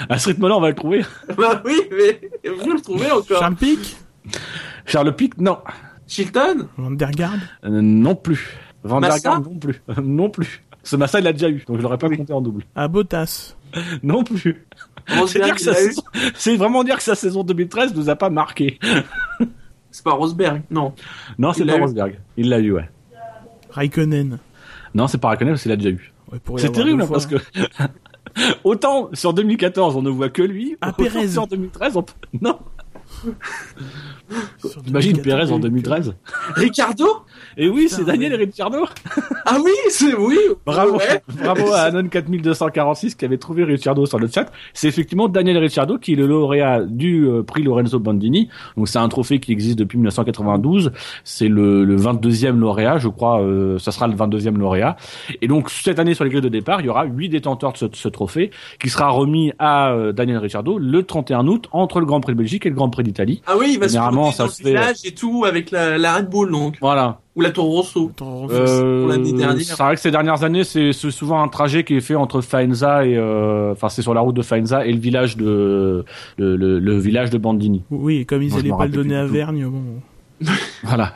[0.07, 1.01] À ce rythme-là, on va le trouver.
[1.37, 2.21] Bah oui, mais
[2.57, 3.39] vous le trouvez encore.
[3.39, 3.97] Charles Pic?
[4.85, 5.57] Charles Pic, non.
[6.07, 6.69] Chilton?
[6.77, 8.57] Van der Garde Euh, non plus.
[8.83, 9.29] Van der Massa?
[9.31, 9.81] Garde, non plus.
[10.03, 10.63] non plus.
[10.85, 12.15] Ce Massa, il l'a déjà eu, donc je l'aurais pas Oui.
[12.15, 12.63] compté en double.
[12.75, 13.55] à Bottas.
[14.03, 14.65] Non plus.
[15.27, 16.01] C'est dire que sa saison-
[16.33, 18.79] c'est vraiment dire que sa saison 2013 nous a pas marqué.
[19.91, 20.93] C'est pas Rosberg, non.
[21.37, 21.77] Non, c'est pas.
[21.77, 22.19] Rosberg.
[22.37, 22.89] Il l'a eu, ouais.
[23.71, 24.39] Raikkonen.
[24.93, 26.13] Non, c'est pas Raikkonen parce qu'il l'a déjà eu.
[26.31, 27.35] Ouais, C'est terrible hein, parce que
[28.63, 31.27] autant sur 2014 on ne voit que lui, Ah, autant Pérez.
[31.27, 32.13] sur 2013 on peut...
[32.41, 32.59] non.
[34.87, 36.15] Imagine 2014, Pérez en il y a eu 2013.
[36.55, 37.05] Ricardo?
[37.57, 38.37] Et oui, Putain, c'est Daniel ouais.
[38.39, 38.85] Ricciardo.
[39.45, 40.37] Ah oui, c'est oui.
[40.65, 41.21] Bravo, Ouais.
[41.43, 44.51] bravo à Anon 4246 qui avait trouvé Ricciardo sur le chat.
[44.73, 48.49] C'est effectivement Daniel Ricciardo qui est le lauréat du euh, prix Lorenzo Bandini.
[48.77, 50.91] Donc c'est un trophée qui existe depuis 1992.
[51.23, 53.41] C'est le, le 22e lauréat, je crois.
[53.41, 54.95] Euh, ça sera le 22e lauréat.
[55.41, 57.77] Et donc cette année sur les grilles de départ, il y aura huit détenteurs de
[57.77, 62.05] ce, ce trophée qui sera remis à euh, Daniel Ricciardo le 31 août entre le
[62.05, 63.41] Grand Prix de Belgique et le Grand Prix d'Italie.
[63.47, 65.71] Ah oui, il va se Promener ça dans se le fait- village et tout avec
[65.71, 67.19] la, la Red Bull donc Voilà.
[67.35, 68.11] ou la Toro Rosso.
[68.21, 69.07] Euh.
[69.59, 73.05] C'est vrai que ces dernières années, c'est souvent un trajet qui est fait entre Faenza
[73.05, 76.03] et, euh, enfin, c'est sur la route de Faenza et le village de,
[76.37, 77.83] le, le, le village de Bandini.
[77.91, 79.25] Oui, et comme ils Moi, je allaient m'en pas le donner à.
[79.25, 79.81] Vergne, bon.
[80.83, 81.13] Voilà.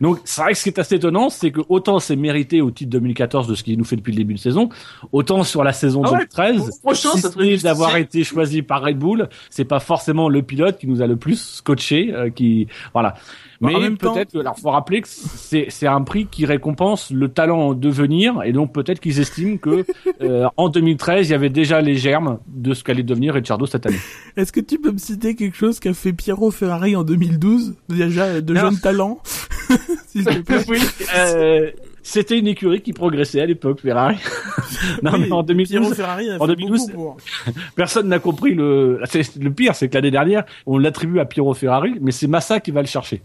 [0.00, 2.70] Donc, c'est vrai que ce qui est assez étonnant, c'est que autant c'est mérité au
[2.70, 4.70] titre 2014 de ce qu'il nous fait depuis le début de saison,
[5.12, 7.50] autant sur la saison Ah ouais, 2013, Pour le prochain, si ça ce serait n'est
[7.52, 7.70] justifié.
[7.70, 11.16] d'avoir été choisi par Red Bull, c'est pas forcément le pilote qui nous a le
[11.16, 13.14] plus scotché, euh, qui voilà.
[13.60, 17.28] Bah, Mais peut-être, que- alors faut rappeler que c'est c'est un prix qui récompense le
[17.28, 19.84] talent en devenir, et donc peut-être qu'ils estiment que
[20.22, 23.86] euh, en 2013 il y avait déjà les germes de ce qu'allait devenir Ricciardo cette
[23.86, 24.00] année.
[24.36, 28.21] Est-ce que tu peux me citer quelque chose qu'a fait Piero Ferrari en 2012 Déjà,
[28.40, 29.20] de jeunes talents
[30.08, 30.64] S'il te plaît.
[30.68, 30.80] oui,
[31.16, 31.70] euh,
[32.02, 34.16] c'était une écurie qui progressait à l'époque, Ferrari.
[35.02, 37.16] non Oui, mais en 2012, Piero Ferrari a en fait 2012, beaucoup pour...
[37.76, 39.00] Personne n'a compris le.
[39.38, 42.72] Le pire, c'est que l'année dernière, on l'attribue à Piero Ferrari, mais c'est Massa qui
[42.72, 43.22] va le chercher.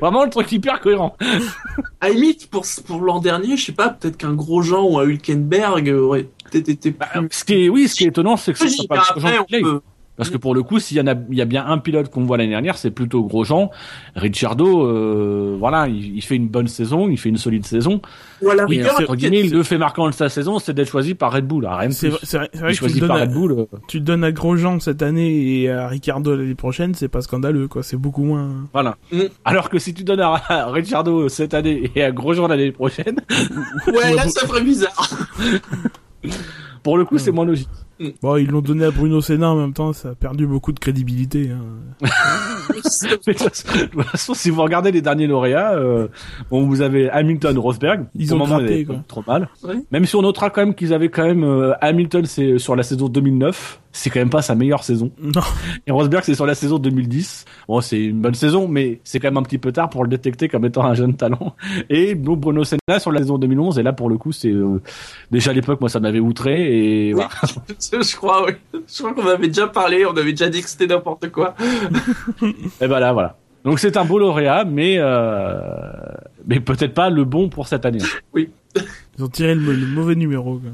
[0.00, 1.16] Vraiment le truc hyper cohérent.
[2.00, 5.04] À la limite, pour, pour l'an dernier, je sais pas, peut-être qu'un Grosjean ou un
[5.04, 8.58] Hülkenberg aurait peut-être été plus Ce qui est, oui, ce qui est étonnant, c'est que
[8.58, 8.88] ça logique.
[8.88, 9.80] pas Après, on peut,
[10.18, 12.10] Parce que pour le coup, s'il y en a, il y a bien un pilote
[12.10, 13.70] qu'on voit l'année dernière, c'est plutôt Grosjean.
[14.16, 18.02] Ricciardo, euh, voilà, il, il, fait une bonne saison, il fait une solide saison.
[18.42, 21.46] Voilà, oui, entre guillemets, le fait marquant de sa saison, c'est d'être choisi par Red
[21.46, 21.66] Bull.
[21.66, 23.66] Rien c'est vrai, vrai, vrai que tu le, à, Red Bull, euh...
[23.86, 27.68] tu le donnes à Grosjean cette année et à Ricciardo l'année prochaine, c'est pas scandaleux,
[27.68, 27.84] quoi.
[27.84, 28.50] C'est beaucoup moins.
[28.72, 28.96] Voilà.
[29.12, 29.22] Mm.
[29.44, 33.20] Alors que si tu donnes à, à Ricciardo cette année et à Grosjean l'année prochaine.
[33.86, 35.10] ouais, là, ça ferait bizarre.
[36.82, 37.68] Pour le coup, c'est moins logique.
[38.22, 40.78] Bon, ils l'ont donné à Bruno Senna en même temps, ça a perdu beaucoup de
[40.78, 41.50] crédibilité.
[41.50, 41.60] Hein.
[43.26, 46.08] Mais de toute façon, si vous regardez les derniers lauréats, euh,
[46.50, 48.06] bon, vous avez Hamilton, Rosberg.
[48.14, 48.96] Ils ont gratté, quoi.
[49.08, 49.48] trop mal.
[49.90, 52.82] Même si on notera quand même qu'ils avaient quand même euh, Hamilton, c'est sur la
[52.82, 53.80] saison 2009.
[53.90, 55.10] C'est quand même pas sa meilleure saison.
[55.20, 55.40] Non.
[55.86, 57.46] Et Rosberg, c'est sur la saison 2010.
[57.66, 60.10] Bon, c'est une bonne saison, mais c'est quand même un petit peu tard pour le
[60.10, 61.56] détecter comme étant un jeune talent.
[61.88, 63.78] Et bon, Bruno Senna sur la saison 2011.
[63.78, 64.80] Et là, pour le coup, c'est euh,
[65.30, 67.08] déjà à l'époque, moi, ça m'avait outré.
[67.08, 67.14] Et Oui.
[67.14, 67.30] voilà.
[67.92, 68.52] je crois, oui.
[68.72, 71.54] Je crois qu'on avait déjà parlé, on avait déjà dit que c'était n'importe quoi.
[72.80, 73.36] Et ben là, voilà.
[73.64, 75.58] Donc c'est un beau lauréat, mais euh,
[76.46, 77.98] mais peut-être pas le bon pour cette année.
[78.32, 78.50] Oui.
[79.16, 80.60] Ils ont tiré le, le mauvais numéro.
[80.60, 80.70] Quoi.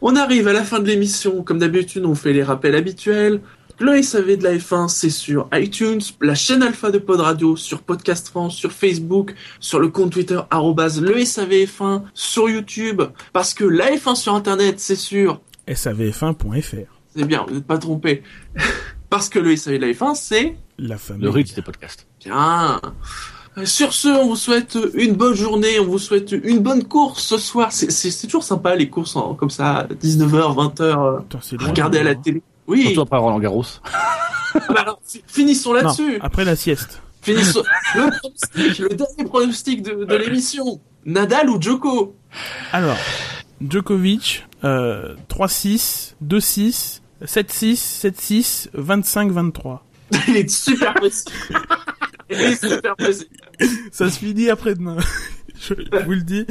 [0.00, 1.42] On arrive à la fin de l'émission.
[1.42, 3.40] Comme d'habitude, on fait les rappels habituels.
[3.82, 7.80] Le SAV de la F1, c'est sur iTunes, la chaîne Alpha de Pod Radio, sur
[7.80, 13.00] Podcast France, sur Facebook, sur le compte Twitter arrobase le SAVF1, sur YouTube,
[13.32, 16.76] parce que la F1 sur Internet, c'est sûr, savf1.fr.
[17.16, 18.22] c'est bien, vous n'êtes pas trompé.
[19.08, 21.24] parce que le SAV de la F1, c'est La famille.
[21.24, 22.06] Le rythme des podcasts.
[22.22, 22.80] bien.
[23.64, 27.36] Sur ce, on vous souhaite une bonne journée, on vous souhaite une bonne course ce
[27.38, 27.72] soir.
[27.72, 32.02] C'est- toujours sympa les courses en- comme ça, 19h, 20h, Putain, c'est loin, regarder à
[32.04, 32.42] la télé.
[32.70, 33.64] Oui, Surtout après Roland Garros.
[34.52, 36.18] Ah bah alors, fi- finissons là-dessus.
[36.20, 37.00] après la sieste.
[37.22, 37.62] Finissons.
[37.94, 40.80] Le pronostic, le dernier pronostic de, de l'émission.
[41.04, 42.16] Nadal ou Djoko?
[42.72, 42.96] Alors,
[43.60, 49.78] Djokovic, euh, 3-6, 2-6, 7-6, 7-6, 25-23.
[50.28, 51.24] Il est super précis.
[52.28, 53.28] Il est super précis.
[53.92, 54.96] Ça se finit après-demain.
[55.60, 56.46] Je, je vous le dis.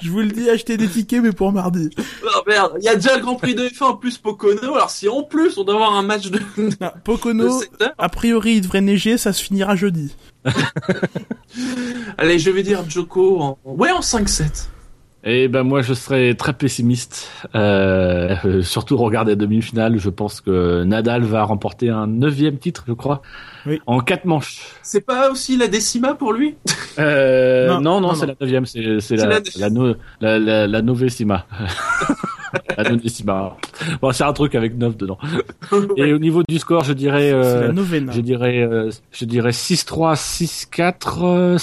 [0.00, 1.90] Je vous le dis, achetez des tickets, mais pour mardi.
[2.24, 4.74] Oh merde, il y a déjà le Grand Prix de F1 en plus Pocono.
[4.74, 6.40] Alors si en plus on doit avoir un match de,
[7.04, 7.94] Pocono, 7 heures.
[7.98, 10.14] a priori, il devrait neiger, ça se finira jeudi.
[12.18, 13.58] Allez, je vais dire Djoko en...
[13.64, 14.68] Ouais, en 5-7.
[15.22, 17.28] Et ben moi je serais très pessimiste.
[17.54, 22.84] Euh, euh, surtout regarder la demi-finale, je pense que Nadal va remporter un neuvième titre,
[22.88, 23.20] je crois,
[23.66, 23.80] Oui.
[23.86, 24.60] en quatre manches.
[24.82, 26.54] C'est pas aussi la décima pour lui?
[26.98, 28.34] Euh, Non, non, non, non, c'est non.
[28.38, 30.82] la neuvième, c'est c'est C'est la, la- la, no- la, la, la.
[34.00, 35.18] Bon, c'est un truc avec neuf dedans.
[35.96, 37.72] Et au niveau du score, je dirais, C'est la euh,
[38.12, 41.56] je dirais, euh, je dirais 6-3, 6-4, euh,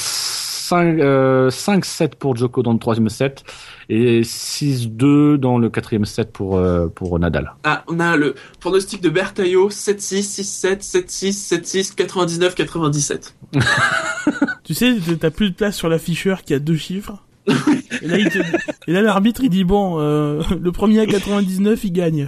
[0.68, 3.44] 5, euh, 5-7 pour Djoko dans le troisième set
[3.89, 7.53] et 6-2 dans le quatrième set pour, euh, pour Nadal.
[7.64, 13.35] Ah, on a le pronostic de Bertaillot 7-6, 6-7, 7-6, 7-6, 99, 97.
[14.64, 17.23] Tu sais, t'as plus de place sur l'afficheur qui a deux chiffres.
[18.02, 22.28] Et là, il te- l'arbitre, il dit bon, euh, le premier à 99, il gagne.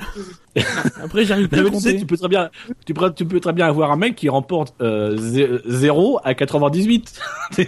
[1.04, 2.00] Après, j'arrive plus à Mais tu sais, compter.
[2.00, 2.50] tu peux très bien,
[2.86, 5.16] tu peux, tu peux très bien avoir un mec qui remporte euh,
[5.66, 7.20] 0 à 98.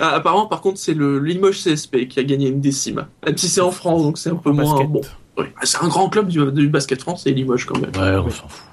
[0.00, 3.08] Ah, apparemment, par contre, c'est le Limoges CSP qui a gagné une décima.
[3.24, 4.90] Même si c'est en France, donc c'est un peu En moins basket.
[4.90, 5.00] bon.
[5.38, 5.52] Ouais.
[5.56, 7.90] Ah, C'est un grand club du, du basket français, Limoges quand même.
[7.96, 8.64] Ouais, on s'en fout.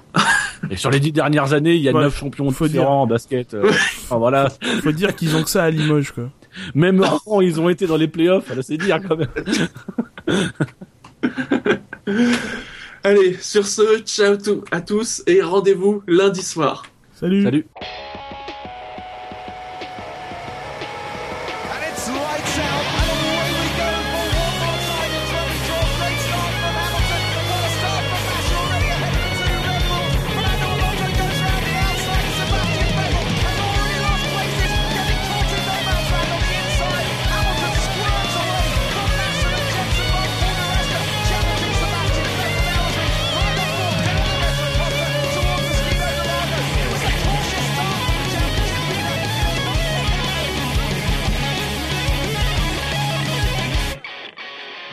[0.70, 3.06] Et sur les dix dernières années, il y a Ouais, neuf champions faut différents en
[3.06, 3.54] basket.
[3.54, 4.48] euh, enfin, voilà.
[4.82, 6.30] Faut dire qu'ils ont que ça à Limoges, quoi.
[6.74, 8.50] Même Rouen, ils ont été dans les playoffs.
[8.50, 9.28] Alors c'est dire quand même.
[13.04, 16.84] Allez, sur ce, ciao tout- à tous et rendez-vous lundi soir.
[17.14, 17.42] Salut.
[17.42, 17.66] Salut.